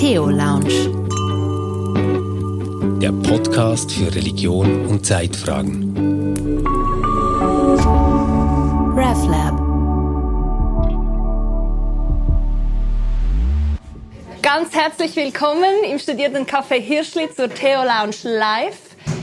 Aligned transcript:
Theo 0.00 0.30
Lounge. 0.30 0.72
Der 3.02 3.12
Podcast 3.12 3.92
für 3.92 4.06
Religion 4.14 4.86
und 4.86 5.04
Zeitfragen. 5.04 5.94
RevLab. 8.96 9.58
Ganz 14.40 14.74
herzlich 14.74 15.14
willkommen 15.16 15.84
im 15.84 15.98
Studierendencafé 15.98 16.80
Hirschli 16.80 17.28
zur 17.36 17.52
Theo 17.52 17.82
Lounge 17.82 18.16
Live. 18.22 18.78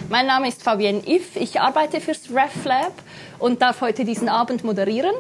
Mein 0.10 0.28
Name 0.28 0.48
ist 0.48 0.62
Fabienne 0.62 1.02
Iff, 1.08 1.38
ich 1.38 1.60
arbeite 1.60 2.00
fürs 2.00 2.30
RefLab 2.30 2.94
und 3.40 3.64
darf 3.64 3.82
heute 3.82 4.06
diesen 4.06 4.30
Abend 4.30 4.64
moderieren. 4.64 5.16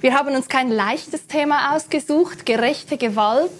Wir 0.00 0.14
haben 0.14 0.34
uns 0.34 0.48
kein 0.48 0.70
leichtes 0.70 1.26
Thema 1.26 1.76
ausgesucht, 1.76 2.46
gerechte 2.46 2.96
Gewalt. 2.96 3.50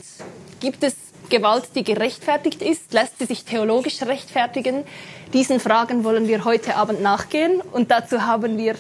Gibt 0.60 0.82
es 0.82 1.07
Gewalt, 1.28 1.70
die 1.74 1.84
gerechtfertigt 1.84 2.62
ist? 2.62 2.92
Lässt 2.92 3.18
sie 3.18 3.26
sich 3.26 3.44
theologisch 3.44 4.02
rechtfertigen? 4.02 4.84
Diesen 5.32 5.60
Fragen 5.60 6.04
wollen 6.04 6.26
wir 6.28 6.44
heute 6.44 6.76
Abend 6.76 7.02
nachgehen 7.02 7.60
und 7.60 7.90
dazu 7.90 8.22
haben 8.26 8.56
wir 8.56 8.76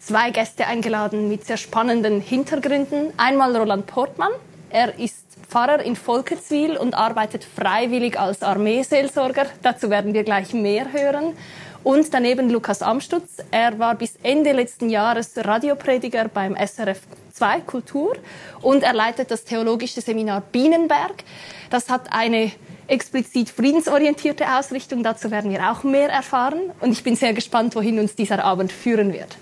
zwei 0.00 0.30
Gäste 0.30 0.66
eingeladen 0.66 1.28
mit 1.28 1.44
sehr 1.44 1.56
spannenden 1.56 2.20
Hintergründen. 2.20 3.12
Einmal 3.16 3.56
Roland 3.56 3.86
Portmann. 3.86 4.32
Er 4.70 4.98
ist 4.98 5.26
Pfarrer 5.48 5.82
in 5.82 5.96
Volketswil 5.96 6.76
und 6.76 6.94
arbeitet 6.94 7.44
freiwillig 7.44 8.18
als 8.18 8.42
Armeeseelsorger. 8.42 9.46
Dazu 9.62 9.90
werden 9.90 10.14
wir 10.14 10.24
gleich 10.24 10.54
mehr 10.54 10.92
hören. 10.92 11.36
Und 11.84 12.14
daneben 12.14 12.48
Lukas 12.50 12.80
Amstutz. 12.80 13.38
Er 13.50 13.78
war 13.78 13.96
bis 13.96 14.14
Ende 14.22 14.52
letzten 14.52 14.88
Jahres 14.88 15.32
Radioprediger 15.36 16.28
beim 16.28 16.54
SRF 16.56 17.00
2 17.32 17.60
Kultur 17.62 18.14
und 18.60 18.82
er 18.82 18.92
leitet 18.92 19.30
das 19.30 19.44
theologische 19.44 20.00
Seminar 20.00 20.42
Bienenberg. 20.52 21.24
Das 21.70 21.88
hat 21.88 22.12
eine 22.12 22.52
explizit 22.86 23.50
friedensorientierte 23.50 24.44
Ausrichtung. 24.58 25.02
Dazu 25.02 25.30
werden 25.30 25.50
wir 25.50 25.70
auch 25.70 25.82
mehr 25.82 26.08
erfahren. 26.08 26.70
Und 26.80 26.92
ich 26.92 27.02
bin 27.02 27.16
sehr 27.16 27.32
gespannt, 27.32 27.74
wohin 27.74 27.98
uns 27.98 28.14
dieser 28.14 28.44
Abend 28.44 28.70
führen 28.70 29.12
wird. 29.12 29.36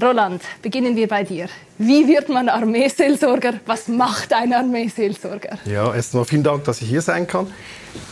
Roland, 0.00 0.42
beginnen 0.60 0.94
wir 0.94 1.08
bei 1.08 1.24
dir. 1.24 1.48
Wie 1.78 2.06
wird 2.06 2.28
man 2.28 2.50
Armeeseelsorger? 2.50 3.54
Was 3.64 3.88
macht 3.88 4.32
ein 4.34 4.52
Armeeseelsorger? 4.52 5.58
Ja, 5.64 5.94
erstmal 5.94 6.26
vielen 6.26 6.42
Dank, 6.42 6.64
dass 6.64 6.82
ich 6.82 6.88
hier 6.88 7.00
sein 7.00 7.26
kann. 7.26 7.50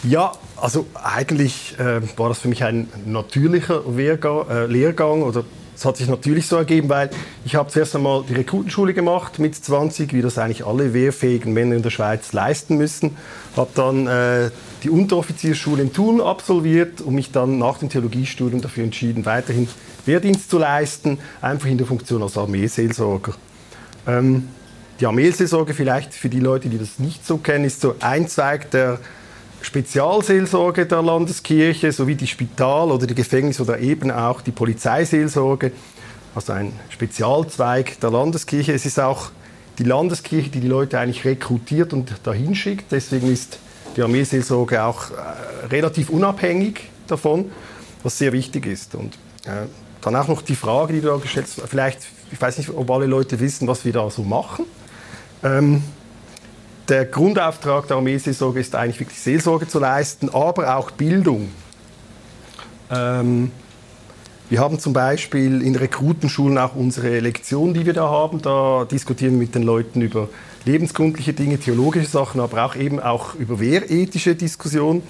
Ja, 0.02 0.32
also 0.64 0.86
eigentlich 0.94 1.78
äh, 1.78 2.00
war 2.16 2.30
das 2.30 2.38
für 2.38 2.48
mich 2.48 2.64
ein 2.64 2.88
natürlicher 3.04 3.82
Lehrgang, 3.86 4.48
äh, 4.48 4.64
Lehrgang 4.64 5.22
oder 5.22 5.44
es 5.76 5.84
hat 5.84 5.98
sich 5.98 6.08
natürlich 6.08 6.46
so 6.46 6.56
ergeben, 6.56 6.88
weil 6.88 7.10
ich 7.44 7.54
habe 7.54 7.68
zuerst 7.68 7.94
einmal 7.94 8.24
die 8.26 8.32
Rekrutenschule 8.32 8.94
gemacht 8.94 9.38
mit 9.38 9.54
20, 9.54 10.14
wie 10.14 10.22
das 10.22 10.38
eigentlich 10.38 10.64
alle 10.64 10.94
wehrfähigen 10.94 11.52
Männer 11.52 11.76
in 11.76 11.82
der 11.82 11.90
Schweiz 11.90 12.32
leisten 12.32 12.78
müssen. 12.78 13.14
Habe 13.54 13.68
dann 13.74 14.06
äh, 14.06 14.50
die 14.82 14.88
Unteroffiziersschule 14.88 15.82
in 15.82 15.92
Thun 15.92 16.22
absolviert 16.22 17.02
und 17.02 17.14
mich 17.14 17.30
dann 17.30 17.58
nach 17.58 17.76
dem 17.76 17.90
Theologiestudium 17.90 18.62
dafür 18.62 18.84
entschieden, 18.84 19.26
weiterhin 19.26 19.68
Wehrdienst 20.06 20.48
zu 20.48 20.56
leisten, 20.56 21.18
einfach 21.42 21.68
in 21.68 21.76
der 21.76 21.86
Funktion 21.86 22.22
als 22.22 22.38
Armeeseelsorger. 22.38 23.34
Ähm, 24.06 24.48
die 24.98 25.04
Armeeseelsorge 25.04 25.74
vielleicht 25.74 26.14
für 26.14 26.30
die 26.30 26.40
Leute, 26.40 26.70
die 26.70 26.78
das 26.78 26.98
nicht 26.98 27.26
so 27.26 27.36
kennen, 27.36 27.66
ist 27.66 27.82
so 27.82 27.96
ein 28.00 28.28
Zweig 28.28 28.70
der 28.70 28.98
Spezialseelsorge 29.64 30.84
der 30.84 31.00
Landeskirche 31.00 31.90
sowie 31.90 32.14
die 32.14 32.26
Spital- 32.26 32.90
oder 32.90 33.06
die 33.06 33.14
Gefängnis- 33.14 33.60
oder 33.60 33.78
eben 33.78 34.10
auch 34.10 34.42
die 34.42 34.52
Polizeiseelsorge, 34.52 35.72
also 36.34 36.52
ein 36.52 36.72
Spezialzweig 36.90 37.98
der 38.00 38.10
Landeskirche. 38.10 38.74
Es 38.74 38.84
ist 38.84 39.00
auch 39.00 39.30
die 39.78 39.84
Landeskirche, 39.84 40.50
die 40.50 40.60
die 40.60 40.68
Leute 40.68 40.98
eigentlich 40.98 41.24
rekrutiert 41.24 41.94
und 41.94 42.12
dahin 42.24 42.54
schickt. 42.54 42.92
Deswegen 42.92 43.32
ist 43.32 43.58
die 43.96 44.02
Armeeseelsorge 44.02 44.82
auch 44.82 45.10
äh, 45.10 45.66
relativ 45.70 46.10
unabhängig 46.10 46.90
davon, 47.06 47.50
was 48.02 48.18
sehr 48.18 48.34
wichtig 48.34 48.66
ist. 48.66 48.94
Und 48.94 49.14
äh, 49.46 49.66
dann 50.02 50.14
auch 50.14 50.28
noch 50.28 50.42
die 50.42 50.56
Frage, 50.56 50.92
die 50.92 51.00
du 51.00 51.08
da 51.08 51.16
gestellt 51.16 51.46
hast, 51.46 51.66
vielleicht, 51.68 52.00
ich 52.30 52.40
weiß 52.40 52.58
nicht, 52.58 52.68
ob 52.68 52.90
alle 52.90 53.06
Leute 53.06 53.40
wissen, 53.40 53.66
was 53.66 53.86
wir 53.86 53.94
da 53.94 54.10
so 54.10 54.24
machen. 54.24 54.66
Ähm, 55.42 55.82
der 56.88 57.06
Grundauftrag 57.06 57.88
der 57.88 57.96
Armeeseelsorge 57.96 58.60
ist 58.60 58.74
eigentlich 58.74 59.00
wirklich 59.00 59.20
Seelsorge 59.20 59.66
zu 59.66 59.78
leisten, 59.78 60.28
aber 60.28 60.76
auch 60.76 60.90
Bildung. 60.90 61.50
Ähm, 62.90 63.50
wir 64.50 64.60
haben 64.60 64.78
zum 64.78 64.92
Beispiel 64.92 65.62
in 65.62 65.74
Rekrutenschulen 65.74 66.58
auch 66.58 66.76
unsere 66.76 67.20
Lektion, 67.20 67.72
die 67.72 67.86
wir 67.86 67.94
da 67.94 68.08
haben. 68.08 68.42
Da 68.42 68.84
diskutieren 68.84 69.32
wir 69.32 69.40
mit 69.40 69.54
den 69.54 69.62
Leuten 69.62 70.02
über 70.02 70.28
lebenskundliche 70.66 71.32
Dinge, 71.32 71.58
theologische 71.58 72.06
Sachen, 72.06 72.40
aber 72.40 72.64
auch 72.64 72.76
eben 72.76 73.00
auch 73.00 73.34
über 73.34 73.58
wehrethische 73.58 74.34
Diskussionen. 74.34 75.02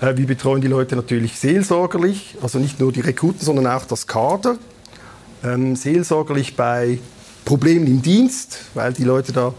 Äh, 0.00 0.16
wir 0.16 0.26
betreuen 0.26 0.60
die 0.60 0.68
Leute 0.68 0.96
natürlich 0.96 1.38
seelsorgerlich, 1.38 2.36
also 2.42 2.58
nicht 2.58 2.80
nur 2.80 2.92
die 2.92 3.00
Rekruten, 3.00 3.40
sondern 3.40 3.68
auch 3.68 3.84
das 3.84 4.08
Kader. 4.08 4.56
Ähm, 5.44 5.76
seelsorgerlich 5.76 6.56
bei 6.56 6.98
Problemen 7.44 7.86
im 7.86 8.02
Dienst, 8.02 8.58
weil 8.74 8.92
die 8.92 9.04
Leute 9.04 9.32
da 9.32 9.54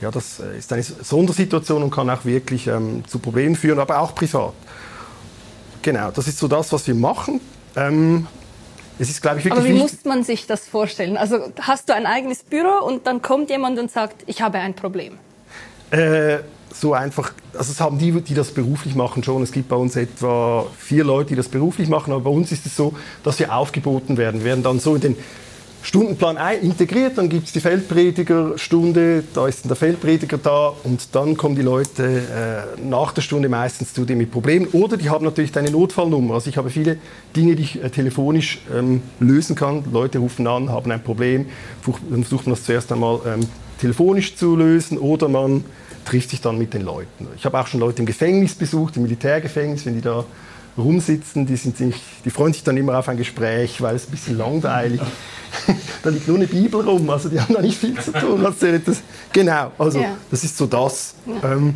ja, 0.00 0.10
das 0.10 0.40
äh, 0.40 0.58
ist 0.58 0.72
eine 0.72 0.82
Sondersituation 0.82 1.82
und 1.82 1.90
kann 1.90 2.08
auch 2.10 2.24
wirklich 2.24 2.66
ähm, 2.66 3.04
zu 3.06 3.18
Problemen 3.18 3.56
führen, 3.56 3.78
aber 3.78 4.00
auch 4.00 4.14
privat. 4.14 4.52
Genau, 5.82 6.10
das 6.10 6.28
ist 6.28 6.38
so 6.38 6.48
das, 6.48 6.72
was 6.72 6.86
wir 6.86 6.94
machen. 6.94 7.40
Ähm, 7.76 8.26
es 8.98 9.10
ist, 9.10 9.22
glaube 9.22 9.38
ich, 9.38 9.44
wirklich 9.44 9.60
Aber 9.60 9.68
wie 9.68 9.78
muss 9.78 10.04
man 10.04 10.24
sich 10.24 10.46
das 10.46 10.66
vorstellen? 10.66 11.16
Also 11.16 11.38
hast 11.60 11.88
du 11.88 11.94
ein 11.94 12.06
eigenes 12.06 12.42
Büro 12.42 12.84
und 12.84 13.06
dann 13.06 13.22
kommt 13.22 13.50
jemand 13.50 13.78
und 13.78 13.90
sagt, 13.90 14.24
ich 14.26 14.42
habe 14.42 14.58
ein 14.58 14.74
Problem? 14.74 15.18
Äh, 15.90 16.38
so 16.74 16.94
einfach, 16.94 17.32
also 17.56 17.72
es 17.72 17.80
haben 17.80 17.98
die, 17.98 18.12
die 18.20 18.34
das 18.34 18.50
beruflich 18.52 18.94
machen 18.94 19.22
schon. 19.22 19.42
Es 19.42 19.52
gibt 19.52 19.68
bei 19.68 19.76
uns 19.76 19.96
etwa 19.96 20.66
vier 20.76 21.04
Leute, 21.04 21.30
die 21.30 21.36
das 21.36 21.48
beruflich 21.48 21.88
machen, 21.88 22.12
aber 22.12 22.24
bei 22.24 22.30
uns 22.30 22.52
ist 22.52 22.66
es 22.66 22.76
so, 22.76 22.94
dass 23.22 23.38
wir 23.38 23.54
aufgeboten 23.54 24.16
werden. 24.16 24.40
Wir 24.40 24.46
werden 24.46 24.62
dann 24.62 24.80
so 24.80 24.94
in 24.94 25.00
den 25.00 25.16
Stundenplan 25.82 26.36
integriert, 26.60 27.16
dann 27.16 27.28
gibt 27.28 27.46
es 27.46 27.52
die 27.52 27.60
Feldpredigerstunde, 27.60 29.24
da 29.32 29.46
ist 29.46 29.62
dann 29.62 29.68
der 29.68 29.76
Feldprediger 29.76 30.36
da 30.36 30.72
und 30.84 31.14
dann 31.14 31.36
kommen 31.36 31.54
die 31.54 31.62
Leute 31.62 32.04
äh, 32.76 32.80
nach 32.82 33.12
der 33.12 33.22
Stunde 33.22 33.48
meistens 33.48 33.94
zu 33.94 34.04
dir 34.04 34.16
mit 34.16 34.30
Problemen 34.30 34.66
oder 34.68 34.96
die 34.96 35.08
haben 35.08 35.24
natürlich 35.24 35.52
deine 35.52 35.70
Notfallnummer. 35.70 36.34
Also 36.34 36.50
ich 36.50 36.56
habe 36.56 36.70
viele 36.70 36.98
Dinge, 37.34 37.54
die 37.56 37.62
ich 37.62 37.82
äh, 37.82 37.90
telefonisch 37.90 38.60
ähm, 38.74 39.02
lösen 39.20 39.54
kann. 39.54 39.84
Leute 39.92 40.18
rufen 40.18 40.46
an, 40.46 40.68
haben 40.70 40.90
ein 40.90 41.02
Problem, 41.02 41.46
dann 42.10 42.24
versucht 42.24 42.46
man 42.46 42.56
das 42.56 42.64
zuerst 42.64 42.92
einmal 42.92 43.20
ähm, 43.26 43.46
telefonisch 43.80 44.36
zu 44.36 44.56
lösen 44.56 44.98
oder 44.98 45.28
man 45.28 45.64
trifft 46.04 46.30
sich 46.30 46.40
dann 46.40 46.58
mit 46.58 46.74
den 46.74 46.82
Leuten. 46.82 47.28
Ich 47.36 47.44
habe 47.44 47.58
auch 47.58 47.66
schon 47.66 47.80
Leute 47.80 48.00
im 48.00 48.06
Gefängnis 48.06 48.54
besucht, 48.54 48.96
im 48.96 49.02
Militärgefängnis, 49.02 49.86
wenn 49.86 49.94
die 49.94 50.00
da 50.00 50.24
rumsitzen, 50.78 51.46
die, 51.46 51.56
sind 51.56 51.76
ziemlich, 51.76 52.00
die 52.24 52.30
freuen 52.30 52.52
sich 52.52 52.64
dann 52.64 52.76
immer 52.76 52.98
auf 52.98 53.08
ein 53.08 53.16
Gespräch, 53.16 53.80
weil 53.80 53.96
es 53.96 54.06
ein 54.06 54.10
bisschen 54.10 54.38
langweilig 54.38 55.00
da 56.02 56.10
liegt 56.10 56.28
nur 56.28 56.36
eine 56.36 56.46
Bibel 56.46 56.80
rum, 56.80 57.08
also 57.10 57.28
die 57.28 57.40
haben 57.40 57.54
da 57.54 57.60
nicht 57.60 57.78
viel 57.78 57.98
zu 57.98 58.12
tun. 58.12 58.44
Also 58.44 58.66
das, 58.78 59.02
genau, 59.32 59.72
also 59.78 60.00
ja. 60.00 60.16
das 60.30 60.44
ist 60.44 60.56
so 60.56 60.66
das. 60.66 61.14
Ja. 61.26 61.52
Ähm, 61.52 61.74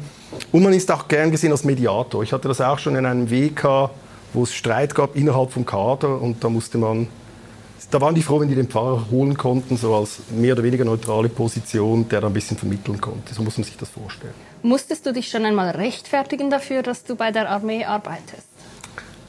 und 0.51 0.63
man 0.63 0.73
ist 0.73 0.91
auch 0.91 1.09
gern 1.09 1.31
gesehen 1.31 1.53
als 1.53 1.65
Mediator. 1.65 2.23
Ich 2.23 2.33
hatte 2.33 2.49
das 2.49 2.61
auch 2.61 2.79
schon 2.79 2.97
in 2.97 3.05
einem 3.05 3.31
WK, 3.31 3.91
wo 4.33 4.45
es 4.45 4.55
Streit 4.55 4.95
gab 4.95 5.17
innerhalb 5.17 5.53
vom 5.53 5.67
Kader 5.67 6.21
und 6.21 6.43
da 6.43 6.49
musste 6.49 6.79
man 6.79 7.09
da 7.91 8.01
waren 8.01 8.15
die 8.15 8.23
froh, 8.23 8.41
wenn 8.41 8.49
die 8.49 8.55
den 8.55 8.69
Pfarrer 8.69 9.11
holen 9.11 9.37
konnten, 9.37 9.77
so 9.77 9.95
als 9.95 10.21
mehr 10.31 10.55
oder 10.55 10.63
weniger 10.63 10.83
neutrale 10.83 11.29
Position, 11.29 12.09
der 12.09 12.23
da 12.23 12.29
ein 12.29 12.33
bisschen 12.33 12.57
vermitteln 12.57 12.99
konnte. 12.99 13.35
So 13.35 13.43
muss 13.43 13.59
man 13.59 13.65
sich 13.65 13.77
das 13.77 13.91
vorstellen. 13.91 14.33
Musstest 14.63 15.05
du 15.05 15.13
dich 15.13 15.29
schon 15.29 15.45
einmal 15.45 15.71
rechtfertigen 15.71 16.49
dafür, 16.49 16.83
dass 16.83 17.05
du 17.05 17.17
bei 17.17 17.33
der 17.33 17.51
Armee 17.51 17.85
arbeitest? 17.85 18.49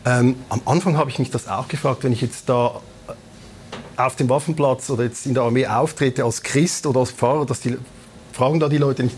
Ähm, 0.06 0.36
am 0.50 0.62
Anfang 0.66 0.97
habe 0.97 1.09
ich 1.09 1.19
mich 1.19 1.31
das 1.31 1.47
auch 1.47 1.68
gefragt, 1.68 2.03
wenn 2.03 2.12
ich 2.12 2.22
jetzt 2.22 2.50
da 2.50 2.81
auf 3.96 4.16
dem 4.16 4.30
Waffenplatz 4.30 4.90
oder 4.90 5.03
jetzt 5.03 5.25
in 5.25 5.34
der 5.34 5.44
Armee 5.44 5.68
auftrete 5.68 6.24
als 6.24 6.41
Christ 6.41 6.86
oder 6.86 7.02
als 7.02 7.12
Pfarrer, 7.12 7.46
dass 7.46 7.62
die 7.62 7.78
fragen 8.32 8.59
da 8.59 8.67
die 8.67 8.78
Leute 8.78 9.03
nicht, 9.03 9.17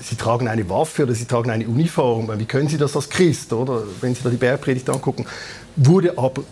sie 0.00 0.16
tragen 0.16 0.48
eine 0.48 0.68
Waffe 0.68 1.04
oder 1.04 1.14
sie 1.14 1.24
tragen 1.24 1.50
eine 1.50 1.66
Uniform, 1.66 2.28
wie 2.38 2.44
können 2.44 2.68
sie 2.68 2.76
das 2.76 2.96
als 2.96 3.08
Christ, 3.08 3.52
oder? 3.52 3.84
Wenn 4.00 4.14
sie 4.14 4.22
da 4.22 4.30
die 4.30 4.36
Bergpredigt 4.36 4.88
angucken. 4.90 5.24
Wurde 5.76 6.18
aber 6.18 6.42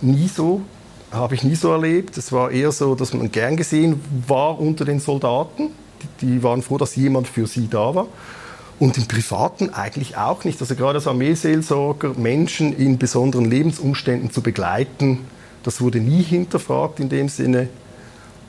nie 0.00 0.28
so, 0.28 0.62
habe 1.10 1.34
ich 1.34 1.42
nie 1.42 1.54
so 1.54 1.72
erlebt. 1.72 2.16
Es 2.16 2.32
war 2.32 2.50
eher 2.50 2.70
so, 2.72 2.94
dass 2.94 3.12
man 3.14 3.32
gern 3.32 3.56
gesehen 3.56 4.00
war 4.26 4.60
unter 4.60 4.84
den 4.84 5.00
Soldaten. 5.00 5.70
Die 6.20 6.42
waren 6.42 6.62
froh, 6.62 6.78
dass 6.78 6.94
jemand 6.96 7.26
für 7.26 7.46
sie 7.46 7.68
da 7.68 7.94
war. 7.94 8.06
Und 8.78 8.96
im 8.96 9.06
Privaten 9.06 9.70
eigentlich 9.70 10.16
auch 10.16 10.44
nicht. 10.44 10.60
Also 10.60 10.76
gerade 10.76 10.98
als 10.98 11.06
Armeeseelsorger 11.06 12.14
Menschen 12.14 12.76
in 12.76 12.98
besonderen 12.98 13.44
Lebensumständen 13.44 14.30
zu 14.30 14.40
begleiten, 14.40 15.26
das 15.64 15.80
wurde 15.80 15.98
nie 15.98 16.22
hinterfragt 16.22 17.00
in 17.00 17.08
dem 17.08 17.28
Sinne. 17.28 17.68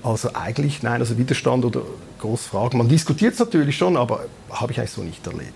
Also 0.03 0.29
eigentlich, 0.33 0.83
nein, 0.83 1.01
also 1.01 1.17
Widerstand 1.17 1.65
oder 1.65 1.81
Großfragen. 2.19 2.77
Man 2.77 2.87
diskutiert 2.87 3.33
es 3.33 3.39
natürlich 3.39 3.75
schon, 3.75 3.97
aber 3.97 4.25
habe 4.49 4.71
ich 4.71 4.79
eigentlich 4.79 4.91
so 4.91 5.01
nicht 5.01 5.25
erlebt. 5.25 5.53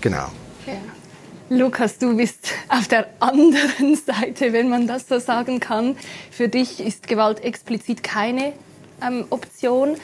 Genau. 0.00 0.28
Lukas, 1.48 1.98
du 1.98 2.16
bist 2.16 2.50
auf 2.68 2.88
der 2.88 3.06
anderen 3.20 3.94
Seite, 4.06 4.52
wenn 4.52 4.68
man 4.68 4.88
das 4.88 5.06
so 5.06 5.20
sagen 5.20 5.60
kann. 5.60 5.96
Für 6.32 6.48
dich 6.48 6.80
ist 6.80 7.06
Gewalt 7.06 7.42
explizit 7.44 8.02
keine 8.02 8.52
ähm, 9.00 9.26
Option. 9.30 9.96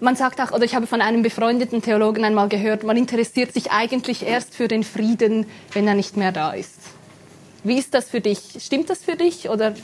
Man 0.00 0.16
sagt 0.16 0.40
auch, 0.40 0.52
oder 0.52 0.64
ich 0.64 0.74
habe 0.74 0.86
von 0.86 1.00
einem 1.00 1.22
befreundeten 1.22 1.82
Theologen 1.82 2.24
einmal 2.24 2.48
gehört, 2.48 2.84
man 2.84 2.96
interessiert 2.96 3.52
sich 3.52 3.70
eigentlich 3.72 4.24
erst 4.24 4.54
für 4.54 4.68
den 4.68 4.84
Frieden, 4.84 5.46
wenn 5.72 5.86
er 5.88 5.94
nicht 5.94 6.16
mehr 6.16 6.32
da 6.32 6.52
ist. 6.52 6.78
Wie 7.64 7.78
ist 7.78 7.94
das 7.94 8.08
für 8.08 8.20
dich? 8.20 8.58
Stimmt 8.60 8.88
das 8.90 8.98
für 9.02 9.16
dich 9.16 9.48
oder 9.48 9.74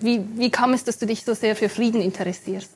wie, 0.00 0.20
wie 0.36 0.50
kam 0.50 0.72
es, 0.72 0.84
dass 0.84 0.98
du 0.98 1.06
dich 1.06 1.24
so 1.24 1.34
sehr 1.34 1.56
für 1.56 1.68
Frieden 1.68 2.00
interessierst? 2.00 2.70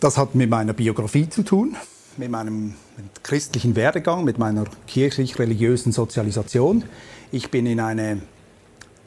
Das 0.00 0.18
hat 0.18 0.34
mit 0.34 0.50
meiner 0.50 0.72
Biografie 0.72 1.28
zu 1.28 1.42
tun, 1.42 1.76
mit 2.16 2.30
meinem 2.30 2.74
christlichen 3.22 3.76
Werdegang, 3.76 4.24
mit 4.24 4.38
meiner 4.38 4.64
kirchlich-religiösen 4.86 5.92
Sozialisation. 5.92 6.84
Ich 7.32 7.50
bin 7.50 7.66
in 7.66 7.80
eine 7.80 8.20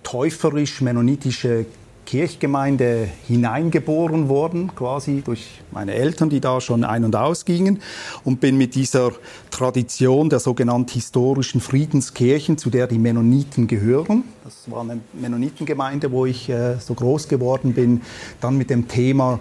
täuferisch-mennonitische 0.04 1.66
Kirchgemeinde 2.10 3.08
hineingeboren 3.28 4.30
worden, 4.30 4.72
quasi 4.76 5.22
durch 5.24 5.62
meine 5.70 5.94
Eltern, 5.94 6.32
die 6.32 6.40
da 6.40 6.60
schon 6.60 6.84
ein- 6.84 7.04
und 7.04 7.16
ausgingen, 7.16 7.82
und 8.24 8.40
bin 8.40 8.58
mit 8.58 8.74
dieser 8.74 9.12
Tradition 9.52 10.28
der 10.28 10.40
sogenannten 10.40 10.92
historischen 10.92 11.62
Friedenskirchen, 11.62 12.58
zu 12.58 12.72
der 12.72 12.88
die 12.88 12.98
Mennoniten 12.98 13.68
gehören, 13.68 14.24
das 14.44 14.72
war 14.72 14.82
eine 14.82 15.02
Mennonitengemeinde, 15.14 16.12
wo 16.12 16.26
ich 16.26 16.50
äh, 16.50 16.78
so 16.80 16.96
groß 16.96 17.28
geworden 17.28 17.74
bin, 17.74 18.02
dann 18.42 18.58
mit 18.58 18.72
dem 18.72 18.88
Thema 18.88 19.40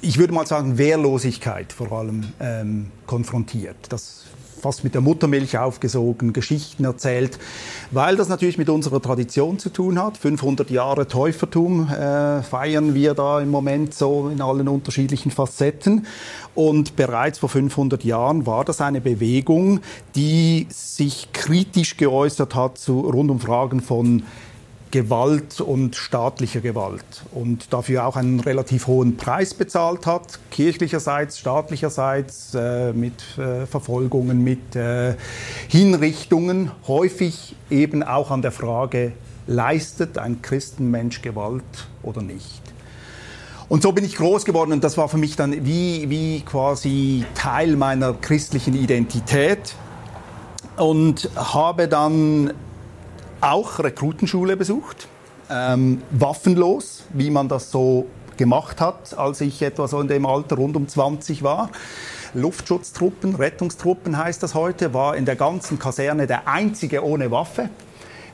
ich 0.00 0.18
würde 0.18 0.32
mal 0.32 0.46
sagen, 0.46 0.78
Wehrlosigkeit 0.78 1.72
vor 1.72 1.92
allem 1.92 2.24
ähm, 2.40 2.86
konfrontiert. 3.06 3.76
Das 3.88 4.21
fast 4.62 4.84
mit 4.84 4.94
der 4.94 5.00
Muttermilch 5.00 5.58
aufgesogen, 5.58 6.32
Geschichten 6.32 6.84
erzählt, 6.84 7.38
weil 7.90 8.16
das 8.16 8.28
natürlich 8.28 8.58
mit 8.58 8.68
unserer 8.68 9.02
Tradition 9.02 9.58
zu 9.58 9.70
tun 9.70 10.00
hat. 10.00 10.16
500 10.16 10.70
Jahre 10.70 11.08
Täufertum 11.08 11.88
äh, 11.90 12.42
feiern 12.42 12.94
wir 12.94 13.14
da 13.14 13.40
im 13.40 13.50
Moment 13.50 13.92
so 13.92 14.30
in 14.32 14.40
allen 14.40 14.68
unterschiedlichen 14.68 15.32
Facetten. 15.32 16.06
Und 16.54 16.94
bereits 16.94 17.40
vor 17.40 17.48
500 17.48 18.04
Jahren 18.04 18.46
war 18.46 18.64
das 18.64 18.80
eine 18.80 19.00
Bewegung, 19.00 19.80
die 20.14 20.68
sich 20.70 21.32
kritisch 21.32 21.96
geäußert 21.96 22.54
hat 22.54 22.78
zu 22.78 23.00
rund 23.00 23.30
um 23.30 23.40
Fragen 23.40 23.80
von 23.80 24.22
Gewalt 24.92 25.60
und 25.60 25.96
staatlicher 25.96 26.60
Gewalt 26.60 27.04
und 27.32 27.72
dafür 27.72 28.06
auch 28.06 28.14
einen 28.14 28.38
relativ 28.40 28.86
hohen 28.86 29.16
Preis 29.16 29.54
bezahlt 29.54 30.06
hat, 30.06 30.38
kirchlicherseits, 30.50 31.38
staatlicherseits, 31.38 32.54
äh, 32.54 32.92
mit 32.92 33.14
äh, 33.38 33.66
Verfolgungen, 33.66 34.44
mit 34.44 34.76
äh, 34.76 35.14
Hinrichtungen, 35.68 36.70
häufig 36.86 37.56
eben 37.70 38.02
auch 38.02 38.30
an 38.30 38.42
der 38.42 38.52
Frage, 38.52 39.12
leistet 39.46 40.18
ein 40.18 40.42
Christenmensch 40.42 41.22
Gewalt 41.22 41.64
oder 42.02 42.20
nicht? 42.20 42.60
Und 43.70 43.82
so 43.82 43.92
bin 43.92 44.04
ich 44.04 44.16
groß 44.16 44.44
geworden 44.44 44.72
und 44.72 44.84
das 44.84 44.98
war 44.98 45.08
für 45.08 45.16
mich 45.16 45.36
dann 45.36 45.64
wie, 45.64 46.10
wie 46.10 46.42
quasi 46.42 47.24
Teil 47.34 47.76
meiner 47.76 48.12
christlichen 48.12 48.74
Identität 48.74 49.74
und 50.76 51.30
habe 51.34 51.88
dann 51.88 52.52
auch 53.42 53.78
Rekrutenschule 53.80 54.56
besucht, 54.56 55.08
ähm, 55.50 56.02
waffenlos, 56.10 57.04
wie 57.12 57.30
man 57.30 57.48
das 57.48 57.70
so 57.70 58.06
gemacht 58.36 58.80
hat, 58.80 59.16
als 59.18 59.40
ich 59.40 59.60
etwa 59.62 59.88
so 59.88 60.00
in 60.00 60.08
dem 60.08 60.24
Alter 60.24 60.56
rund 60.56 60.76
um 60.76 60.88
20 60.88 61.42
war. 61.42 61.70
Luftschutztruppen, 62.34 63.34
Rettungstruppen 63.34 64.16
heißt 64.16 64.42
das 64.42 64.54
heute, 64.54 64.94
war 64.94 65.16
in 65.16 65.26
der 65.26 65.36
ganzen 65.36 65.78
Kaserne 65.78 66.26
der 66.26 66.48
einzige 66.48 67.04
ohne 67.04 67.30
Waffe. 67.30 67.68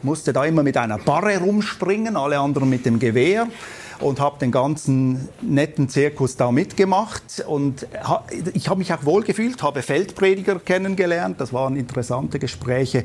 Musste 0.03 0.33
da 0.33 0.45
immer 0.45 0.63
mit 0.63 0.77
einer 0.77 0.99
Barre 0.99 1.39
rumspringen, 1.39 2.17
alle 2.17 2.39
anderen 2.39 2.69
mit 2.69 2.87
dem 2.87 3.01
Gewehr 3.01 3.49
und 3.99 4.21
habe 4.21 4.39
den 4.39 4.53
ganzen 4.53 5.29
netten 5.41 5.89
Zirkus 5.89 6.37
da 6.37 6.53
mitgemacht 6.53 7.45
und 7.49 7.89
ich 8.55 8.69
habe 8.69 8.79
mich 8.79 8.93
auch 8.93 9.05
wohlgefühlt, 9.05 9.61
habe 9.63 9.83
Feldprediger 9.83 10.61
kennengelernt, 10.61 11.41
das 11.41 11.53
waren 11.53 11.75
interessante 11.75 12.39
Gespräche 12.39 13.05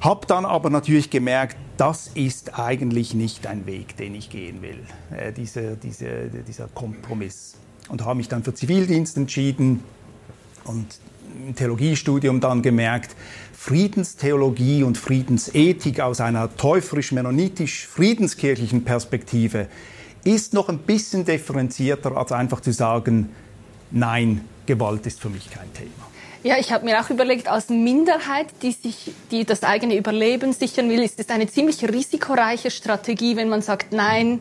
habe 0.00 0.26
dann 0.26 0.44
aber 0.44 0.70
natürlich 0.70 1.10
gemerkt, 1.10 1.56
das 1.76 2.10
ist 2.14 2.58
eigentlich 2.58 3.14
nicht 3.14 3.46
ein 3.46 3.66
Weg, 3.66 3.96
den 3.96 4.14
ich 4.14 4.30
gehen 4.30 4.62
will, 4.62 4.80
äh, 5.10 5.32
diese, 5.32 5.76
diese, 5.76 6.28
dieser 6.46 6.68
Kompromiss. 6.68 7.56
Und 7.88 8.04
habe 8.04 8.16
mich 8.16 8.28
dann 8.28 8.42
für 8.42 8.54
Zivildienst 8.54 9.16
entschieden 9.16 9.82
und 10.64 10.86
im 11.46 11.54
Theologiestudium 11.54 12.40
dann 12.40 12.62
gemerkt, 12.62 13.14
Friedenstheologie 13.52 14.82
und 14.82 14.96
Friedensethik 14.96 16.00
aus 16.00 16.20
einer 16.20 16.56
täuferisch-mennonitisch-friedenskirchlichen 16.56 18.84
Perspektive 18.84 19.68
ist 20.24 20.54
noch 20.54 20.68
ein 20.68 20.78
bisschen 20.78 21.24
differenzierter, 21.24 22.16
als 22.16 22.32
einfach 22.32 22.60
zu 22.60 22.72
sagen, 22.72 23.28
nein, 23.90 24.42
Gewalt 24.66 25.06
ist 25.06 25.20
für 25.20 25.30
mich 25.30 25.50
kein 25.50 25.72
Thema. 25.72 26.05
Ja, 26.46 26.58
ich 26.58 26.70
habe 26.70 26.84
mir 26.84 27.00
auch 27.00 27.10
überlegt, 27.10 27.48
als 27.48 27.70
Minderheit, 27.70 28.46
die, 28.62 28.70
sich, 28.70 29.10
die 29.32 29.44
das 29.44 29.64
eigene 29.64 29.96
Überleben 29.96 30.52
sichern 30.52 30.88
will, 30.88 31.02
ist 31.02 31.18
es 31.18 31.28
eine 31.28 31.48
ziemlich 31.48 31.82
risikoreiche 31.82 32.70
Strategie, 32.70 33.34
wenn 33.34 33.48
man 33.48 33.62
sagt, 33.62 33.92
nein, 33.92 34.38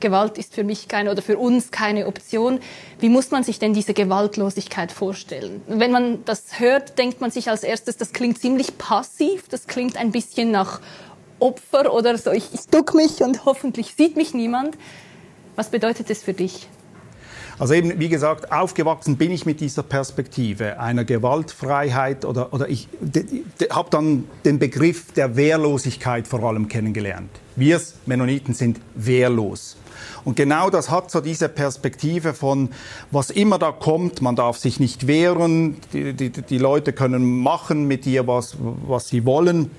Gewalt 0.00 0.38
ist 0.38 0.56
für 0.56 0.64
mich 0.64 0.88
keine 0.88 1.08
oder 1.12 1.22
für 1.22 1.38
uns 1.38 1.70
keine 1.70 2.08
Option. 2.08 2.58
Wie 2.98 3.08
muss 3.08 3.30
man 3.30 3.44
sich 3.44 3.60
denn 3.60 3.74
diese 3.74 3.94
Gewaltlosigkeit 3.94 4.90
vorstellen? 4.90 5.62
Wenn 5.68 5.92
man 5.92 6.24
das 6.24 6.58
hört, 6.58 6.98
denkt 6.98 7.20
man 7.20 7.30
sich 7.30 7.48
als 7.48 7.62
erstes, 7.62 7.96
das 7.96 8.12
klingt 8.12 8.40
ziemlich 8.40 8.76
passiv, 8.76 9.48
das 9.48 9.68
klingt 9.68 9.96
ein 9.96 10.10
bisschen 10.10 10.50
nach 10.50 10.80
Opfer 11.38 11.94
oder 11.94 12.18
so, 12.18 12.32
ich, 12.32 12.52
ich 12.54 12.66
duck 12.72 12.92
mich 12.92 13.22
und 13.22 13.44
hoffentlich 13.44 13.94
sieht 13.96 14.16
mich 14.16 14.34
niemand. 14.34 14.76
Was 15.54 15.70
bedeutet 15.70 16.10
das 16.10 16.24
für 16.24 16.34
dich? 16.34 16.66
Also 17.58 17.72
eben, 17.72 17.98
wie 17.98 18.10
gesagt, 18.10 18.52
aufgewachsen 18.52 19.16
bin 19.16 19.30
ich 19.30 19.46
mit 19.46 19.60
dieser 19.60 19.82
Perspektive 19.82 20.78
einer 20.78 21.04
Gewaltfreiheit 21.04 22.26
oder, 22.26 22.52
oder 22.52 22.68
ich 22.68 22.88
habe 23.70 23.88
dann 23.90 24.24
den 24.44 24.58
Begriff 24.58 25.12
der 25.12 25.36
Wehrlosigkeit 25.36 26.28
vor 26.28 26.42
allem 26.42 26.68
kennengelernt. 26.68 27.30
Wir 27.56 27.80
Mennoniten 28.04 28.52
sind 28.52 28.78
wehrlos. 28.94 29.78
Und 30.24 30.36
genau 30.36 30.68
das 30.68 30.90
hat 30.90 31.10
so 31.10 31.20
diese 31.20 31.48
Perspektive 31.48 32.34
von, 32.34 32.68
was 33.10 33.30
immer 33.30 33.58
da 33.58 33.72
kommt, 33.72 34.20
man 34.20 34.36
darf 34.36 34.58
sich 34.58 34.78
nicht 34.78 35.06
wehren, 35.06 35.76
die, 35.94 36.12
die, 36.12 36.30
die 36.30 36.58
Leute 36.58 36.92
können 36.92 37.40
machen 37.40 37.86
mit 37.86 38.04
dir, 38.04 38.26
was, 38.26 38.56
was 38.60 39.08
sie 39.08 39.24
wollen. 39.24 39.70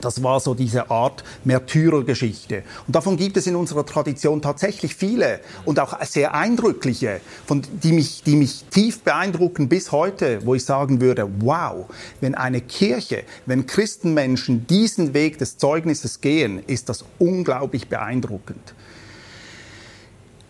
Das 0.00 0.22
war 0.22 0.40
so 0.40 0.54
diese 0.54 0.90
Art 0.90 1.24
Märtyrergeschichte. 1.44 2.62
Und 2.86 2.94
davon 2.94 3.16
gibt 3.16 3.36
es 3.36 3.46
in 3.46 3.56
unserer 3.56 3.86
Tradition 3.86 4.42
tatsächlich 4.42 4.94
viele 4.94 5.40
und 5.64 5.80
auch 5.80 6.00
sehr 6.04 6.34
eindrückliche, 6.34 7.20
von, 7.46 7.62
die, 7.82 7.92
mich, 7.92 8.22
die 8.22 8.36
mich 8.36 8.64
tief 8.70 9.00
beeindrucken 9.00 9.68
bis 9.68 9.92
heute, 9.92 10.44
wo 10.44 10.54
ich 10.54 10.64
sagen 10.64 11.00
würde, 11.00 11.28
wow, 11.38 11.86
wenn 12.20 12.34
eine 12.34 12.60
Kirche, 12.60 13.24
wenn 13.46 13.66
Christenmenschen 13.66 14.66
diesen 14.66 15.14
Weg 15.14 15.38
des 15.38 15.56
Zeugnisses 15.58 16.20
gehen, 16.20 16.62
ist 16.66 16.88
das 16.88 17.04
unglaublich 17.18 17.88
beeindruckend. 17.88 18.74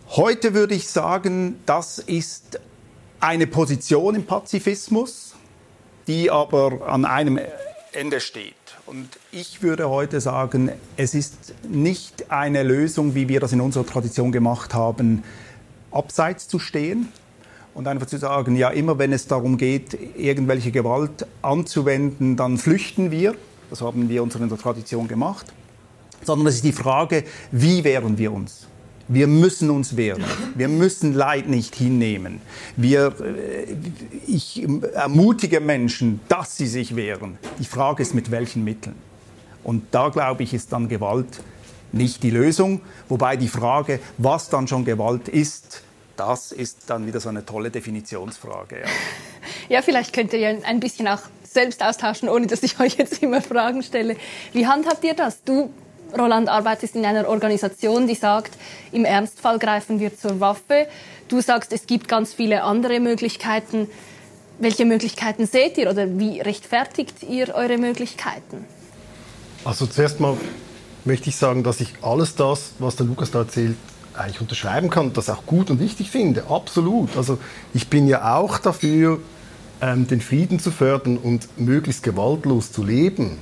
Heute 0.09 0.53
würde 0.53 0.73
ich 0.73 0.87
sagen, 0.87 1.59
das 1.65 1.99
ist 1.99 2.59
eine 3.19 3.47
Position 3.47 4.15
im 4.15 4.25
Pazifismus, 4.25 5.33
die 6.07 6.31
aber 6.31 6.87
an 6.87 7.05
einem 7.05 7.39
Ende 7.93 8.19
steht. 8.19 8.53
Und 8.85 9.07
ich 9.31 9.61
würde 9.63 9.89
heute 9.89 10.21
sagen, 10.21 10.71
es 10.95 11.13
ist 11.13 11.53
nicht 11.67 12.31
eine 12.31 12.63
Lösung, 12.63 13.15
wie 13.15 13.27
wir 13.27 13.39
das 13.39 13.53
in 13.53 13.61
unserer 13.61 13.85
Tradition 13.85 14.31
gemacht 14.31 14.73
haben, 14.73 15.23
abseits 15.91 16.47
zu 16.47 16.59
stehen 16.59 17.09
und 17.73 17.87
einfach 17.87 18.07
zu 18.07 18.17
sagen, 18.17 18.55
ja, 18.55 18.69
immer 18.69 18.97
wenn 18.99 19.13
es 19.13 19.27
darum 19.27 19.57
geht, 19.57 19.97
irgendwelche 20.17 20.71
Gewalt 20.71 21.25
anzuwenden, 21.41 22.35
dann 22.35 22.57
flüchten 22.57 23.11
wir. 23.11 23.35
Das 23.69 23.81
haben 23.81 24.09
wir 24.09 24.17
in 24.17 24.23
unserer 24.23 24.57
Tradition 24.57 25.07
gemacht. 25.07 25.45
Sondern 26.23 26.47
es 26.47 26.55
ist 26.55 26.63
die 26.63 26.71
Frage, 26.71 27.23
wie 27.51 27.83
wehren 27.83 28.17
wir 28.17 28.31
uns? 28.31 28.67
Wir 29.07 29.27
müssen 29.27 29.69
uns 29.69 29.95
wehren. 29.95 30.23
Wir 30.55 30.67
müssen 30.67 31.13
Leid 31.13 31.47
nicht 31.47 31.75
hinnehmen. 31.75 32.41
Wir, 32.75 33.13
äh, 33.21 33.75
ich 34.27 34.67
ermutige 34.93 35.61
Menschen, 35.61 36.19
dass 36.27 36.57
sie 36.57 36.67
sich 36.67 36.95
wehren. 36.95 37.37
Die 37.59 37.65
Frage 37.65 38.03
ist, 38.03 38.13
mit 38.13 38.31
welchen 38.31 38.63
Mitteln. 38.63 38.95
Und 39.63 39.83
da, 39.91 40.09
glaube 40.09 40.43
ich, 40.43 40.53
ist 40.53 40.71
dann 40.73 40.89
Gewalt 40.89 41.41
nicht 41.91 42.23
die 42.23 42.31
Lösung. 42.31 42.81
Wobei 43.07 43.37
die 43.37 43.47
Frage, 43.47 43.99
was 44.17 44.49
dann 44.49 44.67
schon 44.67 44.83
Gewalt 44.83 45.29
ist, 45.29 45.83
das 46.17 46.51
ist 46.51 46.89
dann 46.89 47.05
wieder 47.05 47.19
so 47.19 47.29
eine 47.29 47.45
tolle 47.45 47.69
Definitionsfrage. 47.71 48.79
Ja, 48.79 48.87
ja 49.69 49.81
vielleicht 49.81 50.13
könnt 50.13 50.33
ihr 50.33 50.39
ja 50.39 50.49
ein 50.49 50.79
bisschen 50.79 51.07
auch 51.07 51.21
selbst 51.43 51.81
austauschen, 51.81 52.27
ohne 52.27 52.47
dass 52.47 52.63
ich 52.63 52.79
euch 52.79 52.95
jetzt 52.97 53.21
immer 53.23 53.41
Fragen 53.41 53.83
stelle. 53.83 54.17
Wie 54.51 54.67
handhabt 54.67 55.03
ihr 55.03 55.13
das? 55.13 55.43
Du 55.43 55.69
Roland, 56.17 56.49
arbeitest 56.49 56.95
in 56.95 57.05
einer 57.05 57.27
Organisation, 57.27 58.07
die 58.07 58.15
sagt, 58.15 58.51
im 58.91 59.05
Ernstfall 59.05 59.59
greifen 59.59 59.99
wir 59.99 60.15
zur 60.15 60.39
Waffe. 60.39 60.87
Du 61.27 61.41
sagst, 61.41 61.73
es 61.73 61.87
gibt 61.87 62.07
ganz 62.07 62.33
viele 62.33 62.63
andere 62.63 62.99
Möglichkeiten. 62.99 63.89
Welche 64.59 64.85
Möglichkeiten 64.85 65.45
seht 65.45 65.77
ihr 65.77 65.89
oder 65.89 66.07
wie 66.19 66.41
rechtfertigt 66.41 67.23
ihr 67.23 67.53
eure 67.53 67.77
Möglichkeiten? 67.77 68.65
Also 69.63 69.85
zuerst 69.85 70.19
mal 70.19 70.37
möchte 71.05 71.29
ich 71.29 71.35
sagen, 71.35 71.63
dass 71.63 71.81
ich 71.81 71.93
alles 72.01 72.35
das, 72.35 72.71
was 72.79 72.95
der 72.95 73.05
Lukas 73.05 73.31
da 73.31 73.39
erzählt, 73.39 73.75
eigentlich 74.13 74.41
unterschreiben 74.41 74.89
kann, 74.89 75.13
das 75.13 75.29
auch 75.29 75.45
gut 75.45 75.69
und 75.69 75.79
wichtig 75.79 76.09
finde. 76.09 76.45
Absolut. 76.49 77.15
Also 77.17 77.37
ich 77.73 77.87
bin 77.87 78.07
ja 78.07 78.35
auch 78.35 78.57
dafür, 78.57 79.19
ähm, 79.81 80.07
den 80.07 80.21
Frieden 80.21 80.59
zu 80.59 80.71
fördern 80.71 81.17
und 81.17 81.47
möglichst 81.59 82.03
gewaltlos 82.03 82.71
zu 82.71 82.83
leben. 82.83 83.37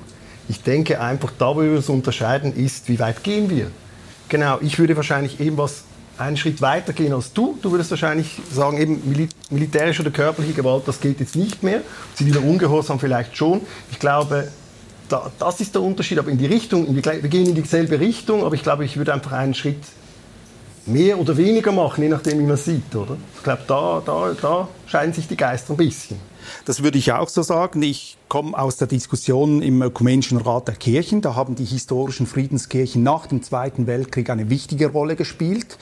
Ich 0.48 0.62
denke 0.62 1.02
einfach, 1.02 1.32
da 1.38 1.56
wo 1.56 1.62
wir 1.62 1.72
uns 1.72 1.90
unterscheiden, 1.90 2.56
ist, 2.56 2.88
wie 2.88 3.00
weit 3.00 3.24
gehen 3.24 3.50
wir? 3.50 3.72
Genau, 4.30 4.60
ich 4.62 4.78
würde 4.80 4.96
wahrscheinlich 4.96 5.40
eben 5.40 5.58
was 5.58 5.84
einen 6.18 6.38
Schritt 6.38 6.62
weiter 6.62 6.94
gehen 6.94 7.14
als 7.14 7.34
du. 7.34 7.58
Du 7.62 7.72
würdest 7.72 7.92
wahrscheinlich 7.92 8.40
sagen, 8.52 8.78
eben 8.78 9.02
Mil 9.10 9.28
militärische 9.50 10.02
oder 10.02 10.12
körperliche 10.12 10.54
Gewalt, 10.54 10.84
das 10.88 11.00
geht 11.00 11.20
jetzt 11.20 11.36
nicht 11.36 11.62
mehr. 11.64 11.82
Ziviler 12.14 12.42
Ungehorsam 12.44 13.00
vielleicht 13.00 13.36
schon. 13.36 13.62
Ich 13.92 14.00
glaube, 14.00 14.50
da, 15.10 15.32
das 15.38 15.60
ist 15.62 15.75
der 15.75 15.82
Unterschied. 15.82 16.20
Aber 16.20 16.30
in 16.30 16.38
die 16.38 16.46
Richtung, 16.46 16.88
in 16.88 16.96
die, 16.96 17.04
wir 17.04 17.30
gehen 17.30 17.48
in 17.48 17.56
dieselbe 17.56 18.00
Richtung, 18.00 18.44
aber 18.44 18.56
ich 18.56 18.64
glaube, 18.64 18.86
ich 18.86 18.98
würde 18.98 19.14
einfach 19.14 19.34
einen 19.34 19.54
Schritt 19.54 19.84
mehr 20.88 21.20
oder 21.20 21.36
weniger 21.38 21.72
machen, 21.72 22.04
je 22.04 22.10
nachdem, 22.10 22.39
wie 22.39 22.44
man 22.44 22.58
sieht. 22.58 22.96
Oder? 22.96 23.18
Ich 23.36 23.44
glaube, 23.44 23.63
da, 23.68 24.01
da, 24.06 24.36
da 24.39 24.68
scheinen 24.88 25.13
sich 25.13 25.27
die 25.27 25.38
Geister 25.38 25.74
ein 25.74 25.77
bisschen. 25.77 26.18
Das 26.65 26.84
würde 26.84 26.98
ich 26.98 27.12
auch 27.12 27.30
so 27.30 27.42
sagen. 27.42 27.82
Ich 27.82 28.18
komme 28.27 28.58
aus 28.58 28.77
der 28.77 28.88
Diskussion 28.88 29.62
im 29.62 29.82
Ökumenischen 29.82 30.38
Rat 30.38 30.68
der 30.68 30.75
Kirchen. 30.75 31.22
Da 31.22 31.36
haben 31.36 31.56
die 31.56 31.65
historischen 31.65 32.27
Friedenskirchen 32.27 33.01
nach 33.04 33.27
dem 33.27 33.42
Zweiten 33.42 33.88
Weltkrieg 33.88 34.30
eine 34.30 34.50
wichtige 34.50 34.88
Rolle 34.88 35.15
gespielt. 35.15 35.77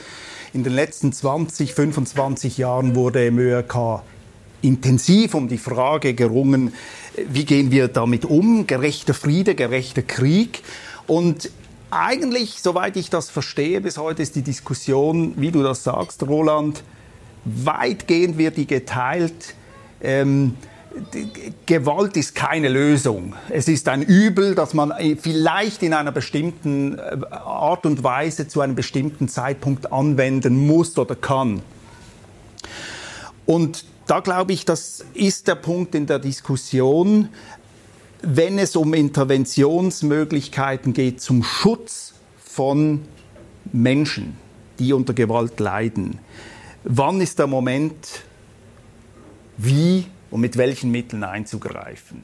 In 0.53 0.63
den 0.63 0.74
letzten 0.74 1.12
20, 1.12 1.74
25 1.74 2.57
Jahren 2.57 2.95
wurde 2.95 3.25
im 3.25 3.39
ÖRK 3.39 4.03
intensiv 4.62 5.33
um 5.33 5.50
die 5.50 5.57
Frage 5.57 6.13
gerungen, 6.13 6.74
wie 7.27 7.43
gehen 7.43 7.72
wir 7.72 7.89
damit 7.89 8.25
um? 8.25 8.65
Gerechter 8.65 9.13
Friede, 9.13 9.55
gerechter 9.55 10.01
Krieg. 10.01 10.63
Und 11.05 11.50
eigentlich, 11.93 12.62
soweit 12.62 12.97
ich 12.97 13.09
das 13.09 13.29
verstehe, 13.29 13.81
bis 13.81 13.97
heute 13.97 14.21
ist 14.21 14.35
die 14.35 14.41
Diskussion, 14.41 15.33
wie 15.38 15.51
du 15.51 15.63
das 15.63 15.83
sagst, 15.83 16.23
Roland, 16.23 16.83
weitgehend 17.45 18.38
wird 18.38 18.57
die 18.57 18.67
geteilt. 18.67 19.55
Ähm, 20.01 20.55
Gewalt 21.65 22.17
ist 22.17 22.35
keine 22.35 22.69
Lösung. 22.69 23.33
Es 23.50 23.67
ist 23.67 23.88
ein 23.89 24.03
Übel, 24.03 24.53
das 24.53 24.73
man 24.73 24.93
vielleicht 25.19 25.81
in 25.81 25.93
einer 25.93 26.12
bestimmten 26.12 27.00
äh, 27.00 27.17
Art 27.31 27.85
und 27.85 28.03
Weise 28.03 28.47
zu 28.47 28.62
einem 28.62 28.75
bestimmten 28.75 29.27
Zeitpunkt 29.27 29.91
anwenden 29.91 30.67
muss 30.67 30.97
oder 30.97 31.15
kann. 31.15 31.62
Und 33.45 33.85
da 34.05 34.19
glaube 34.19 34.53
ich, 34.53 34.65
das 34.65 35.03
ist 35.13 35.47
der 35.47 35.55
Punkt 35.55 35.95
in 35.95 36.05
der 36.05 36.19
Diskussion, 36.19 37.29
wenn 38.24 38.58
es 38.58 38.75
um 38.75 38.94
Interventionsmöglichkeiten 38.94 40.94
geht 40.94 41.22
zum 41.22 41.44
Schutz 41.44 42.13
von 42.38 43.01
Menschen, 43.72 44.38
die 44.80 44.94
unter 44.94 45.13
Gewalt 45.13 45.60
leiden. 45.60 46.20
Wann 46.86 47.22
ist 47.22 47.38
der 47.39 47.48
Moment, 47.48 48.24
wie 49.58 50.06
und 50.32 50.42
mit 50.42 50.58
welchen 50.58 50.89
Mitteln 50.89 51.24
einzugreifen? 51.24 52.24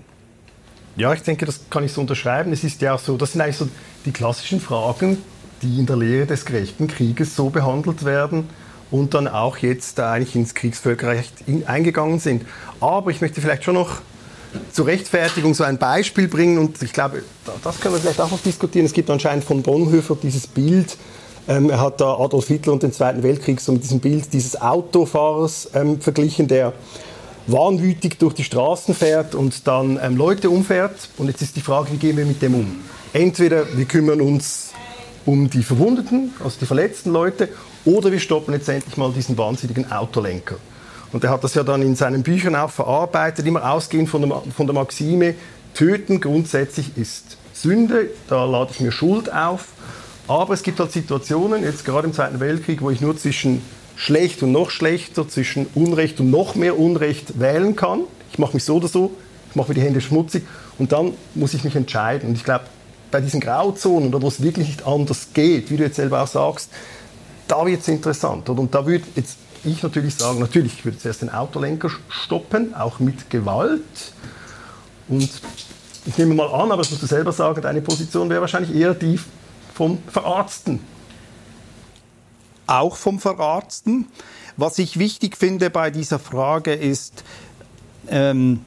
Ja, 0.96 1.14
ich 1.14 1.22
denke, 1.22 1.46
das 1.46 1.70
kann 1.70 1.84
ich 1.84 1.92
so 1.92 2.02
unterschreiben. 2.02 2.52
Es 2.54 2.64
ist 2.64 2.82
ja 2.82 2.96
auch 2.96 3.00
so, 3.00 3.18
das 3.18 3.34
sind 3.34 3.42
eigentlich 3.42 3.58
so 3.58 3.68
die 4.06 4.12
klassischen 4.12 4.62
Fragen, 4.62 5.18
die 5.62 5.80
in 5.80 5.86
der 5.86 5.98
Lehre 5.98 6.26
des 6.26 6.46
gerechten 6.46 6.88
Krieges 6.88 7.36
so 7.36 7.50
behandelt 7.50 8.06
werden 8.06 8.50
und 8.90 9.14
dann 9.14 9.28
auch 9.28 9.58
jetzt 9.58 10.00
eigentlich 10.00 10.36
ins 10.36 10.56
Kriegsvölkerrecht 10.56 11.44
eingegangen 11.66 12.20
sind. 12.20 12.46
Aber 12.80 13.12
ich 13.12 13.22
möchte 13.22 13.42
vielleicht 13.42 13.66
schon 13.66 13.76
noch 13.76 14.02
zur 14.72 14.88
Rechtfertigung 14.88 15.54
so 15.54 15.64
ein 15.64 15.78
Beispiel 15.78 16.28
bringen 16.28 16.58
und 16.58 16.82
ich 16.82 16.94
glaube, 16.94 17.24
das 17.64 17.80
können 17.80 17.96
wir 17.96 18.02
vielleicht 18.02 18.22
auch 18.22 18.32
noch 18.32 18.42
diskutieren. 18.42 18.86
Es 18.86 18.94
gibt 18.94 19.10
anscheinend 19.10 19.44
von 19.44 19.62
Bonhoeffer 19.62 20.16
dieses 20.22 20.48
Bild, 20.48 20.98
ähm, 21.50 21.72
er 21.72 21.82
hat 21.82 22.00
da 22.00 22.18
Adolf 22.20 22.48
Hitler 22.48 22.74
und 22.74 22.84
den 22.84 22.94
Zweiten 22.94 23.24
Weltkrieg 23.24 23.60
so 23.60 23.72
mit 23.72 23.84
diesem 23.84 24.00
Bild 24.00 24.32
dieses 24.34 24.62
Autofahrers 24.62 25.70
ähm, 25.74 26.00
verglichen, 26.00 26.48
der 26.48 26.74
wahnwütig 27.48 28.20
durch 28.20 28.36
die 28.36 28.44
Straßen 28.44 28.94
fährt 28.94 29.34
und 29.34 29.68
dann 29.68 30.00
ähm, 30.02 30.16
Leute 30.16 30.52
umfährt. 30.52 31.10
Und 31.18 31.28
jetzt 31.28 31.42
ist 31.42 31.56
die 31.56 31.62
Frage, 31.62 31.92
wie 31.92 31.98
gehen 31.98 32.18
wir 32.18 32.26
mit 32.26 32.42
dem 32.44 32.54
um? 32.54 32.80
Entweder 33.14 33.66
wir 33.76 33.86
kümmern 33.86 34.22
uns 34.22 34.74
um 35.26 35.50
die 35.50 35.64
Verwundeten, 35.64 36.34
also 36.44 36.58
die 36.62 36.68
verletzten 36.68 37.12
Leute, 37.12 37.50
oder 37.86 38.12
wir 38.12 38.20
stoppen 38.20 38.54
jetzt 38.54 38.70
endlich 38.70 38.98
mal 38.98 39.12
diesen 39.12 39.36
wahnsinnigen 39.36 39.92
Autolenker. 39.92 40.58
Und 41.12 41.24
er 41.24 41.32
hat 41.32 41.44
das 41.44 41.56
ja 41.56 41.64
dann 41.64 41.82
in 41.82 41.96
seinen 41.96 42.24
Büchern 42.24 42.56
auch 42.56 42.70
verarbeitet, 42.70 43.46
immer 43.46 43.72
ausgehend 43.72 44.10
von 44.10 44.22
der, 44.22 44.42
von 44.56 44.68
der 44.68 44.74
Maxime, 44.74 45.36
töten 45.74 46.22
grundsätzlich 46.22 46.98
ist 46.98 47.38
Sünde, 47.54 48.10
da 48.28 48.46
lade 48.46 48.72
ich 48.74 48.80
mir 48.80 48.92
Schuld 48.92 49.32
auf. 49.32 49.70
Aber 50.28 50.54
es 50.54 50.64
gibt 50.64 50.80
halt 50.80 50.92
Situationen, 50.92 51.64
jetzt 51.64 51.86
gerade 51.86 52.08
im 52.08 52.14
Zweiten 52.14 52.40
Weltkrieg, 52.40 52.82
wo 52.82 52.90
ich 52.90 53.02
nur 53.02 53.18
zwischen 53.18 53.62
schlecht 53.96 54.44
und 54.44 54.52
noch 54.52 54.70
schlechter, 54.70 55.28
zwischen 55.28 55.66
Unrecht 55.76 56.20
und 56.20 56.30
noch 56.30 56.56
mehr 56.56 56.80
Unrecht 56.80 57.40
wählen 57.40 57.76
kann. 57.76 58.02
Ich 58.32 58.40
mache 58.40 58.54
mich 58.54 58.64
so 58.64 58.76
oder 58.76 58.88
so, 58.88 59.12
ich 59.50 59.56
mache 59.56 59.70
mir 59.70 59.76
die 59.76 59.82
Hände 59.82 60.00
schmutzig 60.00 60.46
und 60.78 60.92
dann 60.92 61.14
muss 61.34 61.54
ich 61.54 61.64
mich 61.64 61.76
entscheiden. 61.76 62.30
Und 62.30 62.36
ich 62.36 62.44
glaube, 62.44 62.66
bei 63.12 63.20
diesen 63.22 63.42
Grauzonen, 63.42 64.14
wo 64.14 64.28
es 64.28 64.42
wirklich 64.42 64.68
nicht 64.68 64.86
anders 64.86 65.30
geht, 65.34 65.72
wie 65.72 65.78
du 65.78 65.84
jetzt 65.84 65.96
selber 65.96 66.22
auch 66.22 66.28
sagst, 66.28 66.70
da 67.48 67.66
wird 67.66 67.82
es 67.82 67.88
interessant. 67.88 68.48
Und 68.50 68.74
da 68.74 68.86
würde 68.86 69.06
jetzt 69.16 69.38
ich 69.64 69.84
natürlich 69.84 70.16
sagen, 70.16 70.40
natürlich, 70.40 70.74
ich 70.80 70.86
würde 70.86 70.98
zuerst 70.98 71.22
den 71.22 71.30
Autolenker 71.30 71.90
stoppen, 72.10 72.74
auch 72.76 73.00
mit 73.00 73.30
Gewalt. 73.30 74.14
Und 75.08 75.30
ich 76.06 76.18
nehme 76.18 76.36
mal 76.36 76.48
an, 76.48 76.72
aber 76.72 76.78
das 76.78 76.92
musst 76.92 77.04
du 77.04 77.08
selber 77.08 77.32
sagen, 77.32 77.62
deine 77.62 77.82
Position 77.82 78.30
wäre 78.30 78.42
wahrscheinlich 78.42 78.76
eher 78.76 78.94
die 78.94 79.20
vom 79.74 80.00
Verarzten. 80.08 80.80
Auch 82.68 82.96
vom 82.96 83.20
Verarzten. 83.20 84.08
Was 84.58 84.78
ich 84.78 85.00
wichtig 85.00 85.38
finde 85.38 85.70
bei 85.70 85.90
dieser 85.90 86.20
Frage 86.20 86.74
ist, 86.74 87.24
ähm, 88.10 88.66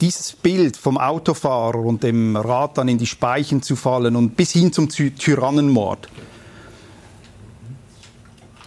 dieses 0.00 0.32
Bild 0.32 0.76
vom 0.76 0.96
Autofahrer 0.96 1.80
und 1.80 2.02
dem 2.02 2.36
Rad 2.36 2.78
dann 2.78 2.88
in 2.88 2.98
die 2.98 3.06
Speichen 3.06 3.62
zu 3.62 3.74
fallen 3.74 4.14
und 4.14 4.36
bis 4.36 4.52
hin 4.52 4.72
zum 4.72 4.88
Tyrannenmord 4.88 6.08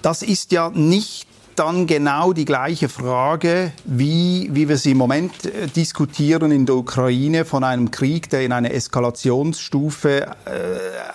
das 0.02 0.22
ist 0.22 0.52
ja 0.52 0.70
nicht 0.70 1.28
dann 1.56 1.88
genau 1.88 2.34
die 2.34 2.46
gleiche 2.46 2.90
Frage, 2.90 3.72
wie, 3.86 4.50
wie 4.52 4.70
wir 4.70 4.78
sie 4.78 4.92
im 4.92 4.98
Moment 4.98 5.46
äh, 5.46 5.68
diskutieren 5.68 6.52
in 6.52 6.66
der 6.66 6.76
Ukraine 6.76 7.46
von 7.46 7.64
einem 7.64 7.92
Krieg, 7.92 8.30
der 8.30 8.44
in 8.44 8.52
eine 8.52 8.74
Eskalationsstufe 8.74 10.22
äh, 10.22 10.28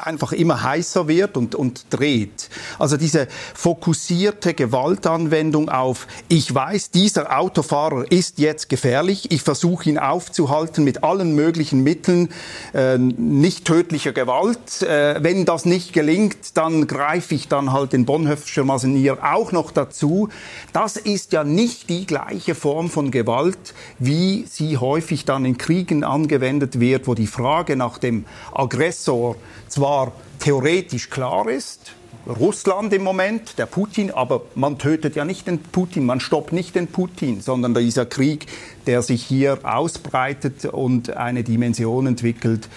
einfach 0.01 0.33
immer 0.33 0.63
heißer 0.63 1.09
wird 1.09 1.37
und, 1.37 1.55
und 1.55 1.87
dreht. 1.91 2.49
Also 2.79 2.97
diese 2.97 3.29
fokussierte 3.55 4.55
Gewaltanwendung 4.55 5.69
auf, 5.69 6.07
ich 6.29 6.55
weiß, 6.55 6.91
dieser 6.91 7.39
Autofahrer 7.39 8.11
ist 8.11 8.39
jetzt 8.39 8.69
gefährlich, 8.69 9.31
ich 9.31 9.43
versuche 9.43 9.89
ihn 9.89 9.99
aufzuhalten 9.99 10.85
mit 10.85 11.03
allen 11.03 11.35
möglichen 11.35 11.83
Mitteln, 11.83 12.29
äh, 12.75 12.99
nicht 12.99 13.65
tödlicher 13.65 14.13
Gewalt. 14.13 14.83
Äh, 14.83 15.23
wenn 15.23 15.45
das 15.45 15.65
nicht 15.65 15.93
gelingt, 15.93 16.57
dann 16.57 16.87
greife 16.87 17.35
ich 17.35 17.49
dann 17.49 17.73
halt 17.73 17.93
den 17.93 18.07
Bonhoeffscher 18.07 18.65
Masenier 18.65 19.19
auch 19.23 19.53
noch 19.53 19.71
dazu. 19.71 20.26
Das 20.73 20.97
ist 20.97 21.33
ja 21.33 21.45
nicht 21.45 21.89
die 21.89 22.07
gleiche 22.07 22.55
Form 22.55 22.91
von 22.91 23.11
Gewalt, 23.11 23.75
wie 23.99 24.45
sie 24.49 24.79
häufig 24.79 25.25
dann 25.25 25.45
in 25.45 25.59
Kriegen 25.59 26.05
angewendet 26.05 26.81
wird, 26.81 27.07
wo 27.07 27.15
die 27.15 27.27
Frage 27.27 27.77
nach 27.77 27.99
dem 27.99 28.25
Aggressor 28.53 29.37
zwar 29.69 30.13
theoretisch 30.39 31.11
klar 31.11 31.49
ist, 31.49 31.93
Russland 32.27 32.93
im 32.93 33.05
Moment, 33.05 33.57
der 33.57 33.67
Putin, 33.67 34.11
aber 34.11 34.43
man 34.57 34.79
tötet 34.79 35.15
ja 35.15 35.25
nicht 35.25 35.47
den 35.47 35.61
Putin, 35.61 36.05
man 36.05 36.19
stoppt 36.19 36.53
nicht 36.53 36.75
den 36.75 36.89
Putin, 36.89 37.41
sondern 37.41 37.73
dieser 37.73 38.05
Krieg, 38.05 38.47
der 38.87 39.03
sich 39.03 39.23
hier 39.23 39.61
ausbreitet 39.63 40.65
und 40.65 41.11
eine 41.11 41.45
Dimension 41.45 42.09
entwickelt, 42.09 42.69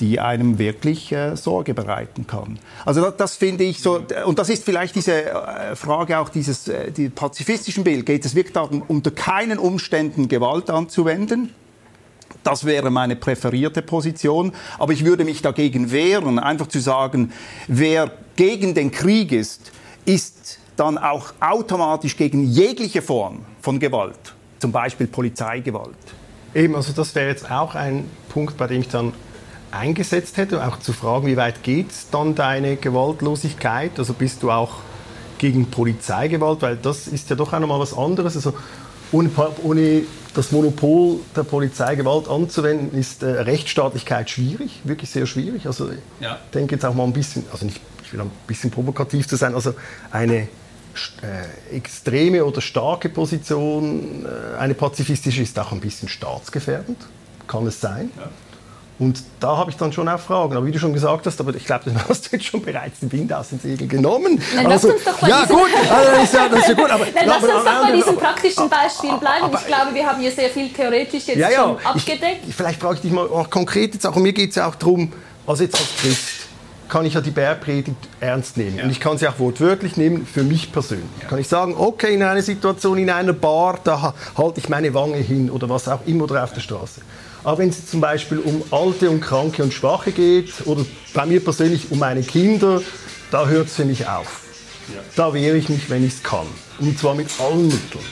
die 0.00 0.20
einem 0.20 0.58
wirklich 0.58 1.12
äh, 1.12 1.36
Sorge 1.36 1.74
bereiten 1.74 2.26
kann. 2.26 2.58
Also 2.84 3.00
das, 3.00 3.16
das, 3.16 3.36
finde 3.36 3.64
ich 3.64 3.80
so, 3.80 4.00
und 4.24 4.38
das 4.38 4.48
ist 4.48 4.64
vielleicht 4.64 4.94
diese 4.94 5.24
äh, 5.24 5.76
Frage 5.76 6.18
auch 6.18 6.28
dieses 6.28 6.68
äh, 6.68 6.90
die 6.90 7.08
pazifistischen 7.08 7.84
Bild. 7.84 8.06
Geht 8.06 8.24
es 8.24 8.34
wirklich 8.34 8.54
darum, 8.54 8.82
unter 8.86 9.10
keinen 9.10 9.58
Umständen 9.58 10.28
Gewalt 10.28 10.70
anzuwenden? 10.70 11.54
Das 12.44 12.64
wäre 12.64 12.90
meine 12.90 13.16
präferierte 13.16 13.82
Position. 13.82 14.52
Aber 14.78 14.92
ich 14.92 15.04
würde 15.04 15.24
mich 15.24 15.42
dagegen 15.42 15.90
wehren, 15.90 16.38
einfach 16.38 16.68
zu 16.68 16.78
sagen, 16.78 17.32
wer 17.66 18.10
gegen 18.36 18.74
den 18.74 18.90
Krieg 18.90 19.32
ist, 19.32 19.72
ist 20.04 20.58
dann 20.76 20.96
auch 20.96 21.32
automatisch 21.40 22.16
gegen 22.16 22.44
jegliche 22.44 23.02
Form 23.02 23.44
von 23.60 23.80
Gewalt, 23.80 24.34
zum 24.60 24.70
Beispiel 24.70 25.08
Polizeigewalt. 25.08 25.96
Eben, 26.54 26.74
also 26.76 26.92
das 26.92 27.14
wäre 27.14 27.28
jetzt 27.28 27.50
auch 27.50 27.74
ein 27.74 28.08
Punkt, 28.28 28.56
bei 28.56 28.66
dem 28.66 28.80
ich 28.80 28.88
dann 28.88 29.12
eingesetzt 29.70 30.36
hätte, 30.36 30.66
auch 30.66 30.78
zu 30.78 30.92
fragen, 30.92 31.26
wie 31.26 31.36
weit 31.36 31.62
geht 31.62 31.88
dann 32.10 32.34
deine 32.34 32.76
Gewaltlosigkeit? 32.76 33.98
Also 33.98 34.14
bist 34.14 34.42
du 34.42 34.50
auch 34.50 34.76
gegen 35.38 35.70
Polizeigewalt, 35.70 36.62
weil 36.62 36.76
das 36.76 37.06
ist 37.06 37.30
ja 37.30 37.36
doch 37.36 37.52
auch 37.52 37.58
nochmal 37.60 37.80
was 37.80 37.96
anderes. 37.96 38.36
Also 38.36 38.54
ohne, 39.12 39.30
ohne 39.62 40.02
das 40.34 40.52
Monopol 40.52 41.20
der 41.34 41.42
Polizeigewalt 41.42 42.28
anzuwenden, 42.28 42.98
ist 42.98 43.22
äh, 43.22 43.26
Rechtsstaatlichkeit 43.26 44.30
schwierig, 44.30 44.80
wirklich 44.84 45.10
sehr 45.10 45.26
schwierig. 45.26 45.66
Also 45.66 45.90
ja. 46.20 46.38
ich 46.44 46.50
denke 46.52 46.74
jetzt 46.74 46.84
auch 46.84 46.94
mal 46.94 47.04
ein 47.04 47.12
bisschen, 47.12 47.44
also 47.52 47.64
nicht, 47.64 47.80
ich 48.04 48.12
will 48.12 48.20
ein 48.20 48.30
bisschen 48.46 48.70
provokativ 48.70 49.26
zu 49.26 49.36
sein, 49.36 49.54
also 49.54 49.74
eine 50.10 50.48
äh, 51.22 51.76
extreme 51.76 52.44
oder 52.44 52.60
starke 52.60 53.08
Position, 53.08 54.26
äh, 54.26 54.58
eine 54.58 54.74
pazifistische, 54.74 55.42
ist 55.42 55.58
auch 55.58 55.72
ein 55.72 55.80
bisschen 55.80 56.08
staatsgefährdend. 56.08 56.98
Kann 57.46 57.66
es 57.66 57.80
sein? 57.80 58.10
Ja. 58.16 58.28
Und 58.98 59.22
da 59.38 59.56
habe 59.56 59.70
ich 59.70 59.76
dann 59.76 59.92
schon 59.92 60.08
auch 60.08 60.18
Fragen. 60.18 60.56
Aber 60.56 60.66
wie 60.66 60.72
du 60.72 60.78
schon 60.78 60.92
gesagt 60.92 61.26
hast, 61.26 61.40
aber 61.40 61.54
ich 61.54 61.64
glaube, 61.64 61.84
dann 61.86 62.02
hast 62.08 62.26
du 62.26 62.36
jetzt 62.36 62.46
schon 62.46 62.62
bereits 62.62 62.98
den 63.00 63.12
Wind 63.12 63.32
aus 63.32 63.50
den 63.50 63.60
Segeln 63.60 63.88
genommen. 63.88 64.42
Dann 64.56 64.66
also, 64.66 64.88
uns 64.92 65.04
doch 65.04 65.18
bei 65.18 65.28
ja, 65.28 65.44
gut, 65.44 65.68
also, 65.88 66.10
das, 66.10 66.24
ist 66.24 66.34
ja, 66.34 66.48
das 66.48 66.60
ist 66.60 66.68
ja 66.68 66.74
gut. 66.74 66.90
Aber, 66.90 67.06
Dann 67.14 67.26
lass 67.26 67.42
uns 67.42 67.52
doch 67.52 67.82
bei 67.82 67.92
diesem 67.92 68.16
praktischen 68.16 68.68
Beispiel 68.68 69.16
bleiben. 69.18 69.44
Aber, 69.44 69.58
ich 69.58 69.66
glaube, 69.66 69.94
wir 69.94 70.06
haben 70.06 70.20
hier 70.20 70.32
sehr 70.32 70.50
viel 70.50 70.68
theoretisch 70.70 71.26
jetzt 71.26 71.38
ja, 71.38 71.50
ja, 71.50 71.64
schon 71.64 71.78
abgedeckt. 71.84 72.48
Ich, 72.48 72.54
vielleicht 72.54 72.80
frage 72.80 72.96
ich 72.96 73.00
dich 73.02 73.12
mal 73.12 73.26
auch 73.26 73.48
konkret 73.50 73.94
jetzt 73.94 74.06
auch. 74.06 74.16
Und 74.16 74.22
mir 74.22 74.32
geht 74.32 74.50
es 74.50 74.56
ja 74.56 74.68
auch 74.68 74.74
darum, 74.74 75.12
also 75.46 75.62
jetzt 75.62 75.76
als 75.76 75.96
Christ, 76.00 76.48
kann 76.88 77.06
ich 77.06 77.14
ja 77.14 77.20
die 77.20 77.30
Bergpredigt 77.30 77.96
ernst 78.18 78.56
nehmen. 78.56 78.78
Ja. 78.78 78.84
Und 78.84 78.90
ich 78.90 78.98
kann 78.98 79.18
sie 79.18 79.28
auch 79.28 79.38
wortwörtlich 79.38 79.96
nehmen, 79.96 80.26
für 80.26 80.42
mich 80.42 80.72
persönlich. 80.72 81.06
Ja. 81.20 81.28
Kann 81.28 81.38
ich 81.38 81.46
sagen, 81.46 81.74
okay, 81.76 82.14
in 82.14 82.22
einer 82.22 82.42
Situation, 82.42 82.98
in 82.98 83.10
einer 83.10 83.32
Bar, 83.32 83.78
da 83.84 84.14
halte 84.36 84.58
ich 84.58 84.68
meine 84.68 84.92
Wange 84.94 85.18
hin 85.18 85.50
oder 85.50 85.68
was 85.68 85.86
auch 85.86 86.00
immer 86.06 86.24
oder 86.24 86.42
auf 86.42 86.52
der 86.52 86.62
Straße. 86.62 87.02
Aber 87.44 87.58
wenn 87.58 87.68
es 87.68 87.86
zum 87.86 88.00
Beispiel 88.00 88.38
um 88.38 88.62
Alte 88.70 89.10
und 89.10 89.20
Kranke 89.20 89.62
und 89.62 89.72
Schwache 89.72 90.12
geht 90.12 90.66
oder 90.66 90.84
bei 91.14 91.26
mir 91.26 91.42
persönlich 91.42 91.90
um 91.90 91.98
meine 91.98 92.22
Kinder, 92.22 92.82
da 93.30 93.46
hört 93.46 93.68
es 93.68 93.74
für 93.74 93.84
mich 93.84 94.06
auf. 94.06 94.42
Ja. 94.94 95.00
Da 95.16 95.34
wehre 95.34 95.56
ich 95.56 95.68
mich, 95.68 95.88
wenn 95.90 96.04
ich 96.04 96.14
es 96.14 96.22
kann. 96.22 96.46
Und 96.80 96.98
zwar 96.98 97.14
mit 97.14 97.28
allen 97.40 97.68
Mitteln. 97.68 98.04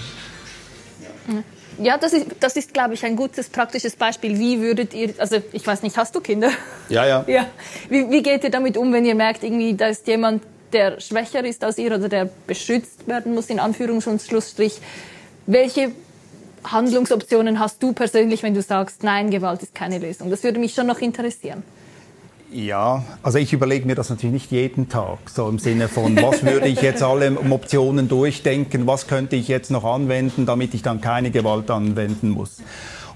Ja, 1.78 1.99
das 1.99 2.12
ist, 2.12 2.26
das 2.40 2.56
ist, 2.56 2.73
glaube 2.73 2.95
ich, 2.95 3.04
ein 3.04 3.16
gutes 3.16 3.49
praktisches 3.49 3.97
Beispiel. 3.97 4.38
Wie 4.38 4.61
würdet 4.61 4.95
ihr, 4.95 5.12
also 5.18 5.42
ich 5.52 5.66
weiß 5.66 5.83
nicht, 5.83 5.97
hast 5.97 6.14
du 6.14 6.21
Kinder? 6.21 6.50
Ja, 6.88 7.06
ja. 7.06 7.25
ja. 7.26 7.47
Wie, 7.90 8.11
wie 8.11 8.23
geht 8.23 8.45
ihr 8.45 8.50
damit 8.50 8.76
um, 8.76 8.92
wenn 8.92 9.04
ihr 9.04 9.14
merkt, 9.14 9.42
irgendwie, 9.42 9.75
da 9.75 9.88
ist 9.88 10.06
jemand, 10.06 10.42
der 10.73 11.00
schwächer 11.00 11.45
ist 11.45 11.62
als 11.64 11.78
ihr 11.78 11.95
oder 11.95 12.09
der 12.09 12.30
beschützt 12.47 13.06
werden 13.06 13.35
muss, 13.35 13.50
in 13.50 13.61
Anführungs- 13.61 14.09
und 14.09 14.23
Schlussstrich? 14.23 14.78
Welche 15.47 15.92
Handlungsoptionen 16.73 17.59
hast 17.59 17.83
du 17.83 17.93
persönlich, 17.93 18.43
wenn 18.43 18.55
du 18.55 18.63
sagst, 18.63 19.03
nein, 19.03 19.31
Gewalt 19.31 19.63
ist 19.63 19.75
keine 19.75 19.99
Lösung? 19.99 20.31
Das 20.31 20.43
würde 20.43 20.59
mich 20.59 20.75
schon 20.75 20.87
noch 20.87 20.99
interessieren. 20.99 21.63
Ja, 22.53 23.05
also 23.23 23.39
ich 23.39 23.53
überlege 23.53 23.87
mir 23.87 23.97
das 23.97 24.09
natürlich 24.09 24.33
nicht 24.33 24.53
jeden 24.53 24.89
Tag, 24.89 25.19
so 25.29 25.49
im 25.49 25.59
Sinne 25.59 25.89
von, 25.89 26.17
was 26.17 26.45
würde 26.45 26.69
ich 26.69 26.81
jetzt 26.81 27.03
alle 27.03 27.37
Optionen 27.51 28.09
durchdenken, 28.09 28.87
was 28.87 29.09
könnte 29.09 29.35
ich 29.35 29.49
jetzt 29.49 29.71
noch 29.71 29.85
anwenden, 29.85 30.47
damit 30.47 30.73
ich 30.73 30.83
dann 30.83 31.01
keine 31.01 31.33
Gewalt 31.33 31.71
anwenden 31.71 32.31
muss. 32.31 32.59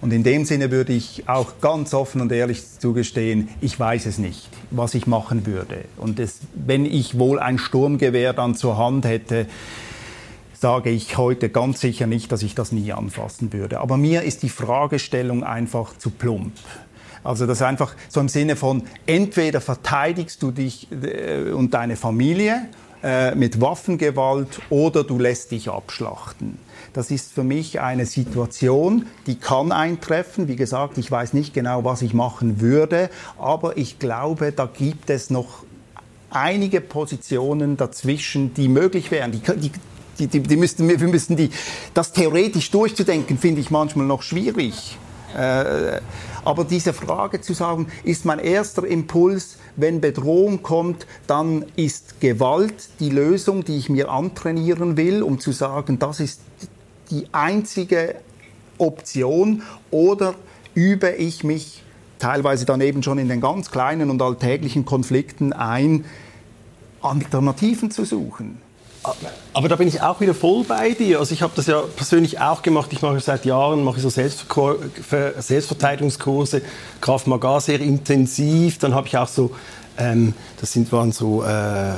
Und 0.00 0.12
in 0.12 0.24
dem 0.24 0.44
Sinne 0.44 0.70
würde 0.70 0.94
ich 0.94 1.28
auch 1.28 1.60
ganz 1.60 1.94
offen 1.94 2.20
und 2.20 2.32
ehrlich 2.32 2.62
zugestehen, 2.80 3.48
ich 3.60 3.78
weiß 3.78 4.06
es 4.06 4.18
nicht, 4.18 4.48
was 4.70 4.94
ich 4.94 5.06
machen 5.06 5.46
würde. 5.46 5.84
Und 5.98 6.18
es, 6.18 6.40
wenn 6.54 6.84
ich 6.84 7.18
wohl 7.18 7.38
ein 7.38 7.58
Sturmgewehr 7.58 8.32
dann 8.32 8.54
zur 8.54 8.78
Hand 8.78 9.04
hätte, 9.04 9.46
sage 10.60 10.90
ich 10.90 11.16
heute 11.16 11.48
ganz 11.48 11.80
sicher 11.80 12.06
nicht, 12.06 12.30
dass 12.32 12.42
ich 12.42 12.54
das 12.54 12.70
nie 12.70 12.92
anfassen 12.92 13.50
würde. 13.54 13.80
Aber 13.80 13.96
mir 13.96 14.22
ist 14.22 14.42
die 14.42 14.50
Fragestellung 14.50 15.42
einfach 15.42 15.96
zu 15.96 16.10
plump. 16.10 16.52
Also 17.24 17.46
das 17.46 17.62
einfach 17.62 17.94
so 18.08 18.20
im 18.20 18.28
Sinne 18.28 18.56
von, 18.56 18.82
entweder 19.06 19.62
verteidigst 19.62 20.42
du 20.42 20.50
dich 20.50 20.88
äh, 20.92 21.50
und 21.52 21.72
deine 21.72 21.96
Familie 21.96 22.68
äh, 23.02 23.34
mit 23.34 23.62
Waffengewalt 23.62 24.60
oder 24.68 25.02
du 25.02 25.18
lässt 25.18 25.50
dich 25.50 25.70
abschlachten. 25.70 26.58
Das 26.92 27.10
ist 27.10 27.32
für 27.32 27.44
mich 27.44 27.80
eine 27.80 28.04
Situation, 28.04 29.06
die 29.26 29.36
kann 29.36 29.72
eintreffen. 29.72 30.46
Wie 30.46 30.56
gesagt, 30.56 30.98
ich 30.98 31.10
weiß 31.10 31.32
nicht 31.32 31.54
genau, 31.54 31.84
was 31.84 32.02
ich 32.02 32.12
machen 32.12 32.60
würde, 32.60 33.08
aber 33.38 33.78
ich 33.78 33.98
glaube, 33.98 34.52
da 34.52 34.66
gibt 34.66 35.08
es 35.08 35.30
noch 35.30 35.64
einige 36.30 36.82
Positionen 36.82 37.78
dazwischen, 37.78 38.52
die 38.54 38.68
möglich 38.68 39.10
wären. 39.10 39.32
Die, 39.32 39.40
die, 39.40 39.72
die, 40.20 40.26
die, 40.26 40.40
die 40.40 40.56
müssten, 40.56 40.88
wir 40.88 41.08
müssen 41.08 41.36
die, 41.36 41.50
das 41.94 42.12
theoretisch 42.12 42.70
durchzudenken, 42.70 43.38
finde 43.38 43.60
ich 43.60 43.70
manchmal 43.70 44.06
noch 44.06 44.22
schwierig. 44.22 44.98
Äh, 45.36 46.00
aber 46.44 46.64
diese 46.64 46.92
Frage 46.92 47.40
zu 47.40 47.52
sagen, 47.52 47.88
ist 48.04 48.24
mein 48.24 48.38
erster 48.38 48.84
Impuls, 48.86 49.58
wenn 49.76 50.00
Bedrohung 50.00 50.62
kommt, 50.62 51.06
dann 51.26 51.64
ist 51.76 52.20
Gewalt 52.20 52.88
die 52.98 53.10
Lösung, 53.10 53.64
die 53.64 53.76
ich 53.76 53.88
mir 53.88 54.10
antrainieren 54.10 54.96
will, 54.96 55.22
um 55.22 55.38
zu 55.38 55.52
sagen, 55.52 55.98
das 55.98 56.20
ist 56.20 56.40
die 57.10 57.26
einzige 57.32 58.16
Option 58.78 59.62
oder 59.90 60.34
übe 60.74 61.10
ich 61.10 61.44
mich 61.44 61.82
teilweise 62.18 62.64
dann 62.66 62.80
eben 62.80 63.02
schon 63.02 63.18
in 63.18 63.28
den 63.28 63.40
ganz 63.40 63.70
kleinen 63.70 64.10
und 64.10 64.20
alltäglichen 64.22 64.84
Konflikten 64.84 65.52
ein, 65.52 66.04
Alternativen 67.02 67.90
zu 67.90 68.04
suchen. 68.04 68.60
Aber 69.52 69.68
da 69.68 69.76
bin 69.76 69.86
ich 69.88 70.00
auch 70.02 70.20
wieder 70.20 70.34
voll 70.34 70.64
bei 70.64 70.90
dir. 70.90 71.18
Also 71.18 71.32
ich 71.32 71.40
habe 71.42 71.52
das 71.56 71.66
ja 71.66 71.82
persönlich 71.96 72.38
auch 72.40 72.62
gemacht. 72.62 72.92
Ich 72.92 73.02
mache 73.02 73.18
seit 73.20 73.44
Jahren 73.44 73.82
mache 73.82 73.98
so 74.00 74.10
Selbstverteidigungskurse, 74.10 76.62
Kraft 77.00 77.26
Maga 77.26 77.58
sehr 77.60 77.80
intensiv. 77.80 78.78
Dann 78.78 78.94
habe 78.94 79.06
ich 79.06 79.16
auch 79.16 79.26
so, 79.26 79.52
ähm, 79.98 80.34
das 80.60 80.72
sind, 80.72 80.92
waren 80.92 81.12
so 81.12 81.42
äh, 81.42 81.94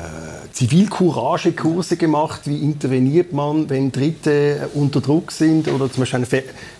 Zivilcourage-Kurse 0.52 1.96
gemacht. 1.96 2.42
Wie 2.44 2.58
interveniert 2.58 3.32
man, 3.32 3.68
wenn 3.68 3.90
Dritte 3.90 4.70
unter 4.74 5.00
Druck 5.00 5.32
sind 5.32 5.66
oder 5.68 5.90
zum 5.90 6.02
Beispiel 6.02 6.18
eine, 6.18 6.28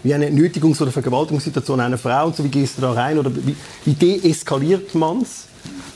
wie 0.04 0.14
eine 0.14 0.30
Nötigungs- 0.30 0.80
oder 0.80 0.92
Vergewaltigungssituation 0.92 1.80
einer 1.80 1.98
Frau 1.98 2.26
und 2.26 2.36
so. 2.36 2.44
Wie 2.44 2.48
gehst 2.48 2.78
du 2.78 2.82
da 2.82 2.92
rein 2.92 3.18
oder 3.18 3.34
wie, 3.34 3.56
wie 3.84 3.94
deeskaliert 3.94 4.94
man 4.94 5.22
es? 5.22 5.48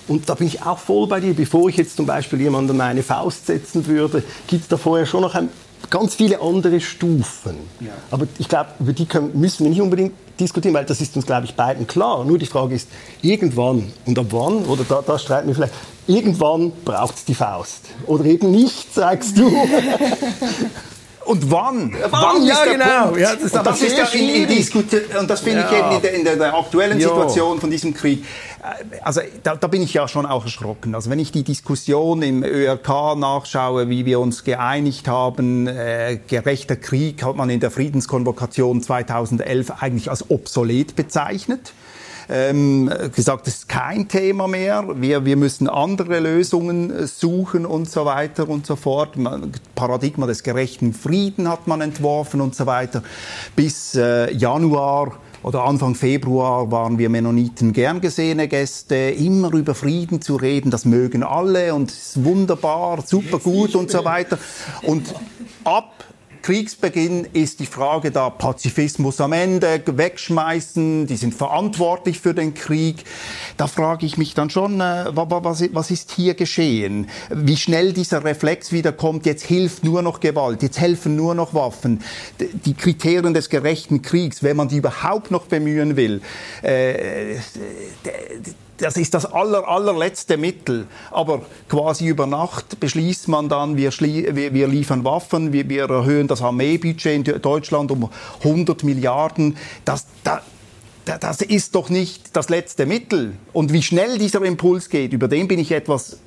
Und 0.08 0.28
da 0.28 0.34
bin 0.34 0.46
ich 0.46 0.62
auch 0.62 0.78
voll 0.78 1.06
bei 1.06 1.20
dir. 1.20 1.34
Bevor 1.34 1.68
ich 1.68 1.76
jetzt 1.76 1.96
zum 1.96 2.06
Beispiel 2.06 2.40
jemandem 2.40 2.80
eine 2.80 3.02
Faust 3.02 3.46
setzen 3.46 3.86
würde, 3.86 4.22
gibt 4.46 4.62
es 4.62 4.68
da 4.68 4.76
vorher 4.76 5.06
schon 5.06 5.22
noch 5.22 5.34
ein, 5.34 5.48
ganz 5.90 6.14
viele 6.14 6.40
andere 6.40 6.80
Stufen. 6.80 7.56
Ja. 7.80 7.92
Aber 8.10 8.26
ich 8.38 8.48
glaube, 8.48 8.70
über 8.80 8.92
die 8.92 9.06
können, 9.06 9.38
müssen 9.38 9.64
wir 9.64 9.70
nicht 9.70 9.80
unbedingt 9.80 10.12
diskutieren, 10.38 10.74
weil 10.74 10.84
das 10.84 11.00
ist 11.00 11.16
uns, 11.16 11.26
glaube 11.26 11.46
ich, 11.46 11.54
beiden 11.54 11.86
klar. 11.86 12.24
Nur 12.24 12.38
die 12.38 12.46
Frage 12.46 12.74
ist, 12.74 12.88
irgendwann 13.22 13.92
und 14.04 14.18
ab 14.18 14.26
wann, 14.30 14.64
oder 14.66 14.84
da, 14.84 15.02
da 15.02 15.18
streiten 15.18 15.48
wir 15.48 15.54
vielleicht, 15.54 15.74
irgendwann 16.06 16.72
braucht 16.84 17.16
es 17.16 17.24
die 17.24 17.34
Faust. 17.34 17.86
Oder 18.06 18.24
eben 18.24 18.50
nicht, 18.50 18.94
sagst 18.94 19.38
du. 19.38 19.50
Und 21.26 21.50
wann? 21.50 21.92
Wann, 21.92 22.12
wann 22.12 22.46
ja, 22.46 22.64
genau. 22.64 23.16
Ja, 23.16 23.34
das, 23.34 23.52
und 23.52 23.66
das 23.66 23.82
ist 23.82 23.98
ja 23.98 24.04
in, 24.06 24.48
in 24.48 25.18
und 25.18 25.28
das 25.28 25.40
finde 25.40 25.60
ja. 25.60 25.70
ich 25.70 25.78
eben 25.78 25.90
in 25.90 26.02
der, 26.02 26.14
in 26.14 26.24
der, 26.24 26.36
der 26.36 26.54
aktuellen 26.54 27.00
Situation 27.00 27.60
von 27.60 27.70
diesem 27.70 27.92
Krieg. 27.94 28.24
Äh, 28.62 29.00
also 29.02 29.20
da, 29.42 29.56
da, 29.56 29.66
bin 29.66 29.82
ich 29.82 29.92
ja 29.92 30.06
schon 30.06 30.24
auch 30.24 30.44
erschrocken. 30.44 30.94
Also 30.94 31.10
wenn 31.10 31.18
ich 31.18 31.32
die 31.32 31.42
Diskussion 31.42 32.22
im 32.22 32.44
ÖRK 32.44 33.16
nachschaue, 33.16 33.88
wie 33.88 34.06
wir 34.06 34.20
uns 34.20 34.44
geeinigt 34.44 35.08
haben, 35.08 35.66
äh, 35.66 36.20
gerechter 36.28 36.76
Krieg 36.76 37.24
hat 37.24 37.36
man 37.36 37.50
in 37.50 37.58
der 37.58 37.72
Friedenskonvokation 37.72 38.82
2011 38.82 39.82
eigentlich 39.82 40.10
als 40.10 40.30
obsolet 40.30 40.94
bezeichnet 40.94 41.72
ähm, 42.28 42.90
gesagt, 43.14 43.46
das 43.46 43.54
ist 43.54 43.68
kein 43.68 44.08
Thema 44.08 44.48
mehr, 44.48 44.84
wir, 44.96 45.24
wir 45.24 45.36
müssen 45.36 45.68
andere 45.68 46.20
Lösungen 46.20 46.90
äh, 46.90 47.06
suchen 47.06 47.66
und 47.66 47.90
so 47.90 48.04
weiter 48.04 48.48
und 48.48 48.66
so 48.66 48.76
fort. 48.76 49.16
Paradigma 49.74 50.26
des 50.26 50.42
gerechten 50.42 50.92
Frieden 50.92 51.48
hat 51.48 51.66
man 51.66 51.80
entworfen 51.80 52.40
und 52.40 52.54
so 52.54 52.66
weiter. 52.66 53.02
Bis 53.54 53.94
äh, 53.94 54.32
Januar 54.32 55.18
oder 55.42 55.62
Anfang 55.62 55.94
Februar 55.94 56.70
waren 56.72 56.98
wir 56.98 57.08
Mennoniten 57.08 57.72
gern 57.72 58.00
gesehene 58.00 58.48
Gäste, 58.48 58.96
immer 58.96 59.52
über 59.54 59.76
Frieden 59.76 60.20
zu 60.20 60.34
reden, 60.34 60.72
das 60.72 60.84
mögen 60.84 61.22
alle 61.22 61.72
und 61.74 61.90
ist 61.90 62.24
wunderbar, 62.24 63.02
super 63.06 63.38
gut 63.38 63.76
und 63.76 63.90
so 63.90 64.04
weiter. 64.04 64.38
Und 64.82 65.14
ab 65.62 66.05
Kriegsbeginn 66.46 67.26
ist 67.32 67.58
die 67.58 67.66
Frage 67.66 68.12
da, 68.12 68.30
Pazifismus 68.30 69.20
am 69.20 69.32
Ende, 69.32 69.82
wegschmeißen, 69.84 71.08
die 71.08 71.16
sind 71.16 71.34
verantwortlich 71.34 72.20
für 72.20 72.34
den 72.34 72.54
Krieg. 72.54 73.02
Da 73.56 73.66
frage 73.66 74.06
ich 74.06 74.16
mich 74.16 74.34
dann 74.34 74.48
schon, 74.48 74.80
äh, 74.80 75.06
was 75.10 75.90
ist 75.90 76.12
hier 76.12 76.34
geschehen? 76.34 77.08
Wie 77.30 77.56
schnell 77.56 77.92
dieser 77.92 78.22
Reflex 78.22 78.70
wieder 78.70 78.92
kommt, 78.92 79.26
jetzt 79.26 79.44
hilft 79.44 79.82
nur 79.82 80.02
noch 80.02 80.20
Gewalt, 80.20 80.62
jetzt 80.62 80.78
helfen 80.78 81.16
nur 81.16 81.34
noch 81.34 81.52
Waffen. 81.52 82.00
Die 82.38 82.74
Kriterien 82.74 83.34
des 83.34 83.50
gerechten 83.50 84.02
Kriegs, 84.02 84.44
wenn 84.44 84.56
man 84.56 84.68
die 84.68 84.76
überhaupt 84.76 85.32
noch 85.32 85.46
bemühen 85.46 85.96
will, 85.96 86.22
äh, 86.62 87.38
das 88.78 88.96
ist 88.96 89.14
das 89.14 89.26
aller, 89.26 89.66
allerletzte 89.66 90.36
Mittel. 90.36 90.86
Aber 91.10 91.42
quasi 91.68 92.06
über 92.06 92.26
Nacht 92.26 92.78
beschließt 92.80 93.28
man 93.28 93.48
dann, 93.48 93.76
wir, 93.76 93.90
wir, 93.92 94.54
wir 94.54 94.68
liefern 94.68 95.04
Waffen, 95.04 95.52
wir, 95.52 95.68
wir, 95.68 95.88
erhöhen 95.88 96.28
das 96.28 96.42
Armeebudget 96.42 97.28
in 97.28 97.42
Deutschland 97.42 97.90
um 97.90 98.10
100 98.42 98.84
Milliarden. 98.84 99.56
Das, 99.84 100.06
das, 100.24 100.40
das 101.04 101.42
ist 101.42 101.74
doch 101.74 101.88
nicht 101.88 102.36
das 102.36 102.48
letzte 102.48 102.86
Mittel. 102.86 103.34
Und 103.52 103.72
wie 103.72 103.82
schnell 103.82 104.18
dieser 104.18 104.42
Impuls 104.42 104.88
geht, 104.88 105.12
über 105.12 105.28
den 105.28 105.48
bin 105.48 105.58
ich 105.58 105.72
etwas, 105.72 106.18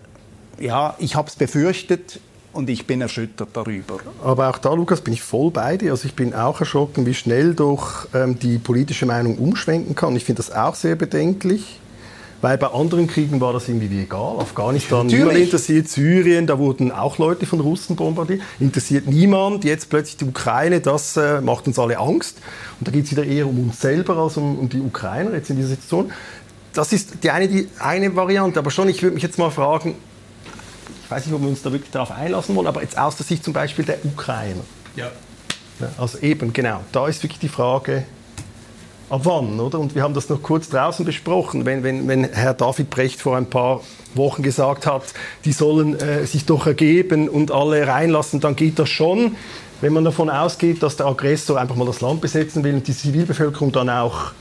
ja, 0.60 0.96
ich 1.00 1.16
habe 1.16 1.28
es 1.28 1.36
befürchtet, 1.36 2.20
und 2.52 2.68
ich 2.68 2.88
bin 2.88 3.00
erschüttert 3.00 3.50
darüber. 3.54 4.00
Aber 4.24 4.50
auch 4.50 4.58
da, 4.58 4.74
Lukas, 4.74 5.02
bin 5.02 5.14
ich 5.14 5.22
voll 5.22 5.52
bei 5.52 5.78
dir. 5.78 5.92
Also 5.92 6.08
ich 6.08 6.16
bin 6.16 6.34
auch 6.34 6.60
erschrocken, 6.60 7.06
wie 7.06 7.14
schnell 7.14 7.54
doch 7.54 8.08
ähm, 8.14 8.40
die 8.40 8.58
politische 8.58 9.06
Meinung 9.06 9.38
umschwenken 9.38 9.94
kann. 9.94 10.16
Ich 10.16 10.26
finde 10.26 10.42
das 10.42 10.52
auch 10.52 10.74
sehr 10.74 10.96
bedenklich 10.96 11.80
Weil 12.41 12.58
bei 12.58 12.67
anderen 12.67 13.08
Kriegen 13.08 13.41
war 13.41 13.52
das 13.52 13.67
irgendwie 13.67 14.02
egal. 14.02 14.39
Afghanistan 14.39 15.08
niemand 15.08 15.38
interessiert, 15.38 15.89
Syrien, 15.89 16.47
da 16.47 16.58
wurden 16.58 16.91
auch 16.91 17.17
Leute 17.17 17.45
von 17.45 17.60
Russen 17.60 17.97
bombardiert. 17.97 18.41
Interessiert 18.60 19.08
niemand. 19.08 19.65
Jetzt 19.65 19.89
plötzlich 19.89 20.17
die 20.17 20.25
Ukraine, 20.25 20.80
das 20.80 21.17
äh, 21.17 21.41
macht 21.41 21.67
uns 21.67 21.78
alle 21.78 21.97
Angst. 21.97 22.38
Und 22.80 22.88
da 22.88 22.91
geht 22.91 23.06
es 23.06 23.12
wieder 23.12 23.25
eher 23.25 23.45
um 23.45 23.60
uns 23.60 23.82
selber 23.82 24.15
als 24.17 24.38
um, 24.38 24.58
um 24.58 24.69
die 24.69 24.80
Ukrainer 24.80 25.34
jetzt 25.34 25.49
in 25.49 25.58
dieser 25.58 25.69
Situation. 25.69 26.12
Das 26.73 26.93
ist 26.93 27.23
die 27.23 27.32
eine, 27.32 27.49
die 27.49 27.67
eine 27.80 28.15
Variante. 28.15 28.60
Aber 28.60 28.71
schon, 28.71 28.88
ich 28.88 29.04
würde 29.04 29.15
mich 29.15 29.23
jetzt 29.23 29.38
mal 29.38 29.49
fragen, 29.49 29.95
ich 31.04 31.12
weiß 31.12 31.25
nicht, 31.25 31.36
ob 31.36 31.41
wir 31.41 31.49
uns 31.49 31.62
da 31.62 31.71
wirklich 31.73 31.91
darauf 31.91 32.12
einlassen 32.12 32.56
wollen, 32.56 32.67
aber 32.67 32.82
jetzt 32.84 32.97
aus 32.97 33.17
der 33.17 33.25
Sicht 33.25 33.43
zum 33.43 33.52
Beispiel 33.52 33.84
der 33.84 33.97
Ukrainer. 34.06 34.62
Ja. 34.95 35.12
Ja, 35.80 35.89
also 35.97 36.17
eben, 36.19 36.54
genau. 36.54 36.82
Da 36.91 37.08
ist 37.08 37.23
wirklich 37.23 37.39
die 37.39 37.49
Frage, 37.49 38.04
ab 39.10 39.22
wann, 39.24 39.60
oder? 39.60 39.80
Und 39.80 39.95
wir 39.95 40.04
haben 40.04 40.13
das 40.13 40.30
noch 40.30 40.41
kurz 40.41 40.69
draußen 40.69 41.06
besprochen, 41.06 41.65
wenn, 41.65 41.84
wenn, 41.84 42.08
wenn 42.08 42.24
Herr 42.26 42.54
David 42.54 42.89
Brecht 42.89 43.22
vor 43.22 43.38
ein 43.38 43.50
paar 43.50 43.82
Wochen 44.15 44.43
gesagt 44.43 44.86
hat, 44.86 45.04
die 45.45 45.52
sollen 45.52 46.00
äh, 46.00 46.26
sich 46.26 46.45
doch 46.45 46.65
ergeben 46.67 47.30
und 47.30 47.52
alle 47.52 47.88
reinlassen, 47.88 48.39
dann 48.39 48.56
geht 48.56 48.80
das 48.80 48.89
schon. 48.89 49.36
Wenn 49.82 49.93
man 49.93 50.04
davon 50.04 50.30
ausgeht, 50.30 50.84
dass 50.84 50.98
der 50.98 51.06
Aggressor 51.06 51.60
einfach 51.60 51.76
mal 51.76 51.86
das 51.86 52.02
Land 52.02 52.22
besetzen 52.22 52.63
will 52.63 52.76
und 52.76 52.88
die 52.88 52.95
Zivilbevölkerung 52.95 53.72
dann 53.72 53.89
auch 53.89 54.32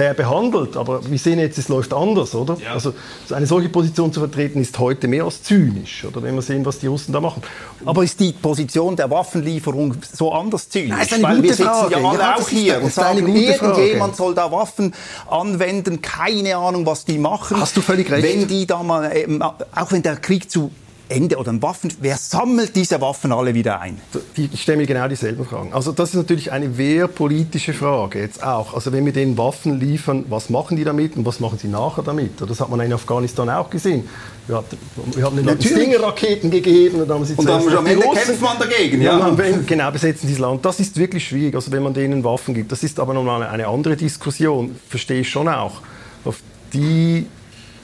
fair 0.00 0.14
behandelt. 0.14 0.76
Aber 0.78 1.08
wir 1.10 1.18
sehen 1.18 1.38
jetzt, 1.38 1.58
es 1.58 1.68
läuft 1.68 1.92
anders, 1.92 2.34
oder? 2.34 2.56
Ja. 2.64 2.72
Also 2.72 2.94
so 3.26 3.34
eine 3.34 3.46
solche 3.46 3.68
Position 3.68 4.10
zu 4.12 4.20
vertreten 4.20 4.58
ist 4.60 4.78
heute 4.78 5.08
mehr 5.08 5.24
als 5.24 5.42
zynisch, 5.42 6.04
oder? 6.06 6.22
Wenn 6.22 6.34
wir 6.34 6.42
sehen, 6.42 6.64
was 6.64 6.78
die 6.78 6.86
Russen 6.86 7.12
da 7.12 7.20
machen. 7.20 7.42
Aber 7.84 8.02
ist 8.02 8.18
die 8.18 8.32
Position 8.32 8.96
der 8.96 9.10
Waffenlieferung 9.10 9.94
so 10.10 10.32
anders 10.32 10.70
zynisch? 10.70 10.88
Nein, 10.90 11.02
ist 11.02 11.12
eine 11.12 11.22
Weil 11.22 11.36
gute 11.36 11.48
wir 11.48 11.54
sitzen 11.54 11.68
Frage. 11.68 12.00
ja 12.00 12.08
alle 12.08 12.18
Ja, 12.18 12.36
auch 12.36 12.48
hier 12.48 12.82
und 12.82 12.92
sagen, 12.92 13.26
gute 13.26 13.54
Frage. 13.54 13.72
irgendjemand 13.74 14.16
soll 14.16 14.34
da 14.34 14.50
Waffen 14.50 14.94
anwenden, 15.28 16.00
keine 16.00 16.56
Ahnung, 16.56 16.86
was 16.86 17.04
die 17.04 17.18
machen. 17.18 17.60
Hast 17.60 17.76
du 17.76 17.82
völlig 17.82 18.10
recht. 18.10 18.22
Wenn 18.26 18.48
die 18.48 18.66
da 18.66 18.82
mal, 18.82 19.10
ähm, 19.14 19.42
auch 19.42 19.92
wenn 19.92 20.02
der 20.02 20.16
Krieg 20.16 20.50
zu 20.50 20.70
Ende 21.10 21.36
oder 21.36 21.52
ein 21.52 21.60
Waffen, 21.62 21.92
wer 22.00 22.16
sammelt 22.16 22.76
diese 22.76 23.00
Waffen 23.00 23.32
alle 23.32 23.52
wieder 23.54 23.80
ein? 23.80 24.00
Ich 24.36 24.62
stelle 24.62 24.78
mir 24.78 24.86
genau 24.86 25.08
dieselben 25.08 25.44
Fragen. 25.44 25.72
Also 25.72 25.92
das 25.92 26.10
ist 26.10 26.14
natürlich 26.16 26.52
eine 26.52 26.78
wehrpolitische 26.78 27.72
Frage 27.74 28.20
jetzt 28.20 28.42
auch. 28.42 28.74
Also 28.74 28.92
wenn 28.92 29.04
wir 29.04 29.12
denen 29.12 29.36
Waffen 29.36 29.80
liefern, 29.80 30.24
was 30.28 30.50
machen 30.50 30.76
die 30.76 30.84
damit 30.84 31.16
und 31.16 31.26
was 31.26 31.40
machen 31.40 31.58
sie 31.58 31.68
nachher 31.68 32.02
damit? 32.02 32.40
Das 32.40 32.60
hat 32.60 32.70
man 32.70 32.80
in 32.80 32.92
Afghanistan 32.92 33.50
auch 33.50 33.68
gesehen. 33.70 34.08
Wir, 34.46 34.56
hatten, 34.56 34.76
wir 35.14 35.24
haben 35.24 35.36
den. 35.36 35.60
Stinger-Raketen 35.60 36.50
gegeben 36.50 37.00
und 37.02 37.08
dann 37.08 37.18
haben 37.18 37.24
sie 37.24 37.34
Und 37.34 37.48
dann 37.48 37.68
am 37.76 37.86
Ende 37.86 38.04
Russen- 38.04 38.24
kämpft 38.24 38.42
man 38.42 38.58
dagegen, 38.58 39.02
Ja, 39.02 39.18
man 39.18 39.66
genau, 39.66 39.90
besetzen 39.90 40.26
dieses 40.26 40.38
Land. 40.40 40.64
Das 40.64 40.80
ist 40.80 40.96
wirklich 40.96 41.26
schwierig, 41.26 41.54
also 41.54 41.70
wenn 41.72 41.82
man 41.82 41.94
denen 41.94 42.24
Waffen 42.24 42.54
gibt. 42.54 42.72
Das 42.72 42.82
ist 42.82 42.98
aber 42.98 43.14
nochmal 43.14 43.42
eine 43.42 43.66
andere 43.68 43.96
Diskussion, 43.96 44.76
verstehe 44.88 45.20
ich 45.20 45.28
schon 45.30 45.48
auch. 45.48 45.82
Auf 46.24 46.40
die 46.72 47.26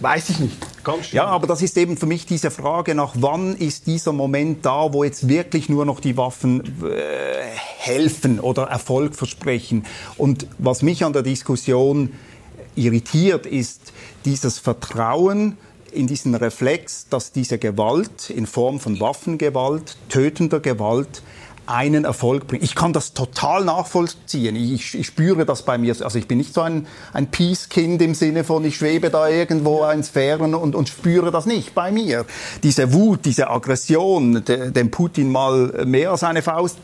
weiß 0.01 0.31
ich 0.31 0.41
nicht. 0.41 0.57
Ja, 1.13 1.27
aber 1.27 1.47
das 1.47 1.63
ist 1.63 1.77
eben 1.77 1.97
für 1.97 2.07
mich 2.07 2.27
diese 2.27 2.51
Frage 2.51 2.95
nach 2.95 3.15
wann 3.19 3.57
ist 3.57 3.87
dieser 3.87 4.13
Moment 4.13 4.65
da, 4.65 4.93
wo 4.93 5.05
jetzt 5.05 5.29
wirklich 5.29 5.69
nur 5.69 5.85
noch 5.85 6.01
die 6.01 6.17
Waffen 6.17 6.63
äh, 6.85 7.45
helfen 7.79 8.41
oder 8.41 8.65
Erfolg 8.65 9.15
versprechen. 9.15 9.85
Und 10.17 10.47
was 10.59 10.83
mich 10.83 11.05
an 11.05 11.13
der 11.13 11.23
Diskussion 11.23 12.13
irritiert, 12.77 13.47
ist 13.47 13.93
dieses 14.25 14.59
Vertrauen 14.59 15.57
in 15.93 16.07
diesen 16.07 16.35
Reflex, 16.35 17.09
dass 17.09 17.33
diese 17.33 17.59
Gewalt 17.59 18.31
in 18.31 18.47
Form 18.47 18.79
von 18.79 19.01
Waffengewalt, 19.01 19.97
tötender 20.09 20.61
Gewalt, 20.61 21.23
einen 21.67 22.05
Erfolg 22.05 22.47
bringt. 22.47 22.63
Ich 22.63 22.75
kann 22.75 22.93
das 22.93 23.13
total 23.13 23.65
nachvollziehen. 23.65 24.57
Ich, 24.57 24.95
ich 24.95 25.07
spüre 25.07 25.45
das 25.45 25.65
bei 25.65 25.79
mir. 25.79 25.95
Also 26.01 26.19
ich 26.19 26.29
bin 26.29 26.39
nicht 26.39 26.55
so 26.55 26.63
ein, 26.63 26.87
ein 27.13 27.31
Peace-Kind 27.31 28.01
im 28.03 28.15
Sinne 28.15 28.45
von, 28.45 28.65
ich 28.65 28.77
schwebe 28.77 29.11
da 29.11 29.29
irgendwo 29.29 29.85
in 29.87 30.03
Sphären 30.03 30.55
und, 30.55 30.75
und 30.75 30.89
spüre 30.89 31.31
das 31.31 31.47
nicht 31.47 31.75
bei 31.75 31.91
mir. 31.91 32.25
Diese 32.63 32.93
Wut, 32.93 33.25
diese 33.25 33.51
Aggression, 33.51 34.45
de, 34.45 34.71
dem 34.71 34.91
Putin 34.91 35.31
mal 35.31 35.85
mehr 35.87 36.11
als 36.11 36.23
eine 36.23 36.43
Faust 36.43 36.79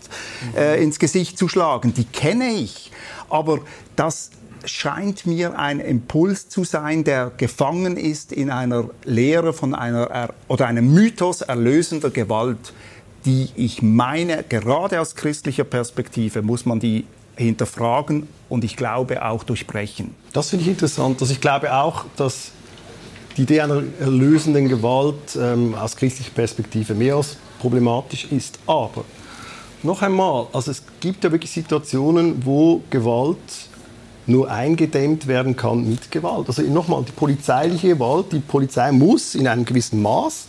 äh, 0.56 0.82
ins 0.82 0.98
Gesicht 0.98 1.38
zu 1.38 1.48
schlagen, 1.48 1.94
die 1.94 2.04
kenne 2.04 2.50
ich. 2.52 2.90
Aber 3.28 3.60
das 3.96 4.30
scheint 4.64 5.26
mir 5.26 5.58
ein 5.58 5.80
Impuls 5.80 6.48
zu 6.48 6.64
sein, 6.64 7.04
der 7.04 7.32
gefangen 7.36 7.96
ist 7.96 8.32
in 8.32 8.50
einer 8.50 8.90
Lehre 9.04 9.52
von 9.52 9.74
einer 9.74 10.04
er 10.04 10.34
oder 10.48 10.66
einem 10.66 10.92
Mythos 10.92 11.40
erlösender 11.40 12.10
Gewalt, 12.10 12.72
die 13.24 13.48
ich 13.56 13.82
meine, 13.82 14.44
gerade 14.48 15.00
aus 15.00 15.14
christlicher 15.14 15.64
Perspektive 15.64 16.42
muss 16.42 16.66
man 16.66 16.80
die 16.80 17.04
hinterfragen 17.36 18.28
und 18.48 18.64
ich 18.64 18.76
glaube 18.76 19.24
auch 19.24 19.44
durchbrechen. 19.44 20.14
Das 20.32 20.50
finde 20.50 20.64
ich 20.64 20.70
interessant. 20.70 21.20
Also 21.20 21.32
ich 21.32 21.40
glaube 21.40 21.74
auch, 21.74 22.04
dass 22.16 22.52
die 23.36 23.42
Idee 23.42 23.62
einer 23.62 23.82
erlösenden 24.00 24.68
Gewalt 24.68 25.36
ähm, 25.40 25.74
aus 25.74 25.96
christlicher 25.96 26.32
Perspektive 26.32 26.94
mehr 26.94 27.16
als 27.16 27.36
problematisch 27.60 28.26
ist. 28.30 28.58
Aber 28.66 29.04
noch 29.82 30.02
einmal, 30.02 30.46
also 30.52 30.70
es 30.70 30.82
gibt 31.00 31.24
ja 31.24 31.32
wirklich 31.32 31.50
Situationen, 31.50 32.44
wo 32.44 32.82
Gewalt 32.90 33.38
nur 34.26 34.50
eingedämmt 34.50 35.26
werden 35.26 35.56
kann 35.56 35.88
mit 35.88 36.10
Gewalt. 36.10 36.48
Also 36.48 36.62
nochmal, 36.62 37.02
die 37.04 37.12
polizeiliche 37.12 37.88
Gewalt, 37.88 38.26
die 38.32 38.38
Polizei 38.38 38.92
muss 38.92 39.34
in 39.34 39.48
einem 39.48 39.64
gewissen 39.64 40.00
Maß 40.00 40.46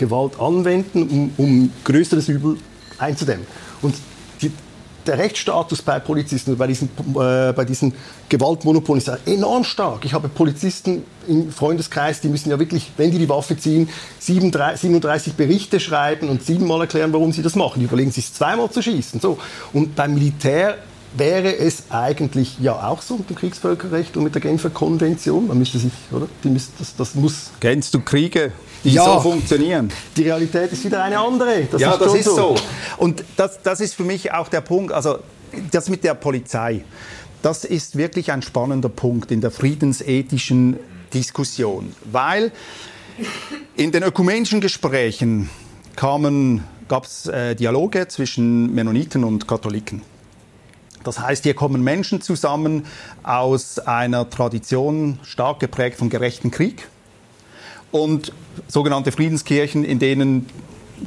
Gewalt 0.00 0.40
anwenden, 0.40 1.02
um, 1.02 1.32
um 1.36 1.72
größeres 1.84 2.28
Übel 2.28 2.56
einzudämmen. 2.98 3.46
Und 3.82 3.94
die, 4.40 4.50
der 5.06 5.18
Rechtsstatus 5.18 5.82
bei 5.82 6.00
Polizisten, 6.00 6.56
bei 6.56 6.66
diesen, 6.66 6.88
äh, 6.88 7.52
bei 7.52 7.66
diesen 7.66 7.92
Gewaltmonopolen 8.30 8.98
ist 9.02 9.10
enorm 9.26 9.62
stark. 9.64 10.06
Ich 10.06 10.14
habe 10.14 10.28
Polizisten 10.30 11.04
im 11.28 11.52
Freundeskreis, 11.52 12.22
die 12.22 12.28
müssen 12.28 12.48
ja 12.48 12.58
wirklich, 12.58 12.90
wenn 12.96 13.10
die 13.10 13.18
die 13.18 13.28
Waffe 13.28 13.58
ziehen, 13.58 13.90
37, 14.20 14.80
37 14.80 15.34
Berichte 15.34 15.80
schreiben 15.80 16.30
und 16.30 16.44
siebenmal 16.44 16.80
erklären, 16.80 17.12
warum 17.12 17.32
sie 17.32 17.42
das 17.42 17.54
machen. 17.54 17.80
Die 17.80 17.84
überlegen 17.84 18.10
sich 18.10 18.32
zweimal 18.32 18.70
zu 18.70 18.82
schießen. 18.82 19.20
So. 19.20 19.38
Und 19.74 19.94
beim 19.96 20.14
Militär 20.14 20.78
wäre 21.16 21.56
es 21.56 21.84
eigentlich 21.90 22.58
ja 22.60 22.86
auch 22.88 23.02
so 23.02 23.16
mit 23.16 23.30
dem 23.30 23.36
Kriegsvölkerrecht 23.36 24.16
und 24.16 24.24
mit 24.24 24.34
der 24.34 24.42
Genfer 24.42 24.70
Konvention. 24.70 25.48
Man 25.48 25.58
müsste 25.58 25.78
sich, 25.78 25.92
oder? 26.12 26.28
Die 26.44 26.48
müsste, 26.48 26.72
das, 26.78 26.94
das 26.96 27.14
muss 27.14 27.50
Kennst 27.60 27.92
du 27.94 28.00
Kriege, 28.00 28.52
die 28.84 28.90
Ja. 28.90 29.04
so 29.04 29.20
funktionieren? 29.20 29.90
die 30.16 30.22
Realität 30.22 30.72
ist 30.72 30.84
wieder 30.84 31.02
eine 31.02 31.18
andere. 31.18 31.66
Das 31.70 31.80
ja, 31.80 31.92
ist 31.92 32.00
das 32.00 32.14
ist 32.14 32.24
so. 32.26 32.54
Und 32.96 33.24
das, 33.36 33.60
das 33.62 33.80
ist 33.80 33.94
für 33.94 34.04
mich 34.04 34.32
auch 34.32 34.48
der 34.48 34.60
Punkt, 34.60 34.92
also 34.92 35.18
das 35.72 35.88
mit 35.88 36.04
der 36.04 36.14
Polizei, 36.14 36.84
das 37.42 37.64
ist 37.64 37.96
wirklich 37.96 38.30
ein 38.30 38.42
spannender 38.42 38.88
Punkt 38.88 39.32
in 39.32 39.40
der 39.40 39.50
friedensethischen 39.50 40.76
Diskussion, 41.12 41.92
weil 42.12 42.52
in 43.76 43.90
den 43.90 44.02
ökumenischen 44.04 44.60
Gesprächen 44.60 45.50
kamen, 45.96 46.62
gab 46.88 47.04
es 47.04 47.26
äh, 47.26 47.54
Dialoge 47.56 48.06
zwischen 48.08 48.72
Mennoniten 48.74 49.24
und 49.24 49.48
Katholiken. 49.48 50.02
Das 51.04 51.18
heißt, 51.18 51.44
hier 51.44 51.54
kommen 51.54 51.82
Menschen 51.82 52.20
zusammen 52.20 52.84
aus 53.22 53.78
einer 53.78 54.28
Tradition 54.28 55.18
stark 55.22 55.60
geprägt 55.60 55.98
vom 55.98 56.10
gerechten 56.10 56.50
Krieg 56.50 56.88
und 57.90 58.32
sogenannte 58.68 59.12
Friedenskirchen, 59.12 59.84
in 59.84 59.98
denen 59.98 60.46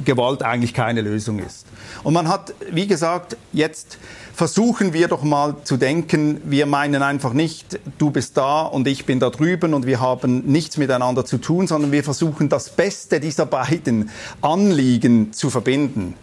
Gewalt 0.04 0.42
eigentlich 0.42 0.74
keine 0.74 1.02
Lösung 1.02 1.38
ist. 1.38 1.66
Und 2.02 2.14
man 2.14 2.28
hat, 2.28 2.54
wie 2.70 2.86
gesagt, 2.86 3.36
jetzt 3.52 3.98
versuchen 4.34 4.92
wir 4.92 5.06
doch 5.06 5.22
mal 5.22 5.56
zu 5.62 5.76
denken, 5.76 6.40
wir 6.44 6.66
meinen 6.66 7.02
einfach 7.02 7.32
nicht, 7.32 7.78
du 7.98 8.10
bist 8.10 8.36
da 8.36 8.62
und 8.62 8.88
ich 8.88 9.06
bin 9.06 9.20
da 9.20 9.30
drüben 9.30 9.72
und 9.72 9.86
wir 9.86 10.00
haben 10.00 10.42
nichts 10.46 10.76
miteinander 10.76 11.24
zu 11.24 11.38
tun, 11.38 11.68
sondern 11.68 11.92
wir 11.92 12.02
versuchen 12.02 12.48
das 12.48 12.70
Beste 12.70 13.20
dieser 13.20 13.46
beiden 13.46 14.10
Anliegen 14.40 15.32
zu 15.32 15.50
verbinden. 15.50 16.14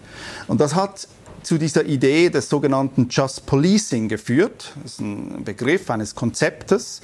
Und 0.47 0.60
das 0.60 0.75
hat 0.75 1.07
zu 1.43 1.58
dieser 1.58 1.86
Idee 1.86 2.30
des 2.30 2.49
sogenannten 2.49 3.08
Just 3.10 3.45
Policing 3.45 4.08
geführt. 4.08 4.73
Das 4.82 4.93
ist 4.93 5.01
ein 5.01 5.43
Begriff 5.43 5.89
eines 5.89 6.15
Konzeptes, 6.15 7.01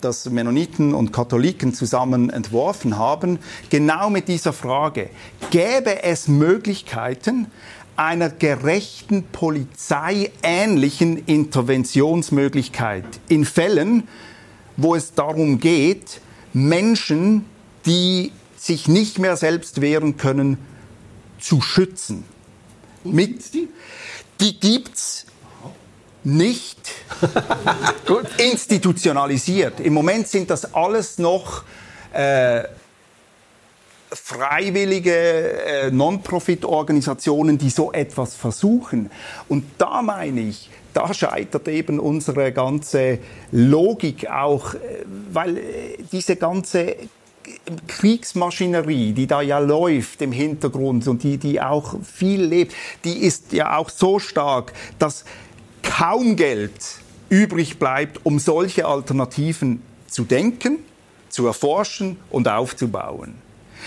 das 0.00 0.30
Mennoniten 0.30 0.94
und 0.94 1.12
Katholiken 1.12 1.74
zusammen 1.74 2.30
entworfen 2.30 2.98
haben, 2.98 3.38
genau 3.70 4.10
mit 4.10 4.28
dieser 4.28 4.52
Frage. 4.52 5.10
Gäbe 5.50 6.02
es 6.02 6.28
Möglichkeiten 6.28 7.46
einer 7.96 8.30
gerechten 8.30 9.24
polizeiähnlichen 9.24 11.24
Interventionsmöglichkeit 11.26 13.04
in 13.28 13.44
Fällen, 13.44 14.06
wo 14.76 14.94
es 14.94 15.14
darum 15.14 15.58
geht, 15.58 16.20
Menschen, 16.52 17.44
die 17.86 18.30
sich 18.56 18.86
nicht 18.86 19.18
mehr 19.18 19.36
selbst 19.36 19.80
wehren 19.80 20.16
können, 20.16 20.58
zu 21.40 21.60
schützen? 21.60 22.22
Mit, 23.04 23.54
die 24.40 24.60
gibt's 24.60 25.26
nicht 26.24 26.78
institutionalisiert. 28.38 29.80
Im 29.80 29.94
Moment 29.94 30.28
sind 30.28 30.50
das 30.50 30.74
alles 30.74 31.18
noch 31.18 31.62
äh, 32.12 32.64
freiwillige 34.12 35.12
äh, 35.12 35.90
Non-Profit-Organisationen, 35.90 37.58
die 37.58 37.70
so 37.70 37.92
etwas 37.92 38.34
versuchen. 38.34 39.10
Und 39.48 39.64
da 39.78 40.02
meine 40.02 40.40
ich, 40.40 40.70
da 40.94 41.12
scheitert 41.12 41.68
eben 41.68 42.00
unsere 42.00 42.52
ganze 42.52 43.18
Logik 43.52 44.28
auch, 44.28 44.74
äh, 44.74 44.78
weil 45.32 45.58
äh, 45.58 45.62
diese 46.10 46.36
ganze 46.36 46.96
Kriegsmaschinerie, 47.86 49.12
die 49.12 49.26
da 49.26 49.40
ja 49.42 49.58
läuft 49.58 50.22
im 50.22 50.32
Hintergrund 50.32 51.06
und 51.08 51.22
die, 51.22 51.38
die 51.38 51.60
auch 51.60 51.96
viel 52.02 52.42
lebt, 52.42 52.74
die 53.04 53.18
ist 53.18 53.52
ja 53.52 53.76
auch 53.76 53.90
so 53.90 54.18
stark, 54.18 54.72
dass 54.98 55.24
kaum 55.82 56.36
Geld 56.36 56.72
übrig 57.28 57.78
bleibt, 57.78 58.24
um 58.24 58.38
solche 58.38 58.86
Alternativen 58.86 59.82
zu 60.06 60.24
denken, 60.24 60.78
zu 61.28 61.46
erforschen 61.46 62.16
und 62.30 62.48
aufzubauen. 62.48 63.34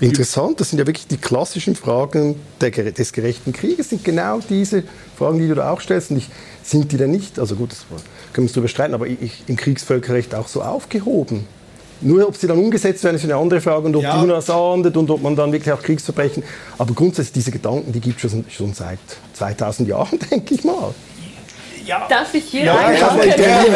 Interessant, 0.00 0.60
das 0.60 0.70
sind 0.70 0.78
ja 0.78 0.86
wirklich 0.86 1.08
die 1.08 1.16
klassischen 1.16 1.74
Fragen 1.74 2.36
der, 2.60 2.70
des 2.70 3.12
gerechten 3.12 3.52
Krieges, 3.52 3.90
sind 3.90 4.04
genau 4.04 4.38
diese 4.48 4.84
Fragen, 5.16 5.38
die 5.40 5.48
du 5.48 5.56
da 5.56 5.72
auch 5.72 5.80
stellst. 5.80 6.12
Und 6.12 6.18
ich, 6.18 6.28
sind 6.62 6.92
die 6.92 6.96
denn 6.96 7.10
nicht, 7.10 7.38
also 7.38 7.56
gut, 7.56 7.72
das 7.72 7.84
können 7.88 8.04
wir 8.34 8.42
uns 8.42 8.52
darüber 8.52 8.68
streiten, 8.68 8.94
aber 8.94 9.06
ich, 9.06 9.42
im 9.46 9.56
Kriegsvölkerrecht 9.56 10.34
auch 10.34 10.46
so 10.46 10.62
aufgehoben? 10.62 11.46
Nur 12.00 12.28
ob 12.28 12.36
sie 12.36 12.46
dann 12.46 12.58
umgesetzt 12.58 13.02
werden, 13.02 13.16
ist 13.16 13.24
eine 13.24 13.34
andere 13.34 13.60
Frage 13.60 13.86
und 13.86 13.96
ob 13.96 14.04
ja. 14.04 14.16
die 14.16 14.24
UNAS 14.24 14.48
ahndet 14.50 14.96
und 14.96 15.10
ob 15.10 15.20
man 15.20 15.34
dann 15.34 15.50
wirklich 15.50 15.72
auch 15.72 15.82
Kriegsverbrechen. 15.82 16.44
Aber 16.78 16.94
grundsätzlich 16.94 17.32
diese 17.32 17.50
Gedanken, 17.50 17.90
die 17.92 18.00
gibt 18.00 18.22
es 18.22 18.30
schon, 18.30 18.44
schon 18.48 18.72
seit 18.72 19.00
2000 19.34 19.88
Jahren, 19.88 20.18
denke 20.30 20.54
ich 20.54 20.62
mal. 20.62 20.94
Ja. 21.88 22.06
Darf 22.06 22.34
ich 22.34 22.44
hier 22.44 22.64
ja, 22.64 22.76
einhaken? 22.76 23.28
Ja, 23.30 23.34
gerne. 23.34 23.66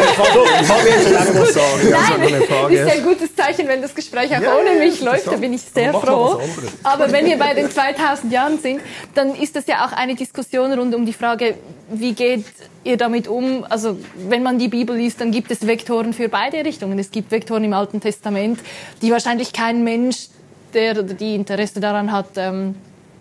Ich 0.61 0.69
habe 0.69 0.87
jetzt 0.89 1.35
was 1.35 1.53
sagen. 1.55 1.89
Nein, 1.89 2.71
ist 2.71 2.87
ja 2.87 2.93
ein 2.93 3.03
gutes 3.03 3.35
Zeichen, 3.35 3.67
wenn 3.67 3.81
das 3.81 3.95
Gespräch 3.95 4.37
auch 4.37 4.41
ja, 4.41 4.55
ohne 4.55 4.79
mich 4.79 5.01
läuft. 5.01 5.25
Da 5.25 5.35
bin 5.35 5.51
ich 5.51 5.61
sehr 5.61 5.91
froh. 5.91 6.39
Aber 6.83 7.11
wenn 7.11 7.25
wir 7.25 7.39
bei 7.39 7.55
den 7.55 7.71
2000 7.71 8.31
Jahren 8.31 8.59
sind, 8.59 8.81
dann 9.15 9.33
ist 9.33 9.55
das 9.55 9.65
ja 9.65 9.83
auch 9.83 9.93
eine 9.93 10.13
Diskussion 10.13 10.71
rund 10.73 10.93
um 10.93 11.07
die 11.07 11.13
Frage, 11.13 11.55
wie 11.89 12.13
geht 12.13 12.45
ihr 12.83 12.97
damit 12.97 13.27
um? 13.27 13.65
Also 13.67 13.97
wenn 14.15 14.43
man 14.43 14.59
die 14.59 14.67
Bibel 14.67 14.95
liest, 14.95 15.19
dann 15.19 15.31
gibt 15.31 15.49
es 15.49 15.65
Vektoren 15.65 16.13
für 16.13 16.29
beide 16.29 16.63
Richtungen. 16.63 16.99
Es 16.99 17.09
gibt 17.09 17.31
Vektoren 17.31 17.63
im 17.63 17.73
Alten 17.73 17.99
Testament, 17.99 18.59
die 19.01 19.11
wahrscheinlich 19.11 19.53
kein 19.53 19.83
Mensch, 19.83 20.27
der 20.75 20.91
oder 20.91 21.15
die 21.15 21.33
Interesse 21.33 21.79
daran 21.79 22.11
hat, 22.11 22.29
ähm, 22.35 22.75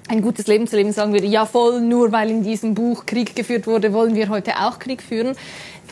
ein 0.09 0.23
gutes 0.23 0.47
Leben 0.47 0.67
zu 0.67 0.77
leben, 0.77 0.93
sagen 0.93 1.13
würde, 1.13 1.27
ja 1.27 1.47
voll, 1.47 1.81
nur 1.81 2.13
weil 2.13 2.31
in 2.31 2.43
diesem 2.43 2.75
Buch 2.75 3.07
Krieg 3.07 3.35
geführt 3.37 3.67
wurde, 3.67 3.93
wollen 3.93 4.15
wir 4.15 4.29
heute 4.29 4.57
auch 4.61 4.79
Krieg 4.79 5.03
führen. 5.03 5.37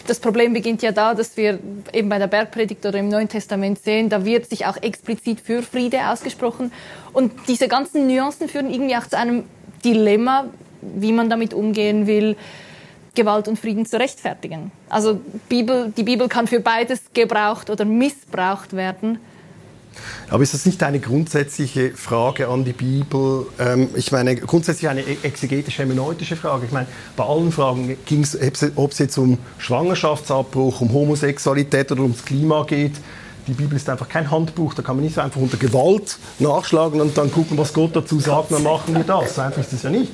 Das 0.06 0.18
Problem 0.18 0.52
beginnt 0.52 0.82
ja 0.82 0.92
da, 0.92 1.14
dass 1.14 1.36
wir 1.36 1.58
eben 1.92 2.08
bei 2.08 2.18
der 2.18 2.26
Bergpredigt 2.26 2.84
oder 2.84 2.98
im 2.98 3.08
Neuen 3.08 3.28
Testament 3.28 3.78
sehen, 3.82 4.08
da 4.08 4.24
wird 4.24 4.48
sich 4.48 4.66
auch 4.66 4.76
explizit 4.76 5.40
für 5.40 5.62
Friede 5.62 6.08
ausgesprochen. 6.08 6.72
Und 7.12 7.32
diese 7.48 7.68
ganzen 7.68 8.06
Nuancen 8.06 8.48
führen 8.48 8.70
irgendwie 8.70 8.96
auch 8.96 9.06
zu 9.06 9.16
einem 9.16 9.44
Dilemma, 9.84 10.46
wie 10.82 11.12
man 11.12 11.30
damit 11.30 11.54
umgehen 11.54 12.06
will, 12.06 12.36
Gewalt 13.14 13.48
und 13.48 13.58
Frieden 13.58 13.86
zu 13.86 13.98
rechtfertigen. 13.98 14.70
Also 14.88 15.20
Bibel, 15.48 15.92
die 15.96 16.04
Bibel 16.04 16.28
kann 16.28 16.46
für 16.46 16.60
beides 16.60 17.00
gebraucht 17.12 17.68
oder 17.68 17.84
missbraucht 17.84 18.74
werden. 18.74 19.18
Aber 20.28 20.42
ist 20.42 20.54
das 20.54 20.66
nicht 20.66 20.82
eine 20.82 21.00
grundsätzliche 21.00 21.90
Frage 21.90 22.48
an 22.48 22.64
die 22.64 22.72
Bibel? 22.72 23.46
Ähm, 23.58 23.88
ich 23.94 24.12
meine, 24.12 24.36
grundsätzlich 24.36 24.88
eine 24.88 25.02
e-, 25.02 25.18
exegetische, 25.22 25.78
hermeneutische 25.78 26.36
Frage. 26.36 26.66
Ich 26.66 26.72
meine, 26.72 26.86
bei 27.16 27.24
allen 27.24 27.52
Fragen 27.52 27.96
ging 28.06 28.22
es, 28.22 28.38
ob 28.76 28.92
es 28.92 28.98
jetzt 28.98 29.18
um 29.18 29.38
Schwangerschaftsabbruch, 29.58 30.80
um 30.80 30.92
Homosexualität 30.92 31.90
oder 31.92 32.02
ums 32.02 32.24
Klima 32.24 32.64
geht. 32.64 32.92
Die 33.46 33.52
Bibel 33.52 33.76
ist 33.76 33.88
einfach 33.88 34.08
kein 34.08 34.30
Handbuch, 34.30 34.74
da 34.74 34.82
kann 34.82 34.96
man 34.96 35.04
nicht 35.04 35.14
so 35.14 35.22
einfach 35.22 35.40
unter 35.40 35.56
Gewalt 35.56 36.18
nachschlagen 36.38 37.00
und 37.00 37.16
dann 37.16 37.32
gucken, 37.32 37.58
was 37.58 37.72
Gott 37.72 37.96
dazu 37.96 38.20
sagt, 38.20 38.52
dann 38.52 38.62
machen 38.62 38.94
wir 38.94 39.02
das. 39.02 39.34
So 39.34 39.40
einfach 39.40 39.60
ist 39.60 39.72
es 39.72 39.82
ja 39.82 39.90
nicht. 39.90 40.12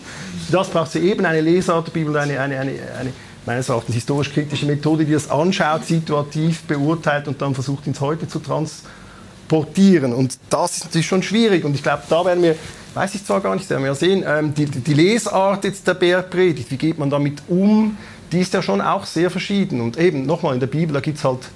Das 0.50 0.68
braucht 0.68 0.92
sie 0.92 1.00
eben 1.00 1.26
eine 1.26 1.40
Lesart 1.40 1.88
der 1.88 1.92
Bibel, 1.92 2.16
eine, 2.16 2.40
eine, 2.40 2.58
eine, 2.58 2.70
eine 2.98 3.12
meines 3.44 3.68
Erachtens 3.68 3.94
historisch-kritische 3.94 4.64
Methode, 4.64 5.04
die 5.04 5.12
das 5.12 5.28
anschaut, 5.28 5.84
situativ 5.84 6.62
beurteilt 6.62 7.28
und 7.28 7.42
dann 7.42 7.54
versucht, 7.54 7.86
ins 7.86 8.00
Heute 8.00 8.26
zu 8.26 8.38
transformieren 8.38 9.05
portieren. 9.48 10.12
Und 10.12 10.38
das 10.50 10.78
ist 10.78 10.84
natürlich 10.84 11.06
schon 11.06 11.22
schwierig. 11.22 11.64
Und 11.64 11.74
ich 11.74 11.82
glaube, 11.82 12.02
da 12.08 12.24
werden 12.24 12.42
wir, 12.42 12.56
weiß 12.94 13.14
ich 13.14 13.24
zwar 13.24 13.40
gar 13.40 13.54
nicht, 13.54 13.68
werden 13.70 13.84
wir 13.84 13.94
sehen, 13.94 14.24
ähm, 14.26 14.54
die, 14.54 14.66
die 14.66 14.94
Lesart 14.94 15.64
jetzt 15.64 15.86
der 15.86 15.94
Bergpredigt, 15.94 16.70
wie 16.70 16.76
geht 16.76 16.98
man 16.98 17.10
damit 17.10 17.42
um, 17.48 17.96
die 18.32 18.40
ist 18.40 18.54
ja 18.54 18.62
schon 18.62 18.80
auch 18.80 19.06
sehr 19.06 19.30
verschieden. 19.30 19.80
Und 19.80 19.98
eben, 19.98 20.26
nochmal, 20.26 20.54
in 20.54 20.60
der 20.60 20.66
Bibel, 20.66 20.94
da 20.94 21.00
gibt 21.00 21.18
es 21.18 21.24
halt 21.24 21.48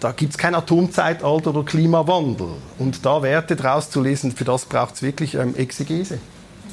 da 0.00 0.12
gibt 0.12 0.32
es 0.32 0.38
kein 0.38 0.54
Atomzeitalter 0.54 1.48
oder 1.48 1.62
Klimawandel. 1.62 2.48
Und 2.78 3.06
da 3.06 3.22
Werte 3.22 3.56
draus 3.56 3.88
zu 3.88 4.02
lesen, 4.02 4.32
für 4.32 4.44
das 4.44 4.66
braucht 4.66 4.96
es 4.96 5.02
wirklich 5.02 5.34
ähm, 5.34 5.54
Exegese. 5.56 6.18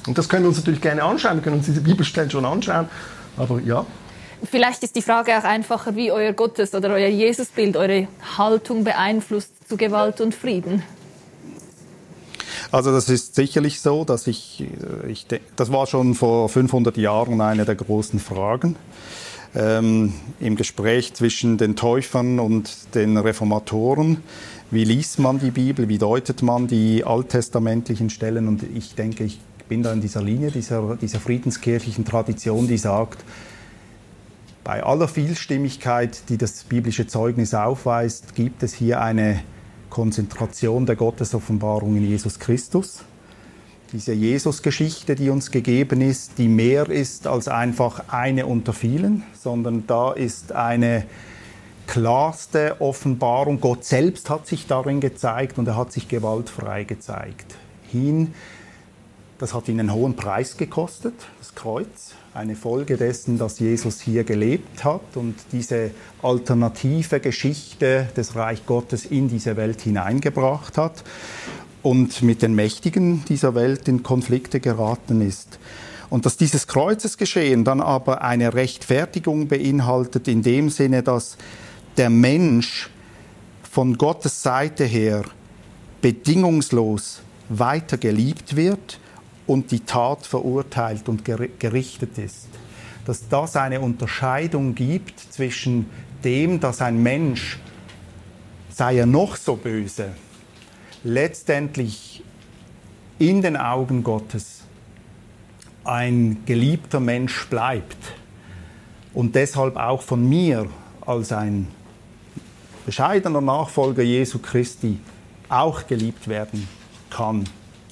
Und 0.06 0.18
das 0.18 0.28
können 0.28 0.44
wir 0.44 0.50
uns 0.50 0.58
natürlich 0.58 0.82
gerne 0.82 1.04
anschauen, 1.04 1.36
wir 1.36 1.42
können 1.42 1.56
uns 1.56 1.66
diese 1.66 1.80
Bibelstellen 1.80 2.30
schon 2.30 2.44
anschauen. 2.44 2.90
Aber 3.38 3.62
ja, 3.62 3.86
Vielleicht 4.50 4.84
ist 4.84 4.96
die 4.96 5.02
Frage 5.02 5.38
auch 5.38 5.44
einfacher, 5.44 5.96
wie 5.96 6.12
euer 6.12 6.34
Gottes- 6.34 6.74
oder 6.74 6.90
euer 6.90 7.08
Jesusbild 7.08 7.78
eure 7.78 8.08
Haltung 8.38 8.84
beeinflusst 8.84 9.52
zu 9.70 9.78
Gewalt 9.78 10.20
und 10.20 10.34
Frieden. 10.34 10.84
Also 12.72 12.92
das 12.92 13.10
ist 13.10 13.36
sicherlich 13.36 13.82
so, 13.82 14.06
dass 14.06 14.28
ich, 14.28 14.64
äh, 15.04 15.12
ich 15.12 15.28
das 15.56 15.72
war 15.72 15.88
schon 15.88 16.16
vor 16.16 16.50
500 16.50 16.98
Jahren 16.98 17.42
eine 17.42 17.66
der 17.66 17.76
großen 17.76 18.20
Fragen 18.20 18.78
ähm, 19.54 20.14
im 20.40 20.56
Gespräch 20.56 21.14
zwischen 21.14 21.58
den 21.58 21.76
Täufern 21.76 22.40
und 22.40 22.96
den 22.96 23.18
Reformatoren. 23.18 24.24
Wie 24.72 24.86
liest 24.86 25.20
man 25.20 25.40
die 25.40 25.52
Bibel? 25.52 25.90
Wie 25.90 25.98
deutet 25.98 26.42
man 26.42 26.68
die 26.68 27.04
alttestamentlichen 27.04 28.10
Stellen? 28.10 28.48
Und 28.48 28.64
ich 28.64 28.96
denke, 28.96 29.26
ich 29.26 29.40
bin 29.68 29.84
da 29.84 29.92
in 29.92 30.00
dieser 30.00 30.22
Linie, 30.22 30.52
dieser, 30.52 30.96
dieser 30.96 31.20
friedenskirchlichen 31.20 32.06
Tradition, 32.06 32.68
die 32.68 32.78
sagt, 32.78 33.24
bei 34.72 34.84
aller 34.84 35.10
Vielstimmigkeit, 35.10 36.30
die 36.30 36.38
das 36.38 36.64
biblische 36.64 37.06
Zeugnis 37.06 37.54
aufweist, 37.54 38.36
gibt 38.36 38.64
es 38.64 38.74
hier 38.74 39.02
eine 39.02 39.42
Konzentration 39.90 40.86
der 40.86 40.96
Gottesoffenbarung 40.96 41.98
in 41.98 42.08
Jesus 42.08 42.40
Christus. 42.40 43.04
diese 43.92 44.14
Jesus-Geschichte, 44.14 45.16
die 45.16 45.30
uns 45.30 45.52
gegeben 45.52 46.00
ist, 46.00 46.38
die 46.38 46.48
mehr 46.48 46.90
ist 46.90 47.28
als 47.28 47.50
einfach 47.50 48.08
eine 48.14 48.46
unter 48.46 48.72
vielen, 48.72 49.24
sondern 49.34 49.86
da 49.88 50.14
ist 50.14 50.54
eine 50.54 51.04
klarste 51.86 52.80
Offenbarung. 52.80 53.60
Gott 53.60 53.84
selbst 53.84 54.30
hat 54.30 54.48
sich 54.48 54.68
darin 54.68 55.02
gezeigt 55.02 55.58
und 55.58 55.68
er 55.68 55.76
hat 55.76 55.92
sich 55.92 56.08
gewaltfrei 56.08 56.86
gezeigt. 56.86 57.56
Hin, 57.92 58.34
das 59.38 59.54
hat 59.54 59.68
ihn 59.68 59.82
einen 59.82 59.94
hohen 59.94 60.16
Preis 60.16 60.56
gekostet, 60.56 61.16
das 61.40 61.56
Kreuz, 61.56 62.16
eine 62.34 62.56
Folge 62.56 62.96
dessen, 62.96 63.38
dass 63.38 63.60
Jesus 63.60 64.00
hier 64.00 64.24
gelebt 64.24 64.86
hat 64.86 65.02
und 65.16 65.36
diese 65.52 65.92
alternative 66.22 67.20
Geschichte 67.20 68.08
des 68.16 68.36
Reich 68.36 68.66
Gottes 68.66 69.06
in 69.06 69.28
diese 69.28 69.58
Welt 69.58 69.82
hineingebracht 69.82 70.78
hat 70.78 71.04
und 71.84 72.22
mit 72.22 72.42
den 72.42 72.56
Mächtigen 72.56 73.26
dieser 73.26 73.54
Welt 73.54 73.88
in 73.88 74.02
Konflikte 74.02 74.62
geraten 74.62 75.22
ist. 75.22 75.60
Und 76.10 76.26
dass 76.26 76.38
dieses 76.38 76.68
Kreuzesgeschehen 76.68 77.64
dann 77.64 77.82
aber 77.82 78.22
eine 78.22 78.54
Rechtfertigung 78.54 79.48
beinhaltet 79.48 80.28
in 80.28 80.42
dem 80.42 80.70
Sinne, 80.70 81.04
dass 81.04 81.38
der 81.98 82.10
Mensch 82.10 82.90
von 83.70 83.98
Gottes 83.98 84.42
Seite 84.42 84.86
her 84.86 85.24
bedingungslos 86.02 87.22
weiter 87.50 87.98
geliebt 87.98 88.56
wird 88.56 89.00
und 89.48 89.72
die 89.72 89.82
Tat 89.82 90.26
verurteilt 90.26 91.10
und 91.10 91.26
gerichtet 91.26 92.18
ist. 92.18 92.48
Dass 93.06 93.28
das 93.28 93.56
eine 93.56 93.82
Unterscheidung 93.82 94.76
gibt 94.76 95.20
zwischen 95.20 95.90
dem, 96.24 96.60
dass 96.60 96.82
ein 96.82 97.02
Mensch, 97.02 97.60
sei 98.70 98.98
er 98.98 99.06
noch 99.06 99.36
so 99.36 99.56
böse, 99.56 100.10
letztendlich 101.04 102.24
in 103.18 103.42
den 103.42 103.58
Augen 103.58 104.04
Gottes 104.04 104.62
ein 105.84 106.44
geliebter 106.46 107.00
Mensch 107.00 107.48
bleibt 107.48 107.98
und 109.14 109.36
deshalb 109.36 109.78
auch 109.78 110.02
von 110.02 110.28
mir 110.28 110.68
als 111.02 111.32
ein 111.32 111.68
bescheidener 112.86 113.42
Nachfolger 113.42 114.04
Jesu 114.04 114.40
Christi 114.40 115.00
auch 115.50 115.88
geliebt 115.88 116.28
werden 116.28 116.68
kann 117.10 117.44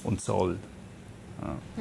und 0.04 0.20
soll. 0.20 0.56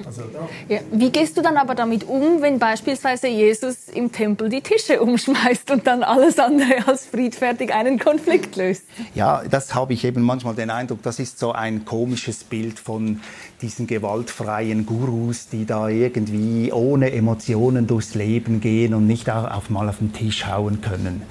Also 0.06 0.24
ja, 0.70 0.80
wie 0.92 1.10
gehst 1.10 1.38
du 1.38 1.42
dann 1.42 1.58
aber 1.58 1.76
damit 1.76 2.08
um, 2.08 2.42
wenn 2.42 2.60
beispielsweise 2.60 3.28
Jesus 3.28 3.90
im 3.90 4.12
Tempel 4.12 4.48
die 4.50 4.62
Tische 4.62 5.02
umschmeißt 5.02 5.72
und 5.72 5.86
dann 5.86 6.04
alles 6.04 6.40
andere 6.40 6.88
als 6.88 7.06
friedfertig 7.06 7.74
einen 7.74 8.00
Konflikt 8.00 8.56
löst? 8.56 8.84
Ja, 9.16 9.44
das 9.50 9.76
habe 9.76 9.94
ich 9.94 10.06
eben 10.06 10.22
manchmal 10.22 10.56
den 10.56 10.70
Eindruck, 10.70 11.02
das 11.04 11.20
ist 11.20 11.40
so 11.40 11.52
ein 11.52 11.84
komisches 11.84 12.44
Bild 12.44 12.80
von 12.80 13.20
diesen 13.62 13.88
gewaltfreien 13.88 14.86
Gurus, 14.86 15.50
die 15.50 15.66
da 15.66 15.90
irgendwie 15.90 16.72
ohne 16.72 17.12
Emotionen 17.12 17.86
durchs 17.86 18.16
Leben 18.16 18.62
gehen 18.62 18.94
und 18.94 19.08
nicht 19.08 19.30
auch 19.30 19.52
auf 19.52 19.70
mal 19.70 19.90
auf 19.90 19.98
den 19.98 20.14
Tisch 20.14 20.48
hauen 20.48 20.80
können. 20.82 21.24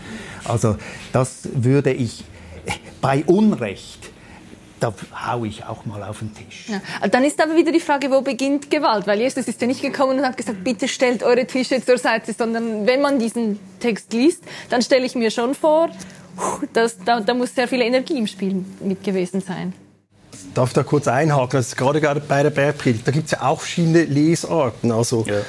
Also 0.45 0.77
das 1.12 1.49
würde 1.55 1.93
ich 1.93 2.25
bei 3.01 3.25
Unrecht 3.25 4.11
da 4.81 4.93
haue 5.27 5.49
ich 5.49 5.64
auch 5.64 5.85
mal 5.87 6.03
auf 6.03 6.21
den 6.21 6.35
Tisch. 6.35 6.67
Ja. 6.69 7.09
Dann 7.09 7.25
ist 7.25 7.41
aber 7.41 7.57
wieder 7.57 7.73
die 7.73 7.81
Frage, 7.81 8.11
wo 8.11 8.21
beginnt 8.21 8.71
Gewalt? 8.71 9.07
Weil 9.07 9.21
Jesus 9.21 9.49
ist 9.49 9.61
ja 9.61 9.67
nicht 9.67 9.83
gekommen 9.83 10.19
und 10.19 10.25
hat 10.25 10.37
gesagt, 10.37 10.62
bitte 10.64 10.88
stellt 10.88 11.23
eure 11.23 11.47
Tische 11.47 11.85
zur 11.85 11.99
Seite, 11.99 12.33
sondern 12.33 12.87
wenn 12.87 13.01
man 13.01 13.19
diesen 13.19 13.59
Text 13.81 14.12
liest, 14.12 14.43
dann 14.71 14.83
stelle 14.83 15.07
ich 15.07 15.14
mir 15.14 15.31
schon 15.31 15.55
vor, 15.55 15.91
dass, 16.73 16.99
da, 17.05 17.21
da 17.21 17.35
muss 17.35 17.55
sehr 17.55 17.69
viel 17.69 17.81
Energie 17.81 18.19
im 18.19 18.27
Spiel 18.27 18.64
mit 18.81 19.03
gewesen 19.03 19.41
sein. 19.41 19.73
Darf 20.55 20.71
ich 20.71 20.75
da 20.75 20.83
kurz 20.83 21.09
einhaken? 21.09 21.57
Also 21.57 21.77
gerade 21.77 22.21
bei 22.21 22.43
der 22.43 22.51
Bergpredigt, 22.51 23.07
da 23.07 23.12
gibt 23.12 23.27
es 23.27 23.33
ja 23.33 23.43
auch 23.43 23.61
verschiedene 23.61 24.05
Lesarten. 24.05 24.93
Also 24.93 25.25
ja 25.27 25.43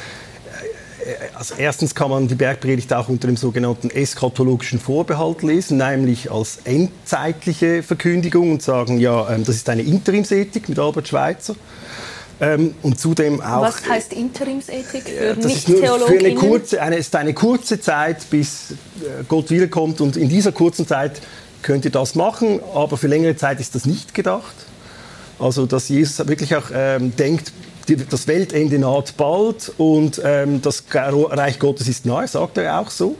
also 1.33 1.55
erstens 1.57 1.95
kann 1.95 2.09
man 2.09 2.27
die 2.27 2.35
Bergpredigt 2.35 2.93
auch 2.93 3.09
unter 3.09 3.27
dem 3.27 3.37
sogenannten 3.37 3.89
eschatologischen 3.89 4.79
Vorbehalt 4.79 5.43
lesen, 5.43 5.77
nämlich 5.77 6.31
als 6.31 6.59
endzeitliche 6.65 7.83
Verkündigung 7.83 8.51
und 8.51 8.61
sagen, 8.61 8.99
ja, 8.99 9.29
ähm, 9.29 9.43
das 9.43 9.55
ist 9.55 9.69
eine 9.69 9.81
Interimsethik 9.81 10.69
mit 10.69 10.79
Albert 10.79 11.07
Schweitzer. 11.07 11.55
Ähm, 12.41 12.73
und 12.83 12.99
zudem 12.99 13.41
auch. 13.41 13.61
Was 13.61 13.85
heißt 13.87 14.13
Interimsethik 14.13 15.09
für 15.09 15.35
das 15.35 15.45
ist 15.45 15.67
nur 15.69 15.99
für 15.99 16.19
eine 16.19 16.35
kurze, 16.35 16.81
eine, 16.81 16.95
ist 16.95 17.13
eine 17.15 17.33
kurze 17.33 17.81
Zeit, 17.81 18.29
bis 18.29 18.71
äh, 18.71 19.23
Gott 19.27 19.49
wiederkommt 19.49 19.99
und 19.99 20.15
in 20.15 20.29
dieser 20.29 20.53
kurzen 20.53 20.87
Zeit 20.87 21.21
könnt 21.61 21.83
ihr 21.83 21.91
das 21.91 22.15
machen, 22.15 22.61
aber 22.73 22.95
für 22.95 23.07
längere 23.07 23.35
Zeit 23.35 23.59
ist 23.59 23.75
das 23.75 23.85
nicht 23.85 24.13
gedacht. 24.13 24.55
Also 25.37 25.65
dass 25.65 25.89
Jesus 25.89 26.25
wirklich 26.27 26.55
auch 26.55 26.71
ähm, 26.73 27.13
denkt, 27.15 27.51
das 27.95 28.27
Weltende 28.27 28.79
naht 28.79 29.17
bald 29.17 29.71
und 29.77 30.21
ähm, 30.23 30.61
das 30.61 30.83
Reich 30.91 31.59
Gottes 31.59 31.87
ist 31.87 32.05
nahe, 32.05 32.27
sagt 32.27 32.57
er 32.57 32.79
auch 32.79 32.89
so. 32.89 33.15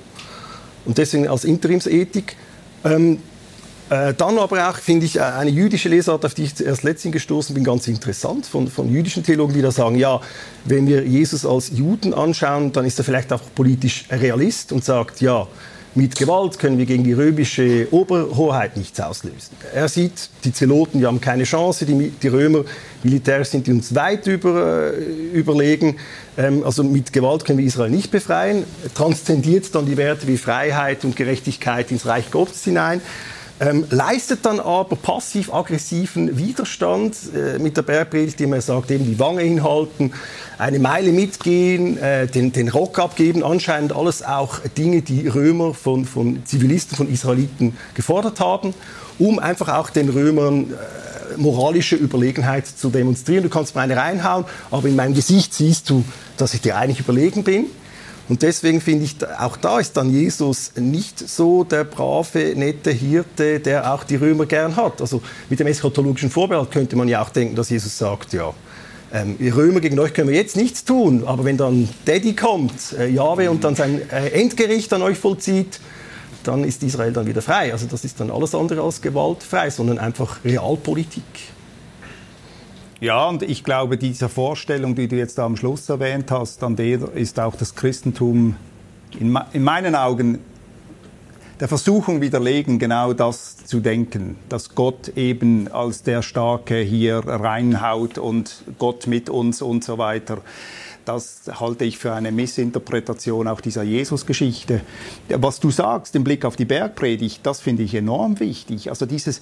Und 0.86 0.98
deswegen 0.98 1.28
als 1.28 1.44
Interimsethik. 1.44 2.36
Ähm, 2.84 3.20
äh, 3.90 4.14
dann 4.14 4.38
aber 4.38 4.70
auch, 4.70 4.78
finde 4.78 5.08
ich, 5.08 5.16
äh, 5.16 5.22
eine 5.22 5.50
jüdische 5.50 5.90
Lesart, 5.90 6.24
auf 6.24 6.36
die 6.36 6.44
ich 6.44 6.64
erst 6.64 6.84
letztens 6.84 7.14
gestoßen 7.14 7.56
bin, 7.56 7.64
ganz 7.64 7.88
interessant, 7.88 8.46
von, 8.46 8.68
von 8.68 8.88
jüdischen 8.88 9.24
Theologen, 9.24 9.54
die 9.56 9.64
da 9.64 9.72
sagen, 9.72 9.96
ja, 9.96 10.22
wenn 10.66 10.88
wir 10.88 11.04
Jesus 11.04 11.44
als 11.44 11.72
Juden 11.72 12.14
anschauen, 12.14 12.72
dann 12.72 12.86
ist 12.86 13.00
er 13.00 13.04
vielleicht 13.04 13.34
auch 13.34 13.42
politisch 13.56 14.06
Realist 14.12 14.72
und 14.72 14.86
sagt, 14.86 15.22
ja, 15.22 15.48
mit 15.96 16.16
Gewalt 16.16 16.60
können 16.60 16.78
wir 16.78 16.86
gegen 16.86 17.04
die 17.04 17.14
römische 17.14 17.88
Oberhoheit 17.92 18.78
nichts 18.78 19.00
auslösen. 19.00 19.56
Er 19.74 19.88
sieht, 19.88 20.30
die 20.44 20.54
Zeloten, 20.54 21.00
die 21.00 21.06
haben 21.06 21.20
keine 21.20 21.44
Chance, 21.44 21.86
die, 21.86 22.10
die 22.10 22.28
Römer 22.28 22.64
militärisch 23.04 23.50
sind 23.50 23.68
die 23.68 23.72
uns 23.72 23.96
weit 23.96 24.28
über, 24.28 24.94
äh, 24.94 25.04
überlegen. 25.34 25.98
Ähm, 26.38 26.64
also 26.64 26.84
mit 26.84 27.12
Gewalt 27.14 27.46
können 27.46 27.58
wir 27.58 27.66
Israel 27.66 27.90
nicht 27.90 28.12
befreien. 28.12 28.64
Transzendiert 28.94 29.74
dann 29.74 29.86
die 29.86 29.98
Werte 29.98 30.28
wie 30.28 30.38
Freiheit 30.38 31.04
und 31.06 31.16
Gerechtigkeit 31.16 31.92
ins 31.92 32.06
Reich 32.06 32.30
Gottes 32.32 32.64
hinein. 32.64 33.02
Ähm, 33.62 33.86
leistet 33.90 34.46
dann 34.46 34.62
aber 34.62 34.96
passiv-aggressiven 34.96 36.38
Widerstand 36.38 37.18
äh, 37.36 37.60
mit 37.60 37.76
der 37.76 37.82
Bergpredigt, 37.82 38.40
indem 38.40 38.54
er 38.54 38.62
sagt, 38.62 38.90
eben 38.90 39.04
die 39.04 39.20
Wange 39.20 39.42
hinhalten, 39.42 40.14
eine 40.58 40.80
Meile 40.80 41.12
mitgehen, 41.12 41.98
äh, 41.98 42.28
den, 42.28 42.54
den 42.54 42.70
Rock 42.70 43.00
abgeben, 43.00 43.44
anscheinend 43.44 43.94
alles 43.94 44.24
auch 44.24 44.60
Dinge, 44.78 45.02
die 45.02 45.28
Römer 45.28 45.74
von, 45.74 46.06
von 46.06 46.46
Zivilisten, 46.46 46.96
von 46.96 47.12
Israeliten 47.12 47.76
gefordert 47.96 48.40
haben, 48.40 48.74
um 49.18 49.40
einfach 49.40 49.68
auch 49.68 49.90
den 49.90 50.08
Römern 50.08 50.72
äh, 50.72 51.38
moralische 51.38 51.98
Überlegenheit 51.98 52.66
zu 52.66 52.90
demonstrieren. 52.90 53.44
Du 53.44 53.50
kannst 53.50 53.76
mir 53.76 53.82
eine 53.82 53.98
reinhauen, 53.98 54.46
aber 54.72 54.88
in 54.88 54.96
meinem 54.96 55.16
Gesicht 55.16 55.54
siehst 55.54 55.90
du, 55.90 56.06
dass 56.38 56.54
ich 56.54 56.62
dir 56.62 56.78
eigentlich 56.78 57.02
überlegen 57.02 57.44
bin. 57.44 57.66
Und 58.30 58.44
deswegen 58.44 58.80
finde 58.80 59.06
ich, 59.06 59.16
auch 59.40 59.58
da 59.58 59.80
ist 59.80 59.98
dann 59.98 60.12
Jesus 60.12 60.74
nicht 60.76 61.18
so 61.28 61.64
der 61.64 61.84
brave, 61.84 62.54
nette 62.56 62.92
Hirte, 62.92 63.60
der 63.60 63.92
auch 63.92 64.04
die 64.04 64.18
Römer 64.18 64.46
gern 64.46 64.76
hat. 64.76 65.02
Also 65.02 65.22
mit 65.50 65.60
dem 65.60 65.66
eschatologischen 65.66 66.30
Vorbehalt 66.30 66.70
könnte 66.70 66.96
man 66.96 67.08
ja 67.08 67.24
auch 67.24 67.30
denken, 67.32 67.56
dass 67.56 67.72
Jesus 67.72 67.98
sagt, 67.98 68.34
ja, 68.34 68.54
ähm, 69.12 69.36
Römer 69.42 69.80
gegen 69.80 69.98
euch 69.98 70.14
können 70.14 70.30
wir 70.30 70.36
jetzt 70.36 70.56
nichts 70.56 70.86
tun, 70.86 71.24
aber 71.26 71.44
wenn 71.44 71.58
dann 71.58 71.90
Daddy 72.06 72.36
kommt, 72.36 72.94
äh, 73.00 73.08
Jahwe, 73.08 73.50
und 73.50 73.64
dann 73.64 73.76
sein 73.76 74.02
äh, 74.12 74.30
Endgericht 74.30 74.94
an 74.94 75.02
euch 75.02 75.18
vollzieht, 75.18 75.80
dann 76.44 76.64
ist 76.64 76.84
Israel 76.84 77.12
dann 77.12 77.26
wieder 77.26 77.42
frei. 77.42 77.72
Also 77.72 77.88
das 77.88 78.06
ist 78.06 78.20
dann 78.20 78.30
alles 78.30 78.54
andere 78.54 78.84
als 78.84 79.02
gewaltfrei, 79.02 79.72
sondern 79.72 79.98
einfach 79.98 80.44
Realpolitik. 80.46 81.24
Ja, 83.02 83.30
und 83.30 83.44
ich 83.44 83.64
glaube, 83.64 83.98
diese 83.98 84.28
Vorstellung, 84.28 84.94
die 84.94 85.08
du 85.08 85.16
jetzt 85.16 85.40
am 85.40 85.56
Schluss 85.56 85.88
erwähnt 85.88 86.32
hast, 86.32 86.62
an 86.64 86.76
der 86.76 87.14
ist 87.14 87.40
auch 87.40 87.56
das 87.56 87.74
Christentum 87.74 88.58
in, 89.18 89.40
in 89.54 89.64
meinen 89.64 89.96
Augen 89.96 90.40
der 91.62 91.70
Versuchung 91.70 92.20
widerlegen, 92.20 92.78
genau 92.78 93.14
das 93.14 93.56
zu 93.66 93.80
denken, 93.80 94.36
dass 94.50 94.76
Gott 94.76 95.14
eben 95.16 95.70
als 95.72 96.04
der 96.04 96.22
Starke 96.22 96.76
hier 96.80 97.20
reinhaut 97.26 98.18
und 98.18 98.64
Gott 98.78 99.08
mit 99.08 99.30
uns 99.30 99.62
und 99.62 99.82
so 99.84 99.98
weiter. 99.98 100.40
Das 101.06 101.50
halte 101.60 101.86
ich 101.86 101.98
für 101.98 102.14
eine 102.14 102.34
Missinterpretation 102.34 103.48
auch 103.48 103.62
dieser 103.62 103.84
Jesus-Geschichte. 103.84 104.82
Was 105.30 105.62
du 105.62 105.72
sagst 105.72 106.16
im 106.16 106.26
Blick 106.26 106.44
auf 106.44 106.58
die 106.58 106.66
Bergpredigt, 106.66 107.46
das 107.46 107.62
finde 107.62 107.84
ich 107.84 107.96
enorm 107.96 108.40
wichtig. 108.42 108.90
Also 108.90 109.06
dieses, 109.06 109.40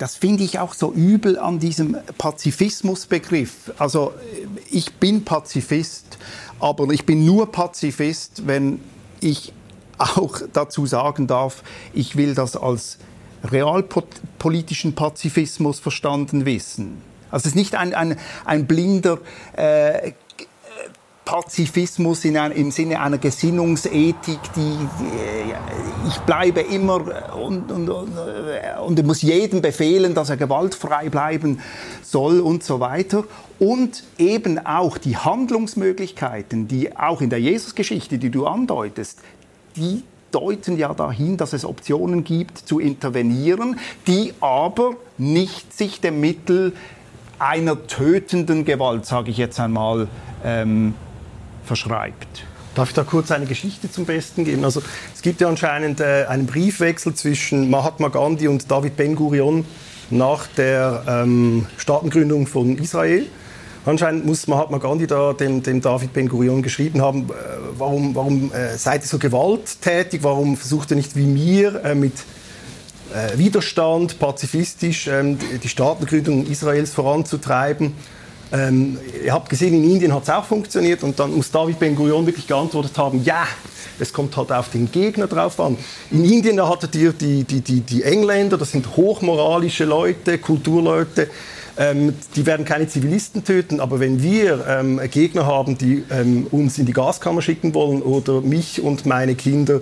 das 0.00 0.16
finde 0.16 0.44
ich 0.44 0.58
auch 0.58 0.72
so 0.72 0.94
übel 0.94 1.38
an 1.38 1.58
diesem 1.58 1.94
Pazifismusbegriff. 2.16 3.70
Also 3.76 4.14
ich 4.70 4.94
bin 4.94 5.26
Pazifist, 5.26 6.16
aber 6.58 6.90
ich 6.90 7.04
bin 7.04 7.26
nur 7.26 7.52
Pazifist, 7.52 8.46
wenn 8.46 8.80
ich 9.20 9.52
auch 9.98 10.40
dazu 10.54 10.86
sagen 10.86 11.26
darf, 11.26 11.62
ich 11.92 12.16
will 12.16 12.34
das 12.34 12.56
als 12.56 12.96
realpolitischen 13.44 14.94
Pazifismus 14.94 15.80
verstanden 15.80 16.46
wissen. 16.46 17.02
Also 17.30 17.42
es 17.42 17.46
ist 17.48 17.56
nicht 17.56 17.74
ein, 17.74 17.92
ein, 17.92 18.16
ein 18.46 18.66
blinder 18.66 19.18
äh, 19.54 20.12
Pazifismus 21.30 22.24
in 22.24 22.36
ein, 22.36 22.50
im 22.50 22.72
Sinne 22.72 23.00
einer 23.00 23.18
Gesinnungsethik, 23.18 24.40
die, 24.56 24.76
die 24.98 26.08
ich 26.08 26.18
bleibe 26.22 26.58
immer 26.58 27.36
und, 27.36 27.70
und, 27.70 27.88
und, 27.88 28.18
und 28.84 29.06
muss 29.06 29.22
jedem 29.22 29.62
befehlen, 29.62 30.12
dass 30.12 30.28
er 30.30 30.36
gewaltfrei 30.36 31.08
bleiben 31.08 31.60
soll 32.02 32.40
und 32.40 32.64
so 32.64 32.80
weiter. 32.80 33.22
Und 33.60 34.02
eben 34.18 34.66
auch 34.66 34.98
die 34.98 35.16
Handlungsmöglichkeiten, 35.16 36.66
die 36.66 36.96
auch 36.96 37.20
in 37.20 37.30
der 37.30 37.40
Jesusgeschichte, 37.40 38.18
die 38.18 38.30
du 38.30 38.46
andeutest, 38.46 39.20
die 39.76 40.02
deuten 40.32 40.76
ja 40.78 40.92
dahin, 40.94 41.36
dass 41.36 41.52
es 41.52 41.64
Optionen 41.64 42.24
gibt 42.24 42.58
zu 42.58 42.80
intervenieren, 42.80 43.78
die 44.08 44.34
aber 44.40 44.94
nicht 45.16 45.78
sich 45.78 46.00
dem 46.00 46.18
Mittel 46.18 46.72
einer 47.38 47.86
tötenden 47.86 48.64
Gewalt, 48.64 49.06
sage 49.06 49.30
ich 49.30 49.36
jetzt 49.36 49.60
einmal, 49.60 50.08
ähm, 50.44 50.94
verschreibt. 51.70 52.44
Darf 52.74 52.88
ich 52.88 52.94
da 52.96 53.04
kurz 53.04 53.30
eine 53.30 53.46
Geschichte 53.46 53.88
zum 53.90 54.04
Besten 54.04 54.44
geben? 54.44 54.64
Also, 54.64 54.82
es 55.14 55.22
gibt 55.22 55.40
ja 55.40 55.48
anscheinend 55.48 56.00
äh, 56.00 56.24
einen 56.28 56.46
Briefwechsel 56.46 57.14
zwischen 57.14 57.70
Mahatma 57.70 58.08
Gandhi 58.08 58.48
und 58.48 58.68
David 58.68 58.96
Ben-Gurion 58.96 59.64
nach 60.10 60.48
der 60.48 61.04
ähm, 61.06 61.66
Staatengründung 61.76 62.48
von 62.48 62.76
Israel. 62.76 63.26
Anscheinend 63.86 64.26
muss 64.26 64.48
Mahatma 64.48 64.78
Gandhi 64.78 65.06
da 65.06 65.32
dem, 65.32 65.62
dem 65.62 65.80
David 65.80 66.12
Ben-Gurion 66.12 66.60
geschrieben 66.62 67.00
haben, 67.00 67.30
äh, 67.30 67.32
warum, 67.78 68.16
warum 68.16 68.52
äh, 68.52 68.76
seid 68.76 69.02
ihr 69.02 69.08
so 69.08 69.18
gewalttätig, 69.18 70.24
warum 70.24 70.56
versucht 70.56 70.90
ihr 70.90 70.96
nicht 70.96 71.14
wie 71.14 71.26
mir 71.26 71.84
äh, 71.84 71.94
mit 71.94 72.14
äh, 73.14 73.38
Widerstand, 73.38 74.18
pazifistisch 74.18 75.06
ähm, 75.06 75.38
die 75.62 75.68
Staatengründung 75.68 76.46
Israels 76.46 76.92
voranzutreiben. 76.92 77.94
Ähm, 78.52 78.98
ihr 79.24 79.32
habt 79.32 79.48
gesehen, 79.48 79.74
in 79.74 79.88
Indien 79.88 80.12
hat 80.12 80.24
es 80.24 80.30
auch 80.30 80.44
funktioniert 80.44 81.02
und 81.04 81.18
dann 81.20 81.34
muss 81.34 81.50
David 81.50 81.78
Ben-Gurion 81.78 82.26
wirklich 82.26 82.46
geantwortet 82.46 82.98
haben, 82.98 83.22
ja, 83.22 83.46
es 84.00 84.12
kommt 84.12 84.36
halt 84.36 84.50
auf 84.50 84.70
den 84.70 84.90
Gegner 84.90 85.26
drauf 85.26 85.60
an. 85.60 85.76
In 86.10 86.24
Indien 86.24 86.56
da 86.56 86.68
hattet 86.68 86.96
ihr 86.96 87.12
die, 87.12 87.44
die, 87.44 87.60
die, 87.60 87.80
die 87.80 88.02
Engländer, 88.02 88.58
das 88.58 88.72
sind 88.72 88.96
hochmoralische 88.96 89.84
Leute, 89.84 90.38
Kulturleute, 90.38 91.28
ähm, 91.78 92.14
die 92.34 92.44
werden 92.44 92.64
keine 92.64 92.88
Zivilisten 92.88 93.44
töten, 93.44 93.78
aber 93.78 94.00
wenn 94.00 94.22
wir 94.22 94.66
ähm, 94.68 95.00
Gegner 95.10 95.46
haben, 95.46 95.78
die 95.78 96.04
ähm, 96.10 96.46
uns 96.50 96.78
in 96.78 96.86
die 96.86 96.92
Gaskammer 96.92 97.42
schicken 97.42 97.72
wollen 97.74 98.02
oder 98.02 98.40
mich 98.40 98.82
und 98.82 99.06
meine 99.06 99.36
Kinder 99.36 99.80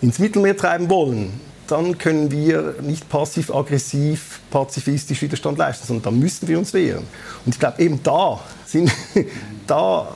ins 0.00 0.18
Mittelmeer 0.18 0.56
treiben 0.56 0.90
wollen, 0.90 1.40
dann 1.70 1.98
können 1.98 2.30
wir 2.30 2.76
nicht 2.82 3.08
passiv-aggressiv, 3.08 4.40
pazifistisch 4.50 5.22
Widerstand 5.22 5.58
leisten, 5.58 5.86
sondern 5.86 6.02
da 6.02 6.10
müssen 6.10 6.48
wir 6.48 6.58
uns 6.58 6.72
wehren. 6.74 7.04
Und 7.44 7.54
ich 7.54 7.60
glaube, 7.60 7.82
eben 7.82 8.02
da 8.02 8.40
sind, 8.66 8.90
da 9.66 10.08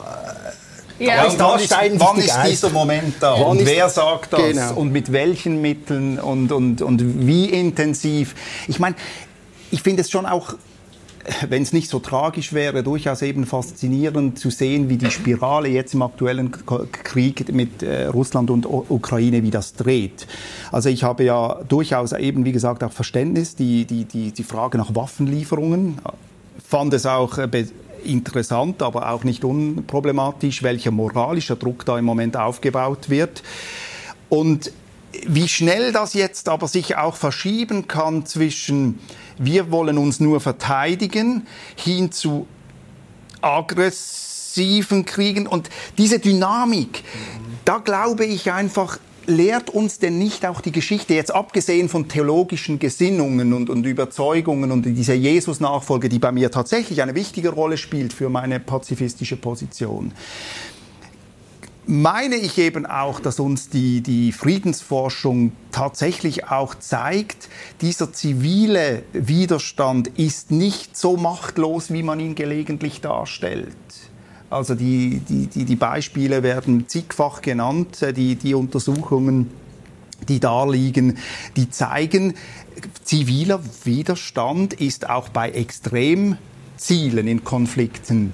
ja. 0.99 1.25
Und 1.25 1.39
da 1.39 1.59
steigen 1.59 1.99
wann 1.99 2.17
ist 2.17 2.37
dieser 2.45 2.69
Moment 2.69 3.15
da? 3.19 3.33
Wann 3.33 3.57
und 3.57 3.65
wer 3.65 3.89
sagt 3.89 4.33
das? 4.33 4.41
Genau. 4.41 4.73
Und 4.75 4.91
mit 4.91 5.11
welchen 5.11 5.59
Mitteln? 5.59 6.19
Und, 6.19 6.51
und, 6.51 6.81
und 6.81 7.27
wie 7.27 7.45
intensiv? 7.45 8.35
Ich 8.67 8.79
meine, 8.79 8.95
ich 9.71 9.81
finde 9.81 10.01
es 10.01 10.11
schon 10.11 10.25
auch 10.25 10.53
wenn 11.49 11.63
es 11.63 11.73
nicht 11.73 11.89
so 11.89 11.99
tragisch 11.99 12.53
wäre, 12.53 12.83
durchaus 12.83 13.21
eben 13.21 13.45
faszinierend 13.45 14.37
zu 14.39 14.49
sehen, 14.49 14.89
wie 14.89 14.97
die 14.97 15.11
Spirale 15.11 15.69
jetzt 15.69 15.93
im 15.93 16.01
aktuellen 16.01 16.51
Krieg 16.91 17.53
mit 17.53 17.81
äh, 17.81 18.07
Russland 18.07 18.49
und 18.49 18.65
Ukraine, 18.65 19.43
wie 19.43 19.51
das 19.51 19.73
dreht. 19.73 20.27
Also 20.71 20.89
ich 20.89 21.03
habe 21.03 21.23
ja 21.23 21.61
durchaus 21.67 22.11
eben, 22.11 22.45
wie 22.45 22.51
gesagt, 22.51 22.83
auch 22.83 22.91
Verständnis, 22.91 23.55
die, 23.55 23.85
die, 23.85 24.05
die, 24.05 24.31
die 24.31 24.43
Frage 24.43 24.77
nach 24.77 24.95
Waffenlieferungen, 24.95 25.99
fand 26.67 26.93
es 26.93 27.05
auch 27.05 27.37
äh, 27.37 27.65
interessant, 28.03 28.81
aber 28.81 29.11
auch 29.11 29.23
nicht 29.23 29.45
unproblematisch, 29.45 30.63
welcher 30.63 30.91
moralischer 30.91 31.55
Druck 31.55 31.85
da 31.85 31.97
im 31.97 32.05
Moment 32.05 32.35
aufgebaut 32.35 33.09
wird. 33.09 33.43
Und 34.29 34.71
wie 35.27 35.47
schnell 35.47 35.91
das 35.91 36.13
jetzt 36.13 36.49
aber 36.49 36.67
sich 36.67 36.97
auch 36.97 37.15
verschieben 37.15 37.87
kann 37.87 38.25
zwischen 38.25 38.99
wir 39.37 39.71
wollen 39.71 39.97
uns 39.97 40.19
nur 40.19 40.39
verteidigen, 40.39 41.47
hin 41.75 42.11
zu 42.11 42.47
aggressiven 43.41 45.05
Kriegen. 45.05 45.47
Und 45.47 45.69
diese 45.97 46.19
Dynamik, 46.19 47.03
da 47.65 47.77
glaube 47.77 48.25
ich 48.25 48.51
einfach, 48.51 48.99
lehrt 49.25 49.69
uns 49.69 49.99
denn 49.99 50.17
nicht 50.17 50.45
auch 50.45 50.61
die 50.61 50.71
Geschichte, 50.71 51.13
jetzt 51.13 51.33
abgesehen 51.33 51.89
von 51.89 52.07
theologischen 52.07 52.79
Gesinnungen 52.79 53.53
und, 53.53 53.69
und 53.69 53.85
Überzeugungen 53.85 54.71
und 54.71 54.83
dieser 54.83 55.13
Jesus-Nachfolge, 55.13 56.09
die 56.09 56.19
bei 56.19 56.31
mir 56.31 56.51
tatsächlich 56.51 57.01
eine 57.01 57.15
wichtige 57.15 57.49
Rolle 57.49 57.77
spielt 57.77 58.13
für 58.13 58.29
meine 58.29 58.59
pazifistische 58.59 59.37
Position, 59.37 60.13
meine 61.85 62.35
ich 62.35 62.57
eben 62.57 62.85
auch, 62.85 63.19
dass 63.19 63.39
uns 63.39 63.69
die, 63.69 64.01
die 64.01 64.31
Friedensforschung 64.31 65.51
tatsächlich 65.71 66.47
auch 66.47 66.75
zeigt, 66.75 67.49
dieser 67.81 68.13
zivile 68.13 69.03
Widerstand 69.13 70.07
ist 70.07 70.51
nicht 70.51 70.95
so 70.97 71.17
machtlos, 71.17 71.91
wie 71.91 72.03
man 72.03 72.19
ihn 72.19 72.35
gelegentlich 72.35 73.01
darstellt. 73.01 73.75
Also 74.49 74.75
die, 74.75 75.21
die, 75.27 75.47
die, 75.47 75.65
die 75.65 75.75
Beispiele 75.75 76.43
werden 76.43 76.87
zigfach 76.87 77.41
genannt, 77.41 78.05
die, 78.15 78.35
die 78.35 78.53
Untersuchungen, 78.53 79.49
die 80.27 80.39
da 80.39 80.65
liegen, 80.65 81.17
die 81.55 81.69
zeigen, 81.69 82.35
ziviler 83.03 83.59
Widerstand 83.83 84.73
ist 84.73 85.09
auch 85.09 85.29
bei 85.29 85.49
Extremzielen 85.49 87.27
in 87.27 87.43
Konflikten 87.43 88.31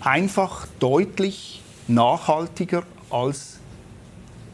einfach 0.00 0.66
deutlich 0.78 1.62
nachhaltiger 1.90 2.82
als 3.10 3.58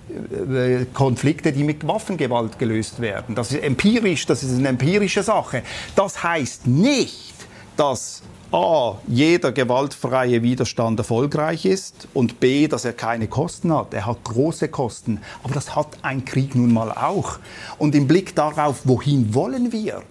äh, 0.09 0.84
Konflikte, 0.93 1.53
die 1.53 1.64
mit 1.64 1.87
Waffengewalt 1.87 2.59
gelöst 2.59 3.01
werden. 3.01 3.34
Das 3.34 3.53
ist 3.53 3.62
empirisch, 3.62 4.26
das 4.26 4.43
ist 4.43 4.57
eine 4.57 4.68
empirische 4.68 5.22
Sache. 5.22 5.62
Das 5.95 6.22
heißt 6.22 6.66
nicht, 6.66 7.34
dass 7.76 8.22
A, 8.53 8.99
jeder 9.09 9.51
gewaltfreie 9.51 10.43
Widerstand 10.43 11.01
erfolgreich 11.01 11.64
ist 11.64 12.07
und 12.14 12.39
B, 12.39 12.68
dass 12.68 12.84
er 12.84 12.93
keine 12.93 13.26
Kosten 13.26 13.74
hat. 13.74 13.93
Er 13.93 14.07
hat 14.07 14.22
große 14.22 14.68
Kosten. 14.68 15.20
Aber 15.43 15.53
das 15.53 15.74
hat 15.74 15.89
ein 16.03 16.24
Krieg 16.24 16.55
nun 16.55 16.72
mal 16.72 16.93
auch. 16.93 17.41
Und 17.78 17.95
im 17.97 18.07
Blick 18.07 18.37
darauf, 18.37 18.82
wohin 18.84 19.34
wollen 19.34 19.72
wir? 19.72 20.03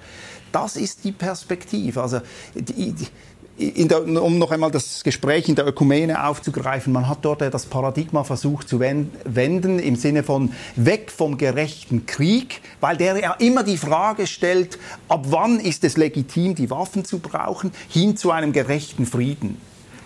Das 0.52 0.76
ist 0.76 1.06
die 1.06 1.14
Perspektive. 1.14 2.02
Also 2.02 2.20
die, 2.54 2.92
die, 2.92 3.08
der, 3.58 4.24
um 4.24 4.38
noch 4.38 4.52
einmal 4.52 4.72
das 4.72 5.04
Gespräch 5.04 5.48
in 5.48 5.56
der 5.56 5.66
Ökumene 5.66 6.28
aufzugreifen, 6.28 6.92
man 6.92 7.08
hat 7.08 7.20
dort 7.24 7.42
das 7.42 7.66
Paradigma 7.66 8.24
versucht 8.24 8.68
zu 8.68 8.80
wenden 8.80 9.80
im 9.80 9.96
Sinne 9.96 10.24
von 10.24 10.52
weg 10.76 11.12
vom 11.12 11.38
gerechten 11.38 12.06
Krieg, 12.06 12.62
weil 12.82 12.98
der 12.98 13.18
ja 13.20 13.34
immer 13.34 13.64
die 13.64 13.78
Frage 13.78 14.28
stellt, 14.28 14.78
ab 15.08 15.26
wann 15.30 15.60
ist 15.60 15.84
es 15.84 15.96
legitim, 15.96 16.56
die 16.56 16.70
Waffen 16.70 17.06
zu 17.06 17.20
brauchen, 17.20 17.72
hin 17.90 18.18
zu 18.18 18.32
einem 18.32 18.52
gerechten 18.52 19.06
Frieden. 19.06 19.58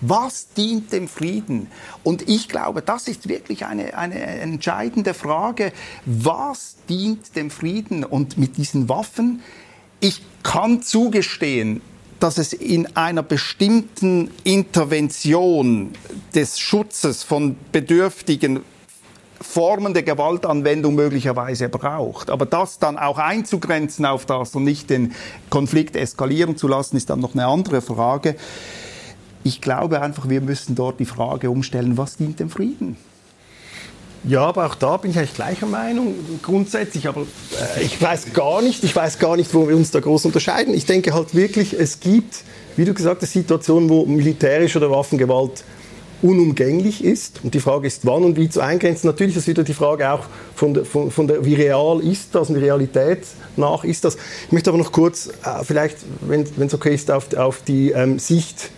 Was 0.02 0.54
dient 0.54 0.93
dem 0.93 1.08
Frieden? 1.08 1.68
Und 2.04 2.30
ich 2.30 2.47
glaube, 2.47 2.82
das 2.82 3.08
ist 3.08 3.28
wirklich 3.28 3.66
eine, 3.66 3.97
eine 3.97 4.16
entscheidende 4.16 5.14
Frage. 5.14 5.74
Was 6.06 6.78
dient 6.88 7.36
dem 7.36 7.50
Frieden? 7.50 8.06
Und 8.06 8.38
mit 8.38 8.56
diesen 8.56 8.88
Waffen, 8.88 9.41
ich 10.00 10.22
kann 10.41 10.82
zugestehen, 10.82 11.82
dass 12.20 12.38
es 12.38 12.53
in 12.53 12.95
einer 12.95 13.24
bestimmten 13.24 14.30
Intervention 14.43 15.91
des 16.36 16.59
Schutzes 16.59 17.24
von 17.24 17.55
Bedürftigen 17.72 18.61
Formen 19.41 19.93
der 19.93 20.03
Gewaltanwendung 20.03 20.95
möglicherweise 20.95 21.70
braucht. 21.70 22.30
Aber 22.30 22.45
das 22.45 22.80
dann 22.80 22.97
auch 22.97 23.17
einzugrenzen 23.17 24.05
auf 24.05 24.26
das 24.26 24.53
und 24.55 24.65
nicht 24.65 24.89
den 24.89 25.13
Konflikt 25.49 25.95
eskalieren 25.95 26.57
zu 26.57 26.67
lassen, 26.67 26.97
ist 26.97 27.09
dann 27.09 27.22
noch 27.22 27.34
eine 27.34 27.45
andere 27.45 27.82
Frage. 27.82 28.36
Ich 29.43 29.61
glaube 29.61 30.01
einfach, 30.01 30.28
wir 30.28 30.41
müssen 30.41 30.76
dort 30.76 30.99
die 30.99 31.05
Frage 31.05 31.49
umstellen, 31.49 31.97
was 31.97 32.17
dient 32.17 32.41
dem 32.41 32.49
Frieden? 32.49 32.97
Ja, 34.26 34.41
aber 34.41 34.65
auch 34.65 34.76
da 34.76 34.97
bin 34.97 35.11
ich 35.11 35.17
eigentlich 35.17 35.34
gleicher 35.34 35.65
Meinung 35.65 36.15
grundsätzlich. 36.41 37.07
Aber 37.07 37.22
äh, 37.22 37.84
ich 37.84 38.01
weiß 38.01 38.34
gar 38.34 38.61
nicht, 38.61 38.84
ich 38.84 38.95
weiß 38.95 39.20
gar 39.20 39.38
nicht, 39.38 39.53
wo 39.53 39.67
wir 39.67 39.76
uns 39.76 39.91
da 39.91 39.99
groß 39.99 40.26
unterscheiden. 40.26 40.74
Ich 40.74 40.86
denke 40.86 41.13
halt 41.13 41.36
wirklich, 41.36 41.74
es 41.74 41.99
gibt, 41.99 42.43
wie 42.76 42.86
du 42.86 42.93
gesagt 42.93 43.22
hast, 43.22 43.32
Situationen, 43.32 43.89
wo 43.89 44.05
militärische 44.05 44.80
oder 44.80 44.91
Waffengewalt 44.91 45.63
unumgänglich 46.22 47.03
ist. 47.03 47.39
Und 47.43 47.53
die 47.53 47.61
Frage 47.61 47.88
ist, 47.88 48.05
wann 48.05 48.24
und 48.24 48.38
wie 48.38 48.49
zu 48.49 48.61
eingrenzen. 48.61 49.07
Natürlich 49.07 49.38
ist 49.38 49.47
wieder 49.47 49.63
die 49.63 49.74
Frage 49.74 50.11
auch 50.11 50.26
von 50.53 50.74
der, 50.74 50.86
von, 50.86 51.11
von 51.11 51.28
der 51.28 51.45
wie 51.45 51.55
real 51.55 52.01
ist 52.01 52.36
das 52.36 52.49
und 52.49 52.55
die 52.55 52.61
Realität 52.61 53.20
nach 53.55 53.84
ist 53.84 54.03
das. 54.03 54.17
Ich 54.47 54.51
möchte 54.51 54.70
aber 54.70 54.80
noch 54.80 54.91
kurz, 54.91 55.28
äh, 55.28 55.63
vielleicht, 55.63 55.97
wenn 56.22 56.45
es 56.57 56.74
okay 56.74 56.93
ist, 56.93 57.09
auf, 57.09 57.34
auf 57.36 57.61
die 57.65 57.91
ähm, 57.91 58.20
Sicht 58.20 58.72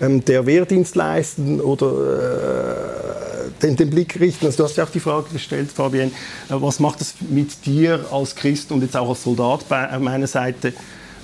ähm, 0.00 0.24
der 0.24 0.46
Wehrdienstleistenden 0.46 1.60
oder 1.60 1.86
äh, 1.86 3.62
den, 3.62 3.76
den, 3.76 3.90
Blick 3.90 4.18
richten. 4.20 4.46
Also 4.46 4.58
du 4.58 4.64
hast 4.64 4.76
ja 4.76 4.84
auch 4.84 4.90
die 4.90 5.00
Frage 5.00 5.26
gestellt, 5.32 5.70
Fabienne, 5.72 6.10
äh, 6.48 6.54
was 6.54 6.80
macht 6.80 7.00
es 7.00 7.14
mit 7.28 7.64
dir 7.66 8.06
als 8.10 8.34
Christ 8.34 8.72
und 8.72 8.82
jetzt 8.82 8.96
auch 8.96 9.08
als 9.08 9.22
Soldat 9.22 9.68
bei 9.68 9.84
äh, 9.84 9.98
meiner 9.98 10.26
Seite? 10.26 10.72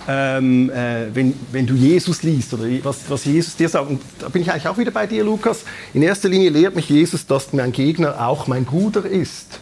ähm, 0.08 0.70
äh, 0.70 1.14
wenn, 1.14 1.34
wenn 1.52 1.66
du 1.66 1.74
Jesus 1.74 2.22
liest 2.22 2.54
oder 2.54 2.64
was, 2.82 3.08
was 3.08 3.24
Jesus 3.24 3.56
dir 3.56 3.68
sagt. 3.68 3.88
Und 3.88 4.00
da 4.18 4.28
bin 4.28 4.42
ich 4.42 4.50
eigentlich 4.50 4.68
auch 4.68 4.78
wieder 4.78 4.90
bei 4.90 5.06
dir, 5.06 5.24
Lukas. 5.24 5.64
In 5.94 6.02
erster 6.02 6.28
Linie 6.28 6.50
lehrt 6.50 6.74
mich 6.74 6.88
Jesus, 6.88 7.26
dass 7.26 7.52
mein 7.52 7.72
Gegner 7.72 8.26
auch 8.26 8.46
mein 8.46 8.64
Bruder 8.64 9.04
ist. 9.04 9.60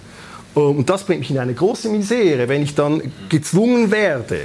Und 0.55 0.91
das 0.91 1.05
bringt 1.05 1.21
mich 1.21 1.31
in 1.31 1.39
eine 1.39 1.55
große 1.55 1.89
Misere, 1.89 2.49
wenn 2.49 2.63
ich 2.63 2.75
dann 2.75 3.03
gezwungen 3.29 3.91
werde, 3.91 4.43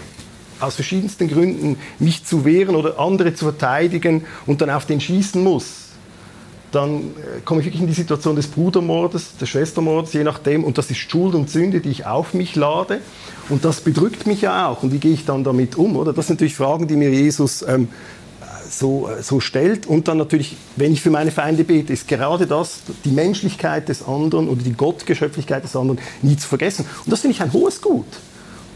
aus 0.60 0.76
verschiedensten 0.76 1.28
Gründen 1.28 1.78
mich 2.00 2.26
zu 2.26 2.46
wehren 2.46 2.76
oder 2.76 3.00
andere 3.00 3.34
zu 3.34 3.46
verteidigen 3.46 4.26
und 4.46 4.62
dann 4.62 4.70
auf 4.70 4.86
den 4.86 5.02
schießen 5.02 5.44
muss 5.44 5.86
dann 6.76 6.98
äh, 7.00 7.42
komme 7.46 7.62
ich 7.62 7.68
wirklich 7.68 7.82
in 7.82 7.88
die 7.88 7.94
Situation 7.94 8.36
des 8.36 8.48
Brudermordes, 8.48 9.38
des 9.38 9.50
Schwestermordes, 9.50 10.14
je 10.14 10.24
nachdem. 10.24 10.64
Und 10.64 10.78
das 10.78 10.92
ist 10.92 10.98
Schuld 10.98 11.34
und 11.34 11.50
Sünde, 11.50 11.80
die 11.80 11.90
ich 11.90 12.06
auf 12.06 12.34
mich 12.34 12.56
lade. 12.56 13.00
Und 13.50 13.64
das 13.64 13.82
bedrückt 13.82 14.28
mich 14.28 14.42
ja 14.42 14.68
auch. 14.68 14.84
Und 14.84 14.92
wie 14.92 14.98
gehe 14.98 15.14
ich 15.14 15.26
dann 15.26 15.44
damit 15.44 15.78
um? 15.78 15.96
Oder? 15.96 16.12
Das 16.12 16.28
sind 16.28 16.38
natürlich 16.38 16.56
Fragen, 16.56 16.88
die 16.88 16.98
mir 16.98 17.10
Jesus 17.10 17.64
ähm, 17.68 17.88
so, 18.70 19.08
äh, 19.08 19.24
so 19.24 19.40
stellt. 19.40 19.88
Und 19.88 20.10
dann 20.10 20.18
natürlich, 20.18 20.58
wenn 20.76 20.92
ich 20.92 21.02
für 21.02 21.12
meine 21.12 21.32
Feinde 21.32 21.64
bete, 21.64 21.94
ist 21.94 22.10
gerade 22.10 22.46
das, 22.46 22.82
die 23.06 23.12
Menschlichkeit 23.12 23.88
des 23.88 24.06
anderen 24.06 24.50
oder 24.50 24.62
die 24.62 24.74
Gottgeschöpflichkeit 24.74 25.64
des 25.64 25.76
anderen 25.76 26.00
nie 26.22 26.36
zu 26.36 26.48
vergessen. 26.48 26.86
Und 27.06 27.12
das 27.12 27.22
finde 27.22 27.36
ich 27.36 27.42
ein 27.42 27.54
hohes 27.54 27.82
Gut. 27.82 28.08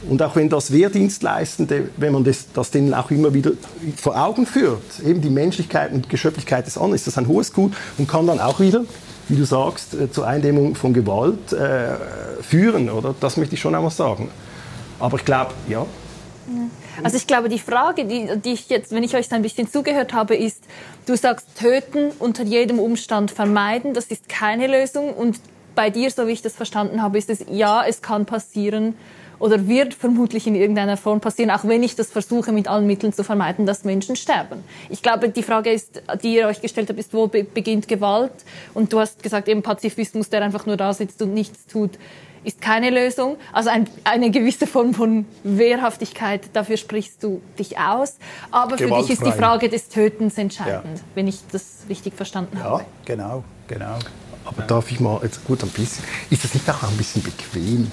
Und 0.07 0.21
auch 0.21 0.35
wenn 0.35 0.49
das 0.49 0.71
Wehrdienstleistende, 0.71 1.89
wenn 1.97 2.13
man 2.13 2.23
das, 2.23 2.45
das 2.53 2.71
denen 2.71 2.93
auch 2.93 3.11
immer 3.11 3.33
wieder 3.33 3.51
vor 3.97 4.15
Augen 4.15 4.45
führt, 4.45 4.99
eben 5.05 5.21
die 5.21 5.29
Menschlichkeit 5.29 5.91
und 5.91 6.09
Geschöpflichkeit 6.09 6.65
des 6.65 6.77
anderen, 6.77 6.95
ist 6.95 7.07
das 7.07 7.17
ein 7.17 7.27
hohes 7.27 7.51
Gut 7.53 7.73
und 7.97 8.07
kann 8.07 8.25
dann 8.25 8.39
auch 8.39 8.59
wieder, 8.59 8.85
wie 9.27 9.35
du 9.35 9.43
sagst, 9.43 9.93
äh, 9.93 10.09
zur 10.11 10.25
Eindämmung 10.25 10.75
von 10.75 10.93
Gewalt 10.93 11.51
äh, 11.51 11.95
führen, 12.41 12.89
oder? 12.89 13.13
Das 13.19 13.37
möchte 13.37 13.55
ich 13.55 13.61
schon 13.61 13.75
einmal 13.75 13.91
sagen. 13.91 14.29
Aber 14.99 15.17
ich 15.17 15.25
glaube, 15.25 15.53
ja. 15.67 15.85
Also 17.03 17.17
ich 17.17 17.27
glaube, 17.27 17.47
die 17.47 17.59
Frage, 17.59 18.05
die, 18.05 18.29
die 18.43 18.53
ich 18.53 18.69
jetzt, 18.69 18.91
wenn 18.91 19.03
ich 19.03 19.15
euch 19.15 19.31
ein 19.31 19.41
bisschen 19.41 19.69
zugehört 19.69 20.13
habe, 20.13 20.35
ist, 20.35 20.63
du 21.05 21.15
sagst 21.15 21.47
töten, 21.57 22.11
unter 22.19 22.43
jedem 22.43 22.79
Umstand 22.79 23.31
vermeiden, 23.31 23.93
das 23.93 24.05
ist 24.05 24.27
keine 24.27 24.67
Lösung. 24.67 25.13
Und 25.13 25.39
bei 25.75 25.89
dir, 25.89 26.09
so 26.11 26.27
wie 26.27 26.31
ich 26.31 26.41
das 26.41 26.55
verstanden 26.55 27.01
habe, 27.01 27.17
ist 27.17 27.29
es, 27.29 27.45
ja, 27.49 27.85
es 27.85 28.01
kann 28.01 28.25
passieren, 28.25 28.95
oder 29.39 29.67
wird 29.67 29.93
vermutlich 29.93 30.47
in 30.47 30.55
irgendeiner 30.55 30.97
Form 30.97 31.19
passieren, 31.19 31.51
auch 31.51 31.65
wenn 31.65 31.83
ich 31.83 31.95
das 31.95 32.11
versuche, 32.11 32.51
mit 32.51 32.67
allen 32.67 32.85
Mitteln 32.85 33.13
zu 33.13 33.23
vermeiden, 33.23 33.65
dass 33.65 33.83
Menschen 33.83 34.15
sterben. 34.15 34.63
Ich 34.89 35.01
glaube, 35.01 35.29
die 35.29 35.43
Frage 35.43 35.71
ist, 35.71 36.01
die 36.21 36.35
ihr 36.35 36.47
euch 36.47 36.61
gestellt 36.61 36.89
habt, 36.89 36.99
ist, 36.99 37.13
wo 37.13 37.27
be 37.27 37.43
beginnt 37.43 37.87
Gewalt? 37.87 38.31
Und 38.73 38.93
du 38.93 38.99
hast 38.99 39.23
gesagt, 39.23 39.47
eben 39.47 39.61
Pazifismus, 39.63 40.29
der 40.29 40.41
einfach 40.41 40.65
nur 40.65 40.77
da 40.77 40.93
sitzt 40.93 41.21
und 41.21 41.33
nichts 41.33 41.65
tut, 41.65 41.91
ist 42.43 42.61
keine 42.61 42.89
Lösung. 42.89 43.37
Also 43.51 43.69
ein, 43.69 43.87
eine 44.03 44.31
gewisse 44.31 44.67
Form 44.67 44.93
von 44.93 45.25
Wehrhaftigkeit, 45.43 46.41
dafür 46.53 46.77
sprichst 46.77 47.23
du 47.23 47.41
dich 47.57 47.77
aus. 47.77 48.17
Aber 48.51 48.77
für 48.77 48.87
dich 48.87 49.09
ist 49.09 49.25
die 49.25 49.31
Frage 49.31 49.69
des 49.69 49.89
Tötens 49.89 50.37
entscheidend, 50.37 50.97
ja. 50.97 51.03
wenn 51.15 51.27
ich 51.27 51.39
das 51.51 51.79
richtig 51.89 52.13
verstanden 52.15 52.57
ja, 52.57 52.63
habe. 52.63 52.83
Ja, 52.83 52.85
genau, 53.05 53.43
genau. 53.67 53.99
Aber 54.45 54.63
darf 54.63 54.91
ich 54.91 54.99
mal, 54.99 55.19
jetzt 55.23 55.45
gut 55.45 55.63
ein 55.63 55.69
bisschen, 55.69 56.03
ist 56.29 56.43
das 56.43 56.53
nicht 56.53 56.69
auch 56.69 56.83
ein 56.83 56.97
bisschen 56.97 57.21
bequem? 57.21 57.91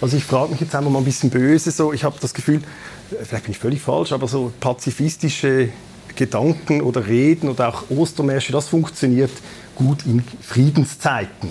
Also 0.00 0.16
ich 0.16 0.24
frage 0.24 0.50
mich 0.52 0.60
jetzt 0.60 0.74
einmal 0.74 0.92
mal 0.92 0.98
ein 0.98 1.04
bisschen 1.04 1.30
böse, 1.30 1.70
so, 1.70 1.92
ich 1.92 2.04
habe 2.04 2.16
das 2.20 2.34
Gefühl, 2.34 2.60
vielleicht 3.08 3.44
bin 3.44 3.52
ich 3.52 3.58
völlig 3.58 3.80
falsch, 3.80 4.12
aber 4.12 4.28
so 4.28 4.52
pazifistische 4.60 5.70
Gedanken 6.16 6.82
oder 6.82 7.06
Reden 7.06 7.48
oder 7.48 7.68
auch 7.68 7.84
Ostermärsche, 7.90 8.52
das 8.52 8.68
funktioniert 8.68 9.30
gut 9.74 10.04
in 10.04 10.22
Friedenszeiten. 10.42 11.50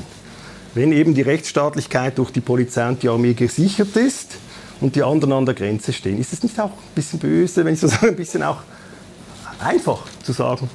Wenn 0.73 0.91
eben 0.91 1.13
die 1.13 1.21
Rechtsstaatlichkeit 1.21 2.17
durch 2.17 2.31
die 2.31 2.41
Polizei 2.41 2.87
und 2.87 3.01
die 3.01 3.09
Armee 3.09 3.33
gesichert 3.33 3.95
ist 3.95 4.37
und 4.81 4.95
die 4.95 5.03
anderen 5.03 5.33
an 5.33 5.45
der 5.45 5.55
Grenze 5.55 5.93
stehen, 5.93 6.19
ist 6.19 6.33
es 6.33 6.43
nicht 6.43 6.59
auch 6.59 6.71
ein 6.71 6.93
bisschen 6.93 7.19
böse, 7.19 7.63
wenn 7.63 7.73
ich 7.73 7.79
so 7.79 7.87
sage, 7.87 8.09
ein 8.09 8.15
bisschen 8.15 8.43
auch 8.43 8.57
einfach 9.59 10.03
zu 10.23 10.33
sagen? 10.33 10.69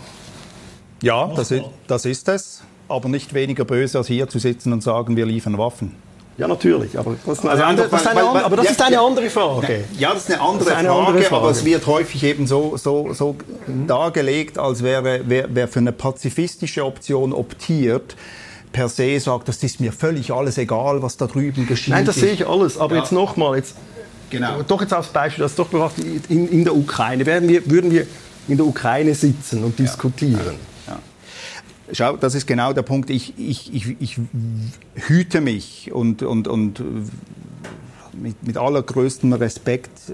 Ja, 1.02 1.32
das 1.34 1.50
ist, 1.50 1.64
das 1.86 2.04
ist 2.04 2.28
es, 2.28 2.62
aber 2.88 3.08
nicht 3.08 3.32
weniger 3.34 3.64
böse 3.64 3.98
als 3.98 4.08
hier 4.08 4.28
zu 4.28 4.38
sitzen 4.38 4.72
und 4.72 4.82
sagen, 4.82 5.16
wir 5.16 5.26
liefern 5.26 5.56
Waffen. 5.56 5.94
Ja, 6.38 6.48
natürlich. 6.48 6.98
Aber 6.98 7.16
das, 7.26 7.38
ist 7.38 7.46
eine, 7.46 7.64
andere, 7.64 7.88
das, 7.88 8.00
ist 8.00 8.06
eine, 8.06 8.22
das 8.56 8.64
ja, 8.64 8.70
ist 8.70 8.82
eine 8.82 9.00
andere 9.00 9.28
Frage. 9.28 9.84
Ja, 9.98 10.14
das 10.14 10.28
ist 10.28 10.32
eine 10.32 10.40
andere, 10.40 10.70
ist 10.70 10.76
eine 10.76 10.88
Frage, 10.88 11.06
andere 11.06 11.22
Frage, 11.24 11.42
aber 11.42 11.50
es 11.50 11.64
wird 11.64 11.86
häufig 11.86 12.22
eben 12.24 12.46
so, 12.46 12.76
so, 12.76 13.12
so 13.12 13.36
mhm. 13.66 13.86
dargelegt, 13.86 14.58
als 14.58 14.82
wäre, 14.82 15.20
wer, 15.24 15.46
wer 15.50 15.68
für 15.68 15.80
eine 15.80 15.92
pazifistische 15.92 16.84
Option 16.84 17.34
optiert, 17.34 18.16
per 18.72 18.88
se 18.88 19.18
sagt, 19.20 19.48
das 19.48 19.62
ist 19.62 19.80
mir 19.80 19.92
völlig 19.92 20.32
alles 20.32 20.56
egal, 20.56 21.02
was 21.02 21.16
da 21.16 21.26
drüben 21.26 21.66
geschieht. 21.66 21.92
Nein, 21.92 22.04
das 22.04 22.16
sehe 22.16 22.32
ich 22.32 22.46
alles. 22.46 22.78
Aber 22.78 22.94
ja. 22.94 23.02
jetzt 23.02 23.12
nochmal, 23.12 23.56
jetzt, 23.56 23.74
genau. 24.30 24.62
doch 24.66 24.80
jetzt 24.80 24.94
aufs 24.94 25.08
Beispiel, 25.08 25.42
das 25.42 25.54
doch 25.56 25.66
betrachtet, 25.66 26.06
in, 26.28 26.48
in 26.48 26.64
der 26.64 26.74
Ukraine, 26.74 27.26
werden 27.26 27.48
wir, 27.48 27.68
würden 27.68 27.90
wir 27.90 28.06
in 28.48 28.56
der 28.56 28.66
Ukraine 28.66 29.14
sitzen 29.14 29.64
und 29.64 29.78
diskutieren. 29.78 30.56
Schau, 31.92 32.16
das 32.16 32.34
ist 32.34 32.46
genau 32.46 32.72
der 32.72 32.82
Punkt. 32.82 33.10
Ich, 33.10 33.34
ich, 33.38 33.74
ich, 33.74 33.96
ich 34.00 34.16
hüte 34.94 35.40
mich 35.40 35.90
und, 35.92 36.22
und, 36.22 36.46
und 36.46 36.82
mit, 38.12 38.42
mit 38.46 38.56
allergrößtem 38.56 39.32
Respekt, 39.32 40.12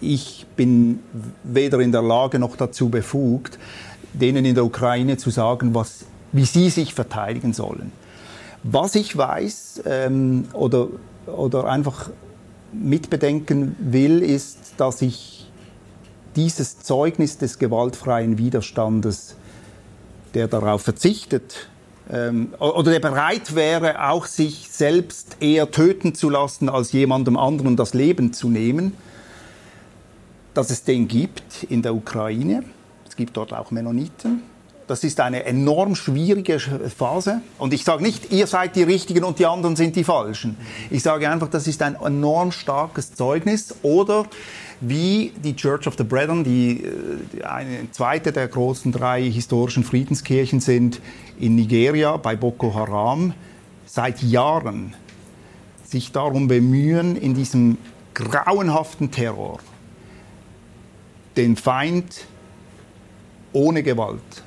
ich 0.00 0.46
bin 0.56 1.00
weder 1.42 1.80
in 1.80 1.92
der 1.92 2.02
Lage 2.02 2.38
noch 2.38 2.56
dazu 2.56 2.88
befugt, 2.88 3.58
denen 4.12 4.44
in 4.44 4.54
der 4.54 4.64
Ukraine 4.64 5.16
zu 5.16 5.30
sagen, 5.30 5.74
was, 5.74 6.04
wie 6.32 6.44
sie 6.44 6.70
sich 6.70 6.94
verteidigen 6.94 7.52
sollen. 7.52 7.92
Was 8.62 8.94
ich 8.94 9.16
weiß 9.16 9.82
ähm, 9.86 10.46
oder, 10.52 10.88
oder 11.26 11.66
einfach 11.66 12.10
mitbedenken 12.72 13.76
will, 13.78 14.22
ist, 14.22 14.74
dass 14.76 15.02
ich 15.02 15.50
dieses 16.34 16.80
Zeugnis 16.80 17.38
des 17.38 17.58
gewaltfreien 17.58 18.38
Widerstandes 18.38 19.36
der 20.36 20.48
darauf 20.48 20.82
verzichtet 20.82 21.66
ähm, 22.12 22.52
oder 22.58 22.90
der 22.90 23.00
bereit 23.00 23.54
wäre, 23.54 24.06
auch 24.06 24.26
sich 24.26 24.68
selbst 24.70 25.38
eher 25.40 25.70
töten 25.70 26.14
zu 26.14 26.28
lassen, 26.28 26.68
als 26.68 26.92
jemandem 26.92 27.38
anderen 27.38 27.74
das 27.74 27.94
Leben 27.94 28.34
zu 28.34 28.50
nehmen, 28.50 28.92
dass 30.52 30.68
es 30.68 30.84
den 30.84 31.08
gibt 31.08 31.62
in 31.70 31.80
der 31.80 31.94
Ukraine. 31.94 32.64
Es 33.08 33.16
gibt 33.16 33.34
dort 33.34 33.54
auch 33.54 33.70
Mennoniten. 33.70 34.42
Das 34.86 35.02
ist 35.02 35.18
eine 35.18 35.44
enorm 35.44 35.96
schwierige 35.96 36.60
Phase. 36.60 37.40
Und 37.58 37.74
ich 37.74 37.82
sage 37.82 38.02
nicht, 38.02 38.30
ihr 38.30 38.46
seid 38.46 38.76
die 38.76 38.84
Richtigen 38.84 39.24
und 39.24 39.40
die 39.40 39.46
anderen 39.46 39.74
sind 39.74 39.96
die 39.96 40.04
Falschen. 40.04 40.56
Ich 40.90 41.02
sage 41.02 41.28
einfach, 41.28 41.48
das 41.48 41.66
ist 41.66 41.82
ein 41.82 41.96
enorm 41.96 42.52
starkes 42.52 43.14
Zeugnis. 43.14 43.74
Oder 43.82 44.26
wie 44.80 45.32
die 45.42 45.56
Church 45.56 45.88
of 45.88 45.94
the 45.98 46.04
Brethren, 46.04 46.44
die, 46.44 46.84
äh, 46.84 47.42
eine 47.42 47.90
zweite 47.90 48.30
der 48.30 48.46
großen 48.46 48.92
drei 48.92 49.22
historischen 49.22 49.82
Friedenskirchen 49.82 50.60
sind 50.60 51.00
in 51.38 51.56
Nigeria 51.56 52.16
bei 52.16 52.36
Boko 52.36 52.74
Haram, 52.74 53.34
seit 53.86 54.22
Jahren 54.22 54.94
sich 55.84 56.12
darum 56.12 56.46
bemühen, 56.46 57.16
in 57.16 57.34
diesem 57.34 57.78
grauenhaften 58.14 59.10
Terror 59.10 59.58
den 61.36 61.56
Feind 61.56 62.26
ohne 63.52 63.82
Gewalt, 63.82 64.42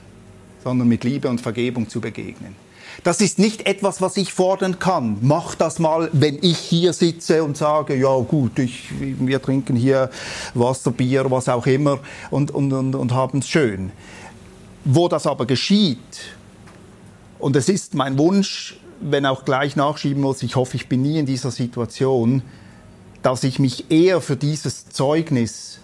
sondern 0.64 0.88
mit 0.88 1.04
Liebe 1.04 1.30
und 1.30 1.42
Vergebung 1.42 1.90
zu 1.90 2.02
begegnen. 2.02 2.56
Das 3.04 3.22
ist 3.22 3.40
nicht 3.40 3.66
etwas, 3.66 4.02
was 4.02 4.18
ich 4.18 4.34
fordern 4.34 4.80
kann. 4.80 5.18
Mach 5.22 5.56
das 5.56 5.80
mal, 5.80 6.10
wenn 6.12 6.40
ich 6.42 6.58
hier 6.58 6.92
sitze 6.92 7.44
und 7.44 7.56
sage, 7.56 7.96
ja 7.96 8.14
gut, 8.20 8.60
ich, 8.60 8.90
wir 9.00 9.42
trinken 9.42 9.76
hier 9.76 10.10
Wasser, 10.54 10.92
Bier, 10.92 11.32
was 11.32 11.48
auch 11.48 11.66
immer 11.66 12.00
und, 12.30 12.52
und, 12.52 12.74
und, 12.74 12.96
und 12.96 13.14
haben 13.14 13.40
es 13.40 13.48
schön. 13.48 13.92
Wo 14.84 15.08
das 15.08 15.28
aber 15.28 15.46
geschieht, 15.46 15.98
und 17.38 17.56
es 17.56 17.70
ist 17.70 17.94
mein 17.94 18.18
Wunsch, 18.18 18.78
wenn 19.00 19.26
auch 19.26 19.46
gleich 19.46 19.78
nachschieben 19.78 20.22
muss, 20.22 20.44
ich 20.44 20.58
hoffe, 20.58 20.76
ich 20.76 20.90
bin 20.90 21.02
nie 21.02 21.20
in 21.20 21.26
dieser 21.26 21.52
Situation, 21.52 22.42
dass 23.22 23.44
ich 23.44 23.60
mich 23.60 23.90
eher 23.92 24.20
für 24.20 24.36
dieses 24.36 24.90
Zeugnis 24.90 25.80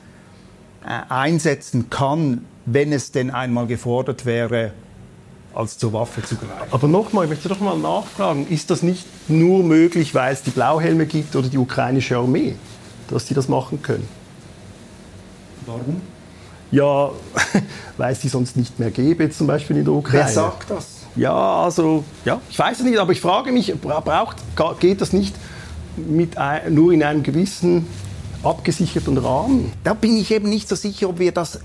äh, 0.83 1.11
einsetzen 1.11 1.89
kann, 1.89 2.45
wenn 2.65 2.91
es 2.91 3.11
denn 3.11 3.31
einmal 3.31 3.67
gefordert 3.67 4.25
wäre, 4.25 4.71
als 5.53 5.77
zur 5.77 5.93
Waffe 5.93 6.21
zu 6.21 6.35
greifen. 6.35 6.67
Aber 6.71 6.87
nochmal, 6.87 7.25
ich 7.25 7.29
möchte 7.29 7.47
doch 7.47 7.59
mal 7.59 7.77
nachfragen, 7.77 8.47
ist 8.49 8.69
das 8.69 8.83
nicht 8.83 9.05
nur 9.29 9.63
möglich, 9.63 10.13
weil 10.13 10.33
es 10.33 10.41
die 10.41 10.49
Blauhelme 10.49 11.05
gibt 11.05 11.35
oder 11.35 11.47
die 11.47 11.57
ukrainische 11.57 12.17
Armee, 12.17 12.55
dass 13.09 13.25
die 13.25 13.33
das 13.33 13.47
machen 13.47 13.81
können? 13.81 14.07
Warum? 15.65 16.01
Ja, 16.71 17.11
weil 17.97 18.11
es 18.11 18.19
die 18.19 18.27
sonst 18.27 18.57
nicht 18.57 18.79
mehr 18.79 18.91
gäbe, 18.91 19.29
zum 19.29 19.47
Beispiel 19.47 19.77
in 19.77 19.85
der 19.85 19.93
Ukraine. 19.93 20.25
Wer 20.25 20.33
sagt 20.33 20.69
das? 20.69 20.87
Ja, 21.15 21.63
also, 21.63 22.03
ja, 22.25 22.41
ich 22.49 22.59
weiß 22.59 22.79
es 22.79 22.83
nicht, 22.83 22.97
aber 22.97 23.13
ich 23.13 23.21
frage 23.21 23.51
mich, 23.53 23.73
braucht, 23.79 24.37
geht 24.81 24.99
das 24.99 25.13
nicht 25.13 25.33
mit, 25.95 26.35
nur 26.69 26.91
in 26.91 27.03
einem 27.03 27.23
gewissen 27.23 27.87
abgesicherten 28.45 29.17
Rahmen? 29.17 29.71
Da 29.83 29.93
bin 29.93 30.17
ich 30.17 30.31
eben 30.31 30.49
nicht 30.49 30.69
so 30.69 30.75
sicher, 30.75 31.09
ob 31.09 31.19
wir 31.19 31.31
das. 31.31 31.59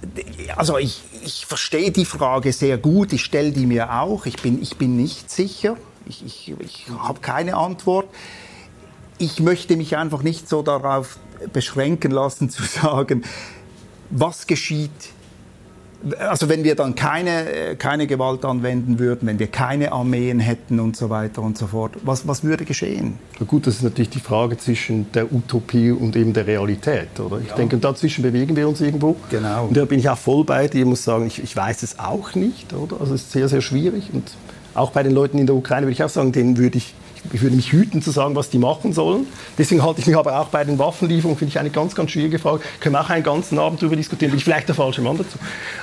Also 0.56 0.78
ich, 0.78 1.02
ich 1.24 1.46
verstehe 1.46 1.90
die 1.90 2.04
Frage 2.04 2.52
sehr 2.52 2.78
gut, 2.78 3.12
ich 3.12 3.24
stelle 3.24 3.52
die 3.52 3.66
mir 3.66 4.00
auch. 4.00 4.26
Ich 4.26 4.36
bin, 4.42 4.60
ich 4.62 4.76
bin 4.76 4.96
nicht 4.96 5.30
sicher. 5.30 5.76
Ich, 6.06 6.24
ich, 6.24 6.54
ich 6.60 6.86
habe 6.98 7.20
keine 7.20 7.56
Antwort. 7.56 8.08
ich 9.18 9.38
möchte 9.38 9.76
mich 9.76 9.96
einfach 9.96 10.22
nicht 10.22 10.48
so 10.48 10.62
darauf 10.62 11.18
beschränken 11.52 12.10
lassen 12.10 12.50
zu 12.50 12.62
sagen, 12.64 13.22
was 14.10 14.46
geschieht 14.46 14.90
also 16.18 16.48
wenn 16.48 16.64
wir 16.64 16.74
dann 16.74 16.94
keine, 16.94 17.52
äh, 17.52 17.76
keine 17.76 18.06
Gewalt 18.06 18.44
anwenden 18.44 18.98
würden, 18.98 19.26
wenn 19.26 19.38
wir 19.38 19.48
keine 19.48 19.92
Armeen 19.92 20.40
hätten 20.40 20.80
und 20.80 20.96
so 20.96 21.10
weiter 21.10 21.42
und 21.42 21.58
so 21.58 21.66
fort, 21.66 21.92
was, 22.02 22.26
was 22.26 22.42
würde 22.42 22.64
geschehen? 22.64 23.18
Na 23.38 23.46
gut, 23.46 23.66
das 23.66 23.76
ist 23.76 23.82
natürlich 23.82 24.10
die 24.10 24.20
Frage 24.20 24.56
zwischen 24.56 25.12
der 25.12 25.32
Utopie 25.32 25.90
und 25.90 26.16
eben 26.16 26.32
der 26.32 26.46
Realität, 26.46 27.20
oder? 27.20 27.38
Ich 27.40 27.48
ja. 27.48 27.56
denke, 27.56 27.76
dazwischen 27.76 28.22
bewegen 28.22 28.56
wir 28.56 28.68
uns 28.68 28.80
irgendwo. 28.80 29.16
Genau. 29.30 29.66
Und 29.66 29.76
da 29.76 29.84
bin 29.84 29.98
ich 29.98 30.08
auch 30.08 30.18
voll 30.18 30.44
bei 30.44 30.68
dir. 30.68 30.80
Ich 30.80 30.86
muss 30.86 31.04
sagen, 31.04 31.26
ich, 31.26 31.42
ich 31.42 31.54
weiß 31.54 31.82
es 31.82 31.98
auch 31.98 32.34
nicht, 32.34 32.72
oder? 32.72 33.00
Also 33.00 33.14
es 33.14 33.22
ist 33.22 33.32
sehr, 33.32 33.48
sehr 33.48 33.60
schwierig. 33.60 34.10
Und 34.12 34.30
auch 34.74 34.92
bei 34.92 35.02
den 35.02 35.12
Leuten 35.12 35.38
in 35.38 35.46
der 35.46 35.56
Ukraine 35.56 35.86
würde 35.86 35.92
ich 35.92 36.04
auch 36.04 36.08
sagen, 36.08 36.32
denen 36.32 36.56
würde 36.56 36.78
ich 36.78 36.94
ich 37.32 37.42
würde 37.42 37.56
mich 37.56 37.72
hüten 37.72 38.02
zu 38.02 38.10
sagen, 38.10 38.34
was 38.34 38.50
die 38.50 38.58
machen 38.58 38.92
sollen. 38.92 39.26
Deswegen 39.58 39.82
halte 39.82 40.00
ich 40.00 40.06
mich 40.06 40.16
aber 40.16 40.40
auch 40.40 40.48
bei 40.48 40.64
den 40.64 40.78
Waffenlieferungen, 40.78 41.38
finde 41.38 41.50
ich 41.50 41.58
eine 41.58 41.70
ganz, 41.70 41.94
ganz 41.94 42.10
schwierige 42.10 42.38
Frage. 42.38 42.62
Können 42.80 42.94
wir 42.94 43.00
auch 43.00 43.10
einen 43.10 43.24
ganzen 43.24 43.58
Abend 43.58 43.80
darüber 43.82 43.96
diskutieren. 43.96 44.30
Bin 44.30 44.38
ich 44.38 44.44
vielleicht 44.44 44.68
der 44.68 44.74
falsche 44.74 45.02
Mann 45.02 45.18
dazu. 45.18 45.38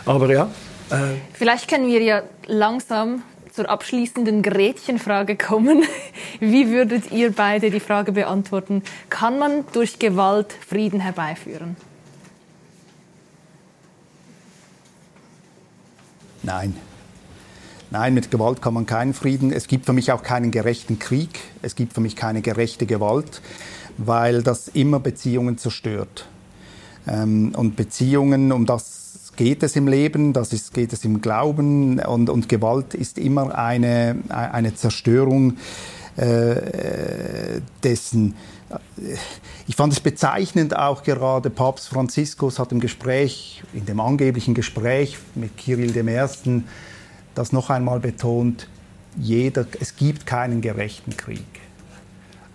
Aber 0.05 0.31
ja. 0.31 0.49
Äh 0.89 1.15
vielleicht 1.33 1.69
können 1.69 1.87
wir 1.87 2.01
ja 2.01 2.23
langsam 2.47 3.23
zur 3.53 3.69
abschließenden 3.69 4.43
Gretchenfrage 4.43 5.35
kommen. 5.35 5.83
Wie 6.39 6.69
würdet 6.69 7.11
ihr 7.11 7.31
beide 7.31 7.71
die 7.71 7.79
Frage 7.79 8.11
beantworten? 8.11 8.83
Kann 9.09 9.39
man 9.39 9.65
durch 9.73 9.99
Gewalt 9.99 10.53
Frieden 10.67 10.99
herbeiführen? 10.99 11.75
Nein. 16.43 16.75
Nein, 17.89 18.13
mit 18.13 18.31
Gewalt 18.31 18.61
kann 18.61 18.73
man 18.73 18.85
keinen 18.85 19.13
Frieden. 19.13 19.51
Es 19.53 19.67
gibt 19.67 19.85
für 19.85 19.93
mich 19.93 20.11
auch 20.11 20.21
keinen 20.21 20.51
gerechten 20.51 20.99
Krieg. 20.99 21.39
Es 21.61 21.75
gibt 21.75 21.93
für 21.93 22.01
mich 22.01 22.17
keine 22.17 22.41
gerechte 22.41 22.85
Gewalt, 22.85 23.41
weil 23.97 24.43
das 24.43 24.67
immer 24.67 24.99
Beziehungen 24.99 25.57
zerstört. 25.57 26.27
Ähm, 27.07 27.53
und 27.55 27.77
Beziehungen, 27.77 28.51
um 28.51 28.65
das 28.65 29.31
geht 29.37 29.63
es 29.63 29.75
im 29.77 29.87
Leben, 29.87 30.33
das 30.33 30.51
ist, 30.51 30.73
geht 30.73 30.91
es 30.91 31.05
im 31.05 31.21
Glauben. 31.21 31.99
Und, 31.99 32.29
und 32.29 32.49
Gewalt 32.49 32.93
ist 32.93 33.17
immer 33.17 33.57
eine, 33.57 34.17
eine 34.29 34.75
Zerstörung 34.75 35.57
äh, 36.17 37.61
dessen. 37.83 38.35
Ich 39.65 39.77
fand 39.77 39.93
es 39.93 40.01
bezeichnend 40.01 40.75
auch 40.75 41.03
gerade 41.03 41.49
Papst 41.49 41.87
Franziskus 41.87 42.59
hat 42.59 42.73
im 42.73 42.81
Gespräch, 42.81 43.63
in 43.73 43.85
dem 43.85 44.01
angeblichen 44.01 44.53
Gespräch 44.53 45.17
mit 45.35 45.55
Kirill 45.55 45.95
I 45.95 46.63
das 47.37 47.51
noch 47.51 47.69
einmal 47.69 47.99
betont, 47.99 48.67
jeder, 49.17 49.65
es 49.79 49.95
gibt 49.95 50.25
keinen 50.25 50.61
gerechten 50.61 51.17
Krieg. 51.17 51.45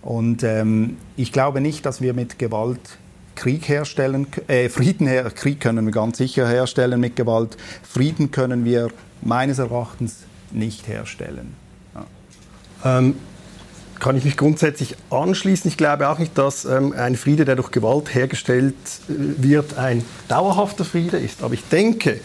Und 0.01 0.43
ähm, 0.43 0.97
ich 1.15 1.31
glaube 1.31 1.61
nicht, 1.61 1.85
dass 1.85 2.01
wir 2.01 2.13
mit 2.13 2.39
Gewalt 2.39 2.97
Krieg 3.35 3.67
herstellen, 3.67 4.27
äh, 4.47 4.69
Frieden 4.69 5.07
her, 5.07 5.29
Krieg 5.31 5.59
können 5.59 5.85
wir 5.85 5.91
ganz 5.91 6.17
sicher 6.17 6.47
herstellen 6.47 6.99
mit 6.99 7.15
Gewalt. 7.15 7.57
Frieden 7.81 8.31
können 8.31 8.63
wir 8.65 8.89
meines 9.21 9.59
Erachtens 9.59 10.17
nicht 10.51 10.87
herstellen. 10.87 11.55
Ja. 11.95 12.99
Ähm, 12.99 13.15
kann 13.99 14.17
ich 14.17 14.25
mich 14.25 14.35
grundsätzlich 14.35 14.97
anschließen. 15.09 15.69
Ich 15.69 15.77
glaube 15.77 16.09
auch 16.09 16.19
nicht, 16.19 16.37
dass 16.37 16.65
ähm, 16.65 16.93
ein 16.93 17.15
Friede, 17.15 17.45
der 17.45 17.55
durch 17.55 17.71
Gewalt 17.71 18.13
hergestellt 18.13 18.75
äh, 19.07 19.13
wird, 19.41 19.77
ein 19.77 20.03
dauerhafter 20.27 20.83
Friede 20.83 21.17
ist. 21.17 21.41
Aber 21.41 21.53
ich 21.53 21.63
denke, 21.69 22.19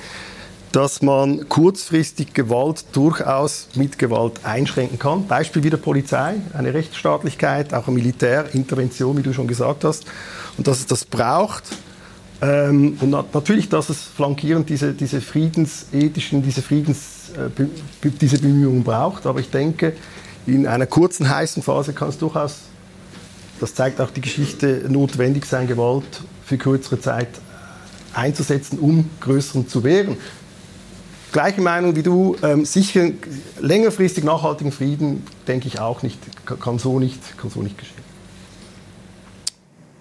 dass 0.73 1.01
man 1.03 1.49
kurzfristig 1.49 2.35
Gewalt 2.35 2.85
durchaus 2.93 3.69
mit 3.75 3.99
Gewalt 3.99 4.45
einschränken 4.45 4.99
kann. 4.99 5.27
Beispiel 5.27 5.63
wie 5.63 5.71
der 5.71 5.79
Polizei, 5.79 6.35
eine 6.53 6.75
Rechtsstaatlichkeit, 6.75 7.73
auch 7.73 7.87
eine 7.87 7.97
Militärintervention, 7.97 9.17
wie 9.17 9.23
du 9.23 9.33
schon 9.33 9.49
gesagt 9.49 9.85
hast. 9.85 10.05
Und 10.57 10.67
dass 10.67 10.81
es 10.81 10.87
das 10.87 11.05
braucht. 11.05 11.65
Ähm, 12.43 12.99
und 13.01 13.11
natürlich, 13.11 13.69
dass 13.69 13.89
es 13.89 14.03
flankierend 14.03 14.69
diese, 14.69 14.93
diese 14.93 15.21
friedensethischen, 15.21 16.43
diese, 16.43 16.63
Friedens, 16.63 17.31
äh, 17.35 18.11
diese 18.21 18.39
Bemühungen 18.39 18.85
braucht. 18.85 19.27
Aber 19.27 19.41
ich 19.41 19.51
denke, 19.51 19.95
in 20.47 20.67
einer 20.67 20.87
kurzen, 20.87 21.29
heißen 21.29 21.63
Phase 21.63 21.93
kann 21.95 22.11
es 22.11 22.19
durchaus, 22.19 22.57
das 23.61 23.75
zeigt 23.75 24.01
auch 24.01 24.11
die 24.11 24.21
Geschichte, 24.21 24.85
notwendig 24.89 25.47
sein, 25.47 25.67
Gewalt 25.67 26.23
für 26.45 26.59
kürzere 26.59 27.01
Zeit 27.01 27.29
einzusetzen, 28.15 28.79
um 28.79 29.11
größeren 29.21 29.69
zu 29.69 29.85
wehren 29.85 30.17
gleiche 31.33 31.61
Meinung 31.61 31.97
wie 31.97 32.03
du. 32.03 32.37
Ähm, 32.43 32.65
sicher 32.65 33.11
längerfristig 33.61 34.25
nachhaltigen 34.25 34.73
Frieden, 34.73 35.27
denke 35.47 35.69
ich 35.69 35.81
auch 35.81 36.03
nicht, 36.03 36.19
kann 36.61 36.79
so 36.79 36.99
nicht, 36.99 37.39
kann 37.39 37.51
so 37.51 37.61
nicht 37.61 37.79
geschehen. 37.79 37.97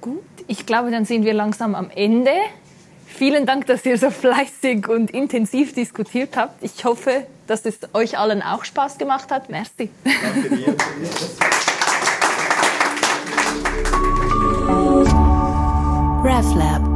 Gut, 0.02 0.24
ich 0.48 0.66
glaube, 0.66 0.92
dann 0.92 1.06
sind 1.06 1.26
wir 1.26 1.34
langsam 1.34 1.76
am 1.76 1.90
Ende. 1.90 2.32
Vielen 3.06 3.46
Dank, 3.46 3.66
dass 3.66 3.86
ihr 3.86 3.98
so 3.98 4.12
fleißig 4.12 4.88
und 4.88 5.12
intensiv 5.12 5.74
diskutiert 5.74 6.38
habt. 6.38 6.64
Ich 6.64 6.86
hoffe, 6.86 7.26
dass 7.48 7.66
es 7.66 7.80
euch 7.94 8.18
allen 8.18 8.42
auch 8.42 8.64
Spaß 8.64 8.98
gemacht 8.98 9.32
hat. 9.32 9.50
Merci. 9.50 9.90
Danke 10.04 10.56
dir. 10.56 10.76
RefLab 16.24 16.87